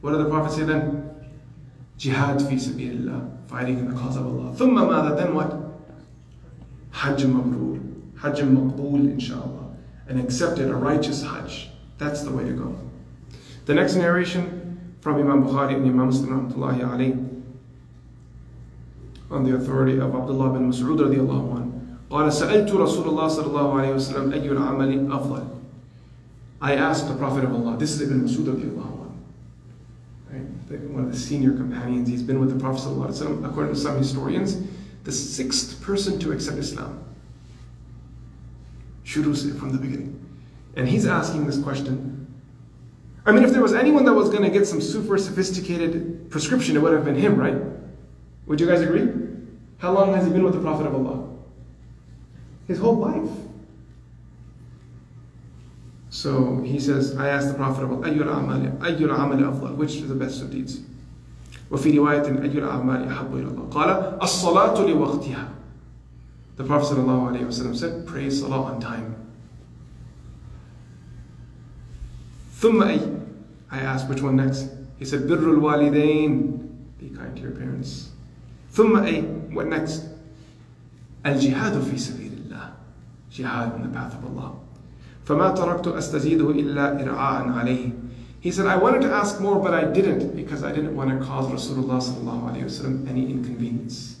What 0.01 0.11
did 0.11 0.19
the 0.19 0.29
Prophet 0.29 0.51
say 0.51 0.63
then? 0.63 1.03
Jihad 1.97 2.41
fi 2.41 2.55
sabilillah, 2.55 3.47
fighting 3.47 3.79
in 3.79 3.89
the 3.89 3.99
cause 3.99 4.17
of 4.17 4.25
Allah. 4.25 4.53
Thumma 4.55 4.85
mada, 4.89 5.15
then 5.15 5.33
what? 5.33 5.53
Hajj 6.91 7.23
mabrur, 7.23 7.81
Hajj 8.17 8.39
maqbool 8.41 9.15
inshaAllah. 9.15 9.75
And 10.07 10.19
accepted, 10.19 10.69
a 10.69 10.75
righteous 10.75 11.23
Hajj. 11.23 11.69
That's 11.97 12.21
the 12.23 12.31
way 12.31 12.43
to 12.43 12.51
go. 12.51 12.77
The 13.65 13.73
next 13.73 13.95
narration 13.95 14.95
from 15.01 15.15
Imam 15.15 15.43
Bukhari 15.43 15.75
and 15.75 15.85
Imam 15.85 16.07
Muslim 16.07 16.51
on 19.31 19.43
the 19.43 19.55
authority 19.55 19.97
of 19.97 20.13
Abdullah 20.15 20.53
bin 20.53 20.69
Mas'ud 20.69 20.99
radiallahu 20.99 21.54
قال 22.10 22.32
سألت 22.32 22.70
رسول 22.70 23.08
الله 23.08 23.28
صلى 23.28 23.46
الله 23.46 23.80
عليه 23.80 23.94
وسلم 23.94 24.32
أي 24.32 24.50
العمل 24.50 25.12
أفضل 25.12 25.44
I 26.60 26.74
asked 26.74 27.08
the 27.08 27.14
Prophet 27.14 27.44
of 27.44 27.54
Allah, 27.54 27.78
this 27.78 27.92
is 27.92 28.02
Ibn 28.02 28.20
Masud 28.20 28.46
right? 30.30 30.80
one 30.90 31.04
of 31.04 31.10
the 31.10 31.18
senior 31.18 31.52
companions, 31.52 32.08
he's 32.08 32.22
been 32.22 32.38
with 32.38 32.52
the 32.52 32.60
Prophet 32.60 32.86
according 33.44 33.72
to 33.72 33.80
some 33.80 33.96
historians, 33.96 34.58
the 35.04 35.12
sixth 35.12 35.80
person 35.80 36.18
to 36.18 36.32
accept 36.32 36.58
Islam. 36.58 37.02
Shurus 39.04 39.58
from 39.58 39.72
the 39.72 39.78
beginning. 39.78 40.16
And 40.76 40.86
he's 40.86 41.06
asking 41.06 41.46
this 41.46 41.58
question. 41.58 42.26
I 43.24 43.32
mean, 43.32 43.44
if 43.44 43.52
there 43.52 43.62
was 43.62 43.72
anyone 43.74 44.04
that 44.04 44.14
was 44.14 44.28
going 44.28 44.42
to 44.42 44.50
get 44.50 44.66
some 44.66 44.80
super 44.80 45.18
sophisticated 45.18 46.30
prescription, 46.30 46.76
it 46.76 46.80
would 46.80 46.92
have 46.92 47.04
been 47.04 47.16
him, 47.16 47.36
right? 47.36 47.56
Would 48.46 48.60
you 48.60 48.66
guys 48.66 48.82
agree? 48.82 49.08
How 49.78 49.92
long 49.92 50.14
has 50.14 50.26
he 50.26 50.32
been 50.32 50.44
with 50.44 50.54
the 50.54 50.60
Prophet 50.60 50.86
of 50.86 50.94
Allah? 50.94 51.23
His 52.66 52.78
whole 52.78 52.96
life. 52.96 53.30
So 56.10 56.60
he 56.62 56.78
says, 56.80 57.16
I 57.16 57.28
asked 57.28 57.48
the 57.48 57.54
Prophet 57.54 57.84
about 57.84 58.02
أَيُّ 58.02 58.18
الْأَعْمَالِ 58.18 58.78
أَيُّ 58.78 58.98
الْعَمَلِ 58.98 59.40
أَفْضَلِ 59.40 59.76
Which 59.76 59.96
is 59.96 60.08
the 60.08 60.14
best 60.14 60.42
of 60.42 60.50
deeds? 60.50 60.80
وفي 61.70 61.96
رواية 61.98 62.26
أَيُّ 62.42 62.52
الْأَعْمَالِ 62.52 63.08
أَحَبُّ 63.08 63.30
إِلَى 63.32 63.48
اللَّهِ 63.54 63.70
قال 63.70 64.18
الصلاة 64.22 64.74
لوقتها 64.86 65.48
The 66.56 66.64
Prophet 66.64 66.96
ﷺ 66.96 67.76
said, 67.76 68.06
pray 68.06 68.28
salah 68.28 68.62
on 68.74 68.80
time. 68.80 69.14
ثم 72.60 72.82
أي 72.82 73.00
I 73.70 73.78
asked 73.80 74.08
which 74.08 74.20
one 74.20 74.36
next. 74.36 74.68
He 74.98 75.04
said, 75.04 75.22
بِرُّ 75.22 75.38
الْوَالِدَيْنِ 75.38 76.68
Be 76.98 77.08
kind 77.10 77.34
to 77.36 77.42
your 77.42 77.52
parents. 77.52 78.10
ثم 78.74 78.96
أي 79.06 79.54
What 79.54 79.68
next? 79.68 80.02
الجهاد 81.26 81.80
في 81.82 81.98
سبيل 81.98 82.32
الله 82.32 82.33
Jihad 83.34 83.74
in 83.76 83.82
the 83.82 83.88
path 83.88 84.14
of 84.14 84.24
Allah. 84.24 84.54
فما 85.26 85.54
تركت 85.54 85.86
أستزيده 85.86 86.50
إلا 86.50 87.02
إرعاء 87.02 87.48
عليه 87.48 87.92
He 88.40 88.50
said, 88.50 88.66
I 88.66 88.76
wanted 88.76 89.02
to 89.02 89.12
ask 89.12 89.38
more, 89.38 89.60
but 89.62 89.74
I 89.74 89.84
didn't 89.84 90.34
because 90.34 90.64
I 90.64 90.72
didn't 90.72 90.96
want 90.96 91.10
to 91.10 91.24
cause 91.24 91.46
Rasulullah 91.46 92.00
وسلم, 92.00 93.06
any 93.06 93.30
inconvenience. 93.30 94.18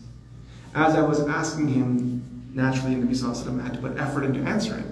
As 0.74 0.94
I 0.94 1.00
was 1.00 1.20
asking 1.26 1.68
him, 1.68 2.50
naturally, 2.52 2.96
Nabi 2.96 3.08
وسلم, 3.08 3.62
had 3.62 3.72
to 3.74 3.80
put 3.80 3.96
effort 3.96 4.24
into 4.24 4.40
answering. 4.40 4.84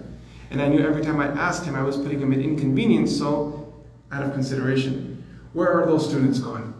And 0.51 0.62
I 0.62 0.69
knew 0.69 0.81
every 0.81 1.03
time 1.03 1.21
I 1.21 1.27
asked 1.27 1.66
him, 1.66 1.75
I 1.75 1.83
was 1.83 1.99
putting 1.99 2.21
him 2.21 2.33
at 2.33 2.39
inconvenience, 2.39 3.16
so 3.16 3.71
out 4.11 4.23
of 4.23 4.33
consideration, 4.33 5.23
where 5.53 5.71
are 5.71 5.85
those 5.85 6.09
students 6.09 6.39
gone? 6.39 6.75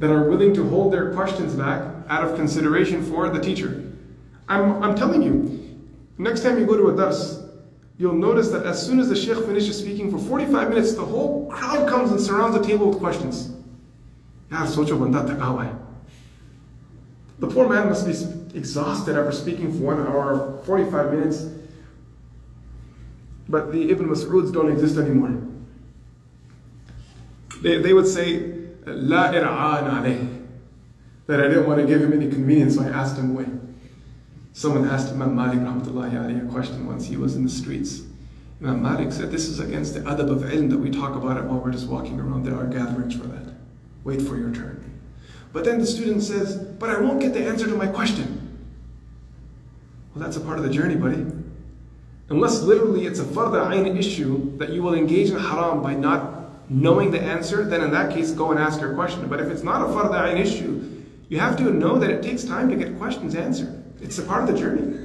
That 0.00 0.10
are 0.10 0.28
willing 0.28 0.52
to 0.54 0.68
hold 0.68 0.92
their 0.92 1.12
questions 1.12 1.54
back 1.54 1.88
out 2.08 2.24
of 2.24 2.34
consideration 2.34 3.04
for 3.04 3.28
the 3.28 3.40
teacher. 3.40 3.77
I'm, 4.49 4.83
I'm 4.83 4.95
telling 4.95 5.21
you, 5.21 5.59
Next 6.19 6.43
time 6.43 6.59
you 6.59 6.65
go 6.65 6.75
to 6.75 6.89
a 6.89 6.95
dars, 6.95 7.39
you'll 7.97 8.13
notice 8.13 8.49
that 8.49 8.65
as 8.65 8.85
soon 8.85 8.99
as 8.99 9.07
the 9.07 9.15
sheikh 9.15 9.37
finishes 9.45 9.79
speaking 9.79 10.11
for 10.11 10.17
45 10.17 10.69
minutes, 10.69 10.93
the 10.93 11.05
whole 11.05 11.49
crowd 11.49 11.87
comes 11.87 12.11
and 12.11 12.19
surrounds 12.19 12.59
the 12.59 12.63
table 12.63 12.89
with 12.89 12.99
questions. 12.99 13.53
The 14.51 15.77
poor 17.47 17.69
man 17.69 17.87
must 17.87 18.05
be 18.05 18.11
exhausted 18.57 19.17
after 19.17 19.31
speaking 19.31 19.71
for 19.71 19.95
one 19.95 20.05
hour, 20.05 20.61
45 20.65 21.13
minutes. 21.13 21.45
But 23.47 23.71
the 23.71 23.89
Ibn 23.91 24.09
Mas'uds 24.09 24.51
don't 24.51 24.69
exist 24.69 24.97
anymore. 24.97 25.41
They, 27.61 27.81
they 27.81 27.93
would 27.93 28.07
say, 28.07 28.55
La 28.85 29.31
ir'an 29.31 29.89
alayh. 29.89 30.35
That 31.27 31.39
I 31.39 31.47
didn't 31.47 31.65
want 31.65 31.79
to 31.79 31.87
give 31.87 32.01
him 32.01 32.11
any 32.11 32.29
convenience, 32.29 32.75
so 32.75 32.83
I 32.83 32.89
asked 32.89 33.17
him 33.17 33.31
away. 33.31 33.45
Someone 34.59 34.89
asked 34.89 35.13
Imam 35.13 35.37
Malik 35.37 35.59
rahmatullahi 35.59 36.11
alayhi 36.11 36.45
a 36.45 36.51
question 36.51 36.85
once. 36.85 37.05
He 37.07 37.15
was 37.15 37.37
in 37.37 37.45
the 37.45 37.49
streets. 37.49 38.01
Imam 38.61 38.81
Malik 38.81 39.13
said, 39.13 39.31
This 39.31 39.47
is 39.47 39.61
against 39.61 39.93
the 39.93 40.01
adab 40.01 40.29
of 40.29 40.39
ilm 40.39 40.69
that 40.69 40.77
we 40.77 40.91
talk 40.91 41.15
about 41.15 41.37
it 41.37 41.45
while 41.45 41.59
we're 41.59 41.71
just 41.71 41.87
walking 41.87 42.19
around. 42.19 42.43
There 42.43 42.57
are 42.57 42.65
gatherings 42.65 43.15
for 43.15 43.25
that. 43.27 43.53
Wait 44.03 44.21
for 44.21 44.35
your 44.35 44.53
turn. 44.53 44.99
But 45.53 45.63
then 45.63 45.79
the 45.79 45.85
student 45.85 46.23
says, 46.23 46.57
But 46.57 46.89
I 46.89 46.99
won't 46.99 47.21
get 47.21 47.33
the 47.33 47.39
answer 47.39 47.67
to 47.67 47.73
my 47.73 47.87
question. 47.87 48.59
Well, 50.13 50.25
that's 50.25 50.35
a 50.35 50.41
part 50.41 50.57
of 50.57 50.65
the 50.65 50.69
journey, 50.69 50.95
buddy. 50.95 51.25
Unless 52.27 52.63
literally 52.63 53.05
it's 53.05 53.21
a 53.21 53.23
farda 53.23 53.65
ayn 53.67 53.97
issue 53.97 54.57
that 54.57 54.71
you 54.71 54.83
will 54.83 54.93
engage 54.93 55.29
in 55.29 55.39
haram 55.39 55.81
by 55.81 55.93
not 55.93 56.69
knowing 56.69 57.11
the 57.11 57.21
answer, 57.21 57.63
then 57.63 57.79
in 57.79 57.91
that 57.91 58.13
case, 58.13 58.31
go 58.31 58.51
and 58.51 58.59
ask 58.59 58.81
your 58.81 58.93
question. 58.93 59.25
But 59.29 59.39
if 59.39 59.47
it's 59.47 59.63
not 59.63 59.83
a 59.83 59.85
farda 59.85 60.33
ayn 60.33 60.37
issue, 60.37 61.05
you 61.29 61.39
have 61.39 61.55
to 61.59 61.71
know 61.71 61.97
that 61.97 62.09
it 62.09 62.21
takes 62.21 62.43
time 62.43 62.69
to 62.69 62.75
get 62.75 62.97
questions 62.97 63.35
answered. 63.35 63.78
It's 64.01 64.17
a 64.17 64.23
part 64.23 64.43
of 64.43 64.53
the 64.53 64.57
journey. 64.57 64.97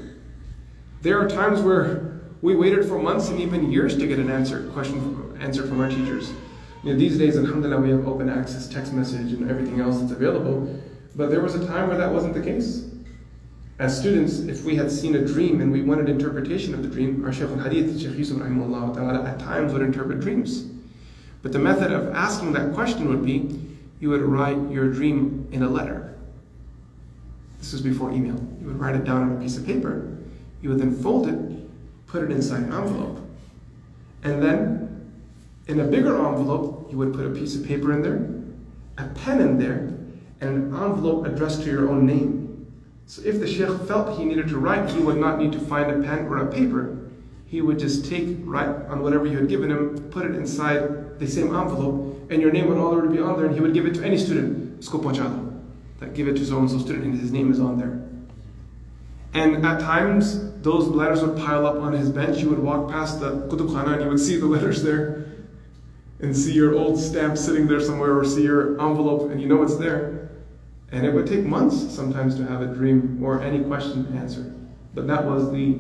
There 1.03 1.20
are 1.20 1.28
times 1.28 1.61
where 1.61 2.20
we 2.42 2.55
waited 2.55 2.86
for 2.86 2.99
months 2.99 3.28
and 3.28 3.40
even 3.40 3.70
years 3.70 3.97
to 3.99 4.07
get 4.07 4.18
an 4.18 4.30
answer 4.30 4.68
question 4.70 5.36
answered 5.40 5.68
from 5.68 5.80
our 5.80 5.88
teachers. 5.88 6.30
You 6.82 6.92
know, 6.92 6.99
these 6.99 7.16
days, 7.16 7.36
alhamdulillah, 7.36 7.80
we 7.80 7.90
have 7.90 8.07
open 8.07 8.28
access 8.28 8.68
text 8.68 8.92
message 8.92 9.32
and 9.32 9.51
everything 9.51 9.80
else 9.80 9.99
that's 9.99 10.12
available. 10.12 10.78
But 11.16 11.30
there 11.30 11.40
was 11.40 11.55
a 11.55 11.66
time 11.66 11.88
where 11.88 11.97
that 11.97 12.12
wasn't 12.12 12.34
the 12.34 12.42
case. 12.42 12.90
As 13.78 13.99
students, 13.99 14.40
if 14.40 14.64
we 14.64 14.76
had 14.76 14.90
seen 14.90 15.16
a 15.16 15.24
dream 15.24 15.61
and 15.61 15.72
we 15.72 15.82
wanted 15.82 16.09
interpretation 16.09 16.74
of 16.74 16.82
the 16.82 16.88
dream, 16.88 17.24
our 17.24 17.32
Shaykh 17.32 17.49
al-Hadith, 17.49 18.01
Shaykh 18.01 18.16
Yusuf 18.16 18.38
ta'ala, 18.38 19.24
at 19.24 19.38
times 19.40 19.72
would 19.72 19.82
interpret 19.82 20.20
dreams. 20.20 20.66
But 21.42 21.53
the 21.53 21.59
method 21.59 21.90
of 21.90 22.14
asking 22.14 22.53
that 22.53 22.74
question 22.74 23.09
would 23.09 23.24
be, 23.24 23.61
you 24.01 24.11
would 24.11 24.22
write 24.22 24.59
your 24.70 24.92
dream 24.92 25.49
in 25.51 25.62
a 25.62 25.68
letter. 25.68 26.03
This 27.64 27.72
was 27.72 27.80
before 27.80 28.12
email. 28.12 28.38
You 28.60 28.66
would 28.66 28.78
write 28.78 28.94
it 28.94 29.04
down 29.04 29.22
on 29.22 29.36
a 29.38 29.40
piece 29.40 29.56
of 29.56 29.64
paper. 29.64 30.18
You 30.60 30.68
would 30.68 30.78
then 30.78 30.94
fold 30.94 31.28
it, 31.28 32.06
put 32.06 32.22
it 32.22 32.30
inside 32.30 32.64
an 32.64 32.74
envelope. 32.74 33.20
And 34.22 34.42
then, 34.42 35.10
in 35.66 35.80
a 35.80 35.84
bigger 35.84 36.14
envelope, 36.14 36.88
you 36.90 36.98
would 36.98 37.14
put 37.14 37.24
a 37.24 37.30
piece 37.30 37.56
of 37.56 37.64
paper 37.64 37.94
in 37.94 38.02
there, 38.02 38.28
a 39.02 39.08
pen 39.14 39.40
in 39.40 39.58
there, 39.58 39.78
and 40.42 40.74
an 40.74 40.74
envelope 40.74 41.26
addressed 41.26 41.62
to 41.62 41.70
your 41.70 41.88
own 41.88 42.04
name. 42.04 42.66
So 43.06 43.22
if 43.24 43.40
the 43.40 43.46
sheikh 43.46 43.88
felt 43.88 44.18
he 44.18 44.26
needed 44.26 44.48
to 44.48 44.58
write, 44.58 44.90
he 44.90 45.00
would 45.00 45.16
not 45.16 45.38
need 45.38 45.52
to 45.52 45.58
find 45.58 45.90
a 45.90 46.06
pen 46.06 46.26
or 46.26 46.46
a 46.46 46.52
paper. 46.52 46.98
He 47.46 47.62
would 47.62 47.78
just 47.78 48.04
take, 48.04 48.40
write 48.40 48.68
on 48.90 49.00
whatever 49.02 49.24
you 49.24 49.38
had 49.38 49.48
given 49.48 49.70
him, 49.70 50.10
put 50.10 50.26
it 50.26 50.34
inside 50.34 51.18
the 51.18 51.26
same 51.26 51.46
envelope, 51.46 52.30
and 52.30 52.42
your 52.42 52.52
name 52.52 52.68
would 52.68 52.76
already 52.76 53.16
be 53.16 53.22
on 53.22 53.38
there, 53.38 53.46
and 53.46 53.54
he 53.54 53.62
would 53.62 53.72
give 53.72 53.86
it 53.86 53.94
to 53.94 54.04
any 54.04 54.18
student. 54.18 54.82
That 54.82 55.43
give 56.12 56.28
it 56.28 56.36
to 56.36 56.44
so 56.44 56.59
and 56.59 56.70
so 56.70 56.78
student, 56.78 57.05
and 57.05 57.20
his 57.20 57.32
name 57.32 57.50
is 57.50 57.61
on 57.61 57.78
there. 57.78 58.05
And 59.34 59.64
at 59.64 59.80
times, 59.80 60.52
those 60.62 60.86
letters 60.86 61.22
would 61.22 61.36
pile 61.36 61.66
up 61.66 61.76
on 61.76 61.92
his 61.92 62.09
bench. 62.09 62.38
You 62.38 62.50
would 62.50 62.61
walk 62.61 62.90
past 62.90 63.20
the 63.20 63.46
Kutub 63.48 63.68
Khana 63.70 63.94
and 63.94 64.02
you 64.02 64.09
would 64.09 64.20
see 64.20 64.36
the 64.36 64.46
letters 64.57 64.82
there 64.82 65.26
and 66.20 66.36
see 66.36 66.52
your 66.52 66.74
old 66.74 66.98
stamp 66.98 67.36
sitting 67.36 67.66
there 67.66 67.80
somewhere 67.80 68.16
or 68.16 68.24
see 68.24 68.42
your 68.42 68.80
envelope 68.80 69.30
and 69.30 69.42
you 69.42 69.48
know 69.48 69.62
it's 69.62 69.76
there. 69.76 70.30
And 70.92 71.05
it 71.05 71.12
would 71.12 71.26
take 71.26 71.44
months 71.44 71.94
sometimes 71.94 72.36
to 72.36 72.46
have 72.46 72.62
a 72.62 72.66
dream 72.66 73.22
or 73.22 73.42
any 73.42 73.64
question 73.64 74.16
answered. 74.16 74.55
But 74.94 75.09
that 75.09 75.24
was 75.24 75.50
the 75.50 75.78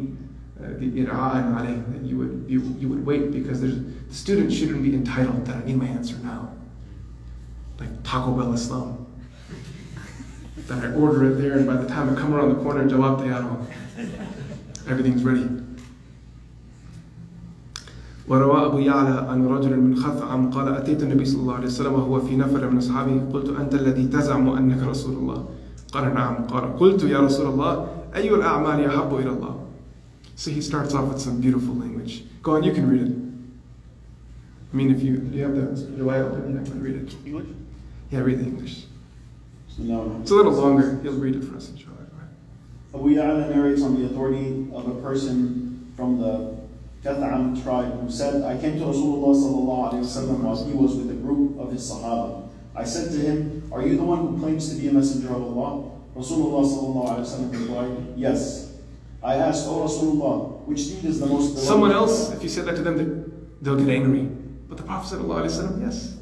uh, 0.60 0.68
the 0.78 1.04
ira'an 1.04 1.54
alayh, 1.54 1.92
that 1.92 2.02
you 2.02 2.16
would 2.16 2.46
you, 2.48 2.60
you 2.78 2.88
would 2.88 3.04
wait 3.04 3.32
because 3.32 3.60
there's 3.60 3.76
the 3.76 4.14
student 4.14 4.52
shouldn't 4.52 4.82
be 4.82 4.94
entitled 4.94 5.44
that 5.46 5.56
I 5.56 5.64
need 5.64 5.76
my 5.76 5.86
answer 5.86 6.16
now. 6.18 6.52
Like 7.78 7.90
Taco 8.02 8.32
Bell 8.32 8.52
Islam 8.52 9.06
that 10.67 10.83
I 10.83 10.93
order 10.93 11.31
it 11.31 11.35
there 11.35 11.53
and 11.57 11.65
by 11.67 11.75
the 11.77 11.87
time 11.87 12.09
I 12.09 12.19
come 12.19 12.33
around 12.33 12.49
the 12.55 12.63
corner, 12.63 12.83
jawab 12.87 13.19
tayaro. 13.21 13.65
Everything's 14.89 15.23
ready. 15.23 15.47
وروى 18.29 18.65
أبو 18.65 18.79
يعلى 18.79 19.27
عن 19.29 19.45
رجل 19.47 19.79
من 19.79 19.95
خثعم 19.95 20.51
قال 20.51 20.67
أتيت 20.67 21.03
النبي 21.03 21.25
صلى 21.25 21.41
الله 21.41 21.55
عليه 21.55 21.65
وسلم 21.65 21.93
وهو 21.93 22.19
في 22.19 22.35
نفر 22.35 22.69
من 22.69 22.77
أصحابه 22.77 23.21
قلت 23.33 23.49
أنت 23.59 23.73
الذي 23.75 24.05
تزعم 24.07 24.49
أنك 24.49 24.83
رسول 24.83 25.17
الله 25.17 25.45
قال 25.91 26.13
نعم 26.13 26.35
قال 26.45 26.77
قلت 26.77 27.03
يا 27.03 27.19
رسول 27.19 27.47
الله 27.47 27.87
أي 28.15 28.29
الأعمال 28.29 28.85
أحب 28.85 29.15
إلى 29.15 29.29
الله 29.29 29.55
So 30.35 30.51
he 30.51 30.61
starts 30.61 30.93
off 30.93 31.09
with 31.11 31.19
some 31.19 31.41
beautiful 31.41 31.73
language. 31.75 32.23
Go 32.41 32.55
on, 32.55 32.63
you 32.63 32.71
can 32.71 32.87
read 32.87 33.01
it. 33.01 33.11
I 34.71 34.77
mean, 34.77 34.95
if 34.95 35.01
you, 35.03 35.27
you 35.33 35.43
have 35.43 35.53
the 35.53 35.63
riwayah 36.01 36.31
open, 36.31 36.55
yeah, 36.55 36.63
can 36.63 36.81
read 36.81 36.95
it. 36.95 37.13
English? 37.25 37.47
Yeah, 38.09 38.19
read 38.19 38.39
the 38.39 38.45
English. 38.45 38.82
No. 39.78 40.18
It's 40.22 40.30
a 40.30 40.34
little 40.34 40.52
longer. 40.52 41.00
He'll 41.02 41.12
read 41.14 41.36
it 41.36 41.44
for 41.44 41.56
us, 41.56 41.70
inshallah. 41.70 41.94
Abu 42.94 43.16
Ya'la 43.16 43.50
narrates 43.50 43.82
on 43.82 44.00
the 44.00 44.06
authority 44.06 44.68
of 44.72 44.86
a 44.86 44.94
person 45.02 45.92
from 45.96 46.20
the 46.20 46.54
Kath'am 47.02 47.60
tribe 47.62 48.00
who 48.00 48.08
said, 48.08 48.42
I 48.44 48.56
came 48.56 48.78
to 48.78 48.84
Rasulullah 48.84 49.34
sallallahu 49.34 49.92
alayhi 49.92 50.04
wasallam 50.06 50.40
while 50.40 50.64
he 50.64 50.72
was 50.72 50.94
with 50.94 51.10
a 51.10 51.14
group 51.14 51.58
of 51.58 51.72
his 51.72 51.82
Sahaba. 51.90 52.48
I 52.74 52.84
said 52.84 53.10
to 53.12 53.18
him, 53.18 53.68
Are 53.72 53.82
you 53.82 53.96
the 53.96 54.04
one 54.04 54.20
who 54.20 54.38
claims 54.38 54.72
to 54.72 54.80
be 54.80 54.88
a 54.88 54.92
messenger 54.92 55.28
of 55.34 55.42
Allah? 55.42 55.90
Rasulullah 56.16 56.62
sallallahu 56.64 57.08
alayhi 57.08 57.26
wasallam 57.26 57.60
replied, 57.60 58.14
Yes. 58.16 58.72
I 59.22 59.34
asked, 59.36 59.66
Oh 59.66 59.84
Rasulullah, 59.84 60.64
which 60.66 60.86
deed 60.88 61.04
is 61.04 61.18
the 61.18 61.26
most 61.26 61.48
beloved? 61.48 61.66
Someone 61.66 61.92
else, 61.92 62.32
if 62.32 62.42
you 62.42 62.48
said 62.48 62.64
that 62.66 62.76
to 62.76 62.82
them, 62.82 63.56
they'll 63.60 63.76
get 63.76 63.88
angry. 63.88 64.22
But 64.68 64.76
the 64.78 64.84
Prophet 64.84 65.18
sallallahu 65.18 65.44
alayhi 65.44 65.50
wasallam, 65.50 65.80
yes. 65.82 66.13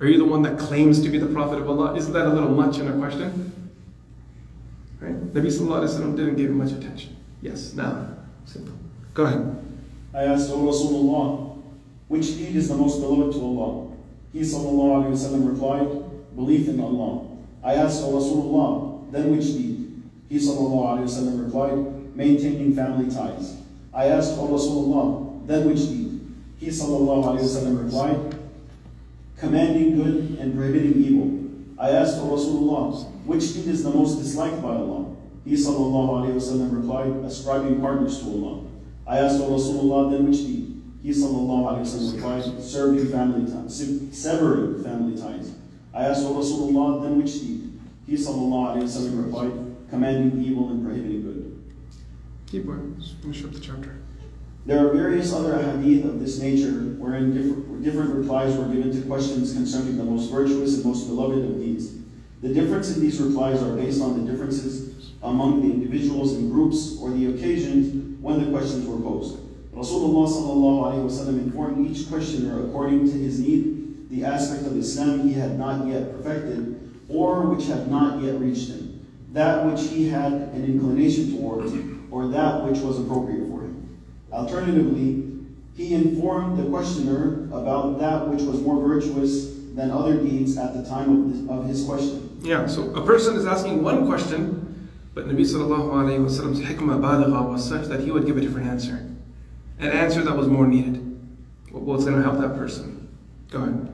Are 0.00 0.06
you 0.06 0.16
the 0.16 0.24
one 0.24 0.42
that 0.42 0.58
claims 0.58 1.02
to 1.02 1.10
be 1.10 1.18
the 1.18 1.26
Prophet 1.26 1.58
of 1.60 1.68
Allah? 1.68 1.94
Isn't 1.94 2.14
that 2.14 2.26
a 2.26 2.30
little 2.30 2.50
much 2.50 2.78
in 2.78 2.88
a 2.88 2.92
question? 2.96 3.52
Right? 4.98 5.14
Nabi 5.34 5.46
sallallahu 5.48 5.84
alayhi 5.84 6.00
wasallam 6.00 6.16
didn't 6.16 6.36
give 6.36 6.50
much 6.50 6.72
attention. 6.72 7.16
Yes, 7.42 7.74
now, 7.74 8.08
simple. 8.46 8.74
Go 9.12 9.24
ahead. 9.24 9.62
I 10.14 10.24
asked, 10.24 10.50
O 10.50 10.58
Rasulullah, 10.58 11.58
which 12.08 12.36
deed 12.36 12.56
is 12.56 12.68
the 12.68 12.76
most 12.76 13.00
beloved 13.00 13.34
to 13.34 13.40
Allah? 13.40 13.92
He 14.32 14.40
sallallahu 14.40 15.12
alayhi 15.12 15.44
wa 15.44 15.50
replied, 15.50 16.34
belief 16.34 16.68
in 16.68 16.80
Allah. 16.80 17.26
I 17.62 17.74
asked, 17.74 18.02
O 18.02 18.12
Rasulullah, 18.12 19.12
then 19.12 19.36
which 19.36 19.44
deed? 19.44 20.02
He 20.30 20.36
sallallahu 20.36 20.98
alayhi 20.98 21.36
wa 21.36 21.44
replied, 21.44 22.16
maintaining 22.16 22.74
family 22.74 23.14
ties. 23.14 23.58
I 23.92 24.06
asked, 24.06 24.32
O 24.38 24.48
Rasulullah, 24.48 25.46
then 25.46 25.68
which 25.68 25.80
deed? 25.80 26.20
He 26.58 26.68
sallallahu 26.68 27.36
alayhi 27.36 27.74
wa 27.74 27.82
replied, 27.82 28.39
commanding 29.40 29.96
good 29.96 30.38
and 30.38 30.54
prohibiting 30.54 31.02
evil. 31.02 31.40
I 31.78 31.90
asked, 31.90 32.18
Rasulullah, 32.18 33.10
which 33.24 33.54
deed 33.54 33.66
is 33.66 33.82
the 33.82 33.90
most 33.90 34.18
disliked 34.18 34.60
by 34.60 34.68
Allah? 34.68 35.16
He 35.46 35.56
wa 35.56 36.68
replied, 36.70 37.24
ascribing 37.24 37.80
partners 37.80 38.20
to 38.20 38.26
Allah. 38.26 38.64
I 39.06 39.18
asked, 39.18 39.40
Rasulullah, 39.40 40.10
then 40.10 40.28
which 40.28 40.40
deed? 40.40 40.82
He 41.02 41.14
wa 41.16 41.70
replied, 41.70 41.86
serving 42.62 43.10
family 43.10 43.50
ties, 43.50 44.12
severing 44.12 44.84
family 44.84 45.18
ties. 45.18 45.54
I 45.94 46.04
asked, 46.04 46.22
Rasulullah, 46.22 47.02
then 47.02 47.16
which 47.16 47.32
deed? 47.32 47.80
He 48.06 48.16
wa 48.16 49.22
replied, 49.22 49.52
commanding 49.88 50.44
evil 50.44 50.68
and 50.68 50.84
prohibiting 50.84 51.22
good. 51.22 51.72
Keep 52.46 52.66
going. 52.66 53.02
Finish 53.22 53.44
up 53.44 53.52
the 53.52 53.60
chapter. 53.60 54.02
There 54.66 54.86
are 54.86 54.92
various 54.92 55.32
other 55.32 55.56
hadith 55.80 56.04
of 56.04 56.20
this 56.20 56.38
nature 56.38 56.72
wherein 56.98 57.32
different, 57.32 57.82
different 57.82 58.14
replies 58.14 58.56
were 58.56 58.66
given 58.66 58.92
to 58.92 59.06
questions 59.06 59.54
concerning 59.54 59.96
the 59.96 60.04
most 60.04 60.30
virtuous 60.30 60.76
and 60.76 60.84
most 60.84 61.06
beloved 61.06 61.38
of 61.38 61.58
deeds. 61.58 61.94
The 62.42 62.52
difference 62.52 62.94
in 62.94 63.00
these 63.00 63.20
replies 63.20 63.62
are 63.62 63.74
based 63.74 64.02
on 64.02 64.22
the 64.22 64.30
differences 64.30 65.12
among 65.22 65.62
the 65.62 65.72
individuals 65.72 66.34
and 66.34 66.50
groups 66.50 66.98
or 67.00 67.10
the 67.10 67.34
occasions 67.34 68.20
when 68.20 68.44
the 68.44 68.50
questions 68.50 68.86
were 68.86 68.98
posed. 68.98 69.38
Rasulullah 69.74 71.28
informed 71.28 71.90
each 71.90 72.08
questioner 72.08 72.66
according 72.66 73.06
to 73.06 73.12
his 73.12 73.40
need 73.40 74.10
the 74.10 74.24
aspect 74.24 74.66
of 74.66 74.76
Islam 74.76 75.26
he 75.26 75.32
had 75.32 75.58
not 75.58 75.86
yet 75.86 76.12
perfected 76.12 76.76
or 77.08 77.46
which 77.46 77.66
had 77.66 77.90
not 77.90 78.22
yet 78.22 78.38
reached 78.38 78.68
him, 78.68 79.06
that 79.32 79.64
which 79.64 79.88
he 79.88 80.08
had 80.08 80.32
an 80.32 80.64
inclination 80.64 81.32
towards, 81.36 81.72
or 82.10 82.28
that 82.28 82.64
which 82.64 82.78
was 82.80 82.98
appropriate. 82.98 83.49
Alternatively, 84.32 85.24
he 85.76 85.94
informed 85.94 86.58
the 86.58 86.68
questioner 86.68 87.44
about 87.46 87.98
that 88.00 88.28
which 88.28 88.42
was 88.42 88.60
more 88.60 88.86
virtuous 88.86 89.56
than 89.74 89.90
other 89.90 90.20
deeds 90.20 90.56
at 90.56 90.74
the 90.74 90.84
time 90.84 91.48
of 91.48 91.50
of 91.50 91.66
his 91.66 91.84
question. 91.84 92.38
Yeah, 92.42 92.66
so 92.66 92.92
a 92.94 93.04
person 93.04 93.36
is 93.36 93.46
asking 93.46 93.82
one 93.82 94.06
question 94.06 94.60
but 95.12 95.26
Nabi 95.26 95.40
sallallahu 95.40 95.90
alayhi 95.90 96.20
wasallam's 96.20 96.60
hikmah 96.60 97.00
baligha 97.00 97.50
was 97.50 97.68
such 97.68 97.86
that 97.88 98.00
he 98.00 98.12
would 98.12 98.26
give 98.26 98.36
a 98.36 98.40
different 98.40 98.68
answer. 98.68 99.06
An 99.78 99.90
answer 99.90 100.22
that 100.22 100.36
was 100.36 100.46
more 100.46 100.66
needed. 100.66 100.96
What 101.72 101.82
was 101.82 102.04
going 102.04 102.16
to 102.16 102.22
help 102.22 102.40
that 102.40 102.56
person? 102.56 103.08
Go 103.50 103.62
ahead. 103.62 103.88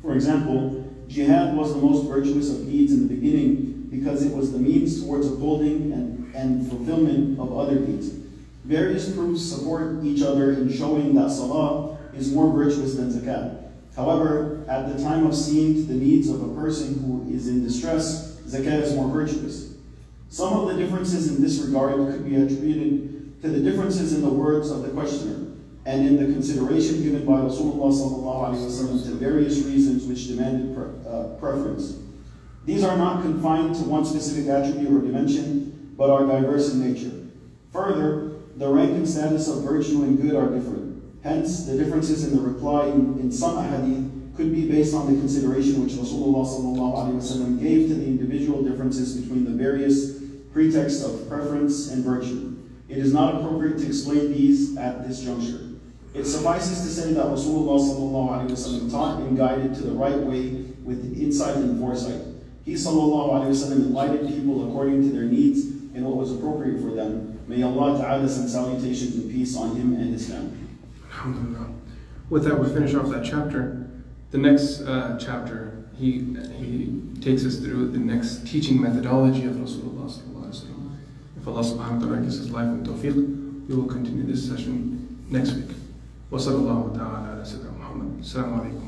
For 0.00 0.14
example, 0.14 0.92
jihad 1.08 1.54
was 1.54 1.74
the 1.74 1.80
most 1.80 2.08
virtuous 2.08 2.50
of 2.50 2.66
deeds 2.66 2.92
in 2.92 3.06
the 3.06 3.14
beginning 3.14 3.88
because 3.90 4.24
it 4.24 4.34
was 4.34 4.52
the 4.52 4.58
means 4.58 5.02
towards 5.02 5.26
upholding 5.26 5.92
and, 5.92 6.34
and 6.34 6.66
fulfillment 6.68 7.38
of 7.38 7.56
other 7.56 7.78
deeds. 7.78 8.10
Various 8.68 9.10
proofs 9.14 9.42
support 9.42 10.04
each 10.04 10.20
other 10.20 10.52
in 10.52 10.70
showing 10.70 11.14
that 11.14 11.30
salah 11.30 11.96
is 12.12 12.30
more 12.34 12.52
virtuous 12.52 12.96
than 12.96 13.10
zakat. 13.10 13.70
However, 13.96 14.62
at 14.68 14.94
the 14.94 15.02
time 15.02 15.24
of 15.26 15.34
seeing 15.34 15.74
to 15.74 15.82
the 15.84 15.94
needs 15.94 16.28
of 16.28 16.42
a 16.42 16.54
person 16.54 16.98
who 16.98 17.34
is 17.34 17.48
in 17.48 17.64
distress, 17.64 18.36
zakat 18.46 18.82
is 18.82 18.94
more 18.94 19.08
virtuous. 19.08 19.72
Some 20.28 20.52
of 20.52 20.68
the 20.68 20.74
differences 20.74 21.34
in 21.34 21.42
this 21.42 21.58
regard 21.60 22.12
could 22.12 22.28
be 22.28 22.36
attributed 22.36 23.40
to 23.40 23.48
the 23.48 23.60
differences 23.60 24.12
in 24.12 24.20
the 24.20 24.28
words 24.28 24.70
of 24.70 24.82
the 24.82 24.90
questioner 24.90 25.46
and 25.86 26.06
in 26.06 26.18
the 26.18 26.30
consideration 26.30 27.02
given 27.02 27.24
by 27.24 27.40
Rasulullah 27.40 28.52
to 29.06 29.14
various 29.14 29.64
reasons 29.64 30.04
which 30.04 30.28
demanded 30.28 30.76
pre- 30.76 31.10
uh, 31.10 31.28
preference. 31.40 31.96
These 32.66 32.84
are 32.84 32.98
not 32.98 33.22
confined 33.22 33.76
to 33.76 33.84
one 33.84 34.04
specific 34.04 34.50
attribute 34.50 34.92
or 34.92 35.00
dimension, 35.00 35.94
but 35.96 36.10
are 36.10 36.26
diverse 36.26 36.74
in 36.74 36.92
nature. 36.92 37.12
Further, 37.72 38.27
the 38.57 38.67
rank 38.67 38.91
and 38.91 39.07
status 39.07 39.47
of 39.47 39.63
virtue 39.63 40.03
and 40.03 40.21
good 40.21 40.35
are 40.35 40.49
different. 40.49 41.03
Hence, 41.23 41.65
the 41.65 41.77
differences 41.77 42.25
in 42.25 42.35
the 42.35 42.41
reply 42.41 42.87
in, 42.87 43.19
in 43.19 43.31
some 43.31 43.63
hadith 43.63 44.35
could 44.35 44.53
be 44.53 44.67
based 44.67 44.93
on 44.93 45.13
the 45.13 45.19
consideration 45.19 45.83
which 45.83 45.93
Rasulullah 45.93 46.45
ﷺ 46.45 47.61
gave 47.61 47.87
to 47.89 47.95
the 47.95 48.05
individual 48.05 48.63
differences 48.63 49.19
between 49.19 49.45
the 49.45 49.51
various 49.51 50.21
pretexts 50.51 51.03
of 51.03 51.27
preference 51.29 51.91
and 51.91 52.03
virtue. 52.03 52.57
It 52.89 52.97
is 52.97 53.13
not 53.13 53.35
appropriate 53.35 53.77
to 53.79 53.87
explain 53.87 54.31
these 54.33 54.77
at 54.77 55.07
this 55.07 55.21
juncture. 55.23 55.69
It 56.13 56.25
suffices 56.25 56.81
to 56.81 57.01
say 57.01 57.13
that 57.13 57.25
Rasulullah 57.25 57.79
ﷺ 57.79 58.91
taught 58.91 59.21
and 59.21 59.37
guided 59.37 59.73
to 59.75 59.81
the 59.81 59.93
right 59.93 60.17
way 60.17 60.49
with 60.83 61.17
insight 61.19 61.55
and 61.55 61.79
foresight. 61.79 62.21
He 62.65 62.73
ﷺ 62.73 63.71
enlightened 63.71 64.29
people 64.29 64.69
according 64.69 65.01
to 65.03 65.09
their 65.09 65.25
needs 65.25 65.65
and 65.95 66.05
what 66.05 66.15
was 66.15 66.31
appropriate 66.31 66.81
for 66.81 66.91
them. 66.91 67.36
May 67.47 67.63
Allah 67.63 67.97
Ta'ala 67.99 68.27
send 68.27 68.49
salutations 68.49 69.15
and 69.15 69.31
peace 69.31 69.57
on 69.57 69.75
him 69.75 69.93
and 69.93 70.13
his 70.13 70.29
family. 70.29 70.57
Alhamdulillah. 71.11 71.67
With 72.29 72.45
that, 72.45 72.59
we 72.59 72.67
finish 72.69 72.93
off 72.95 73.09
that 73.09 73.25
chapter. 73.25 73.89
The 74.31 74.37
next 74.37 74.81
uh, 74.81 75.17
chapter, 75.19 75.85
he, 75.95 76.35
he 76.57 77.01
takes 77.21 77.45
us 77.45 77.57
through 77.59 77.91
the 77.91 77.99
next 77.99 78.47
teaching 78.47 78.81
methodology 78.81 79.45
of 79.45 79.55
Rasulullah. 79.55 79.93
If 81.37 81.47
Allah 81.47 81.59
subhanahu 81.61 81.99
wa 81.99 82.05
ta'ala 82.07 82.17
gives 82.21 82.39
us 82.39 82.49
life 82.51 82.67
and 82.67 82.87
tawfiq, 82.87 83.67
we 83.67 83.75
will 83.75 83.85
continue 83.85 84.23
this 84.23 84.47
session 84.47 85.19
next 85.29 85.53
week. 85.53 85.75
وصلى 86.31 86.55
الله 86.55 86.93
تعالى 86.97 87.27
على 87.27 87.45
سيدنا 87.45 87.71
محمد 87.79 88.19
السلام 88.19 88.53
عليكم 88.53 88.86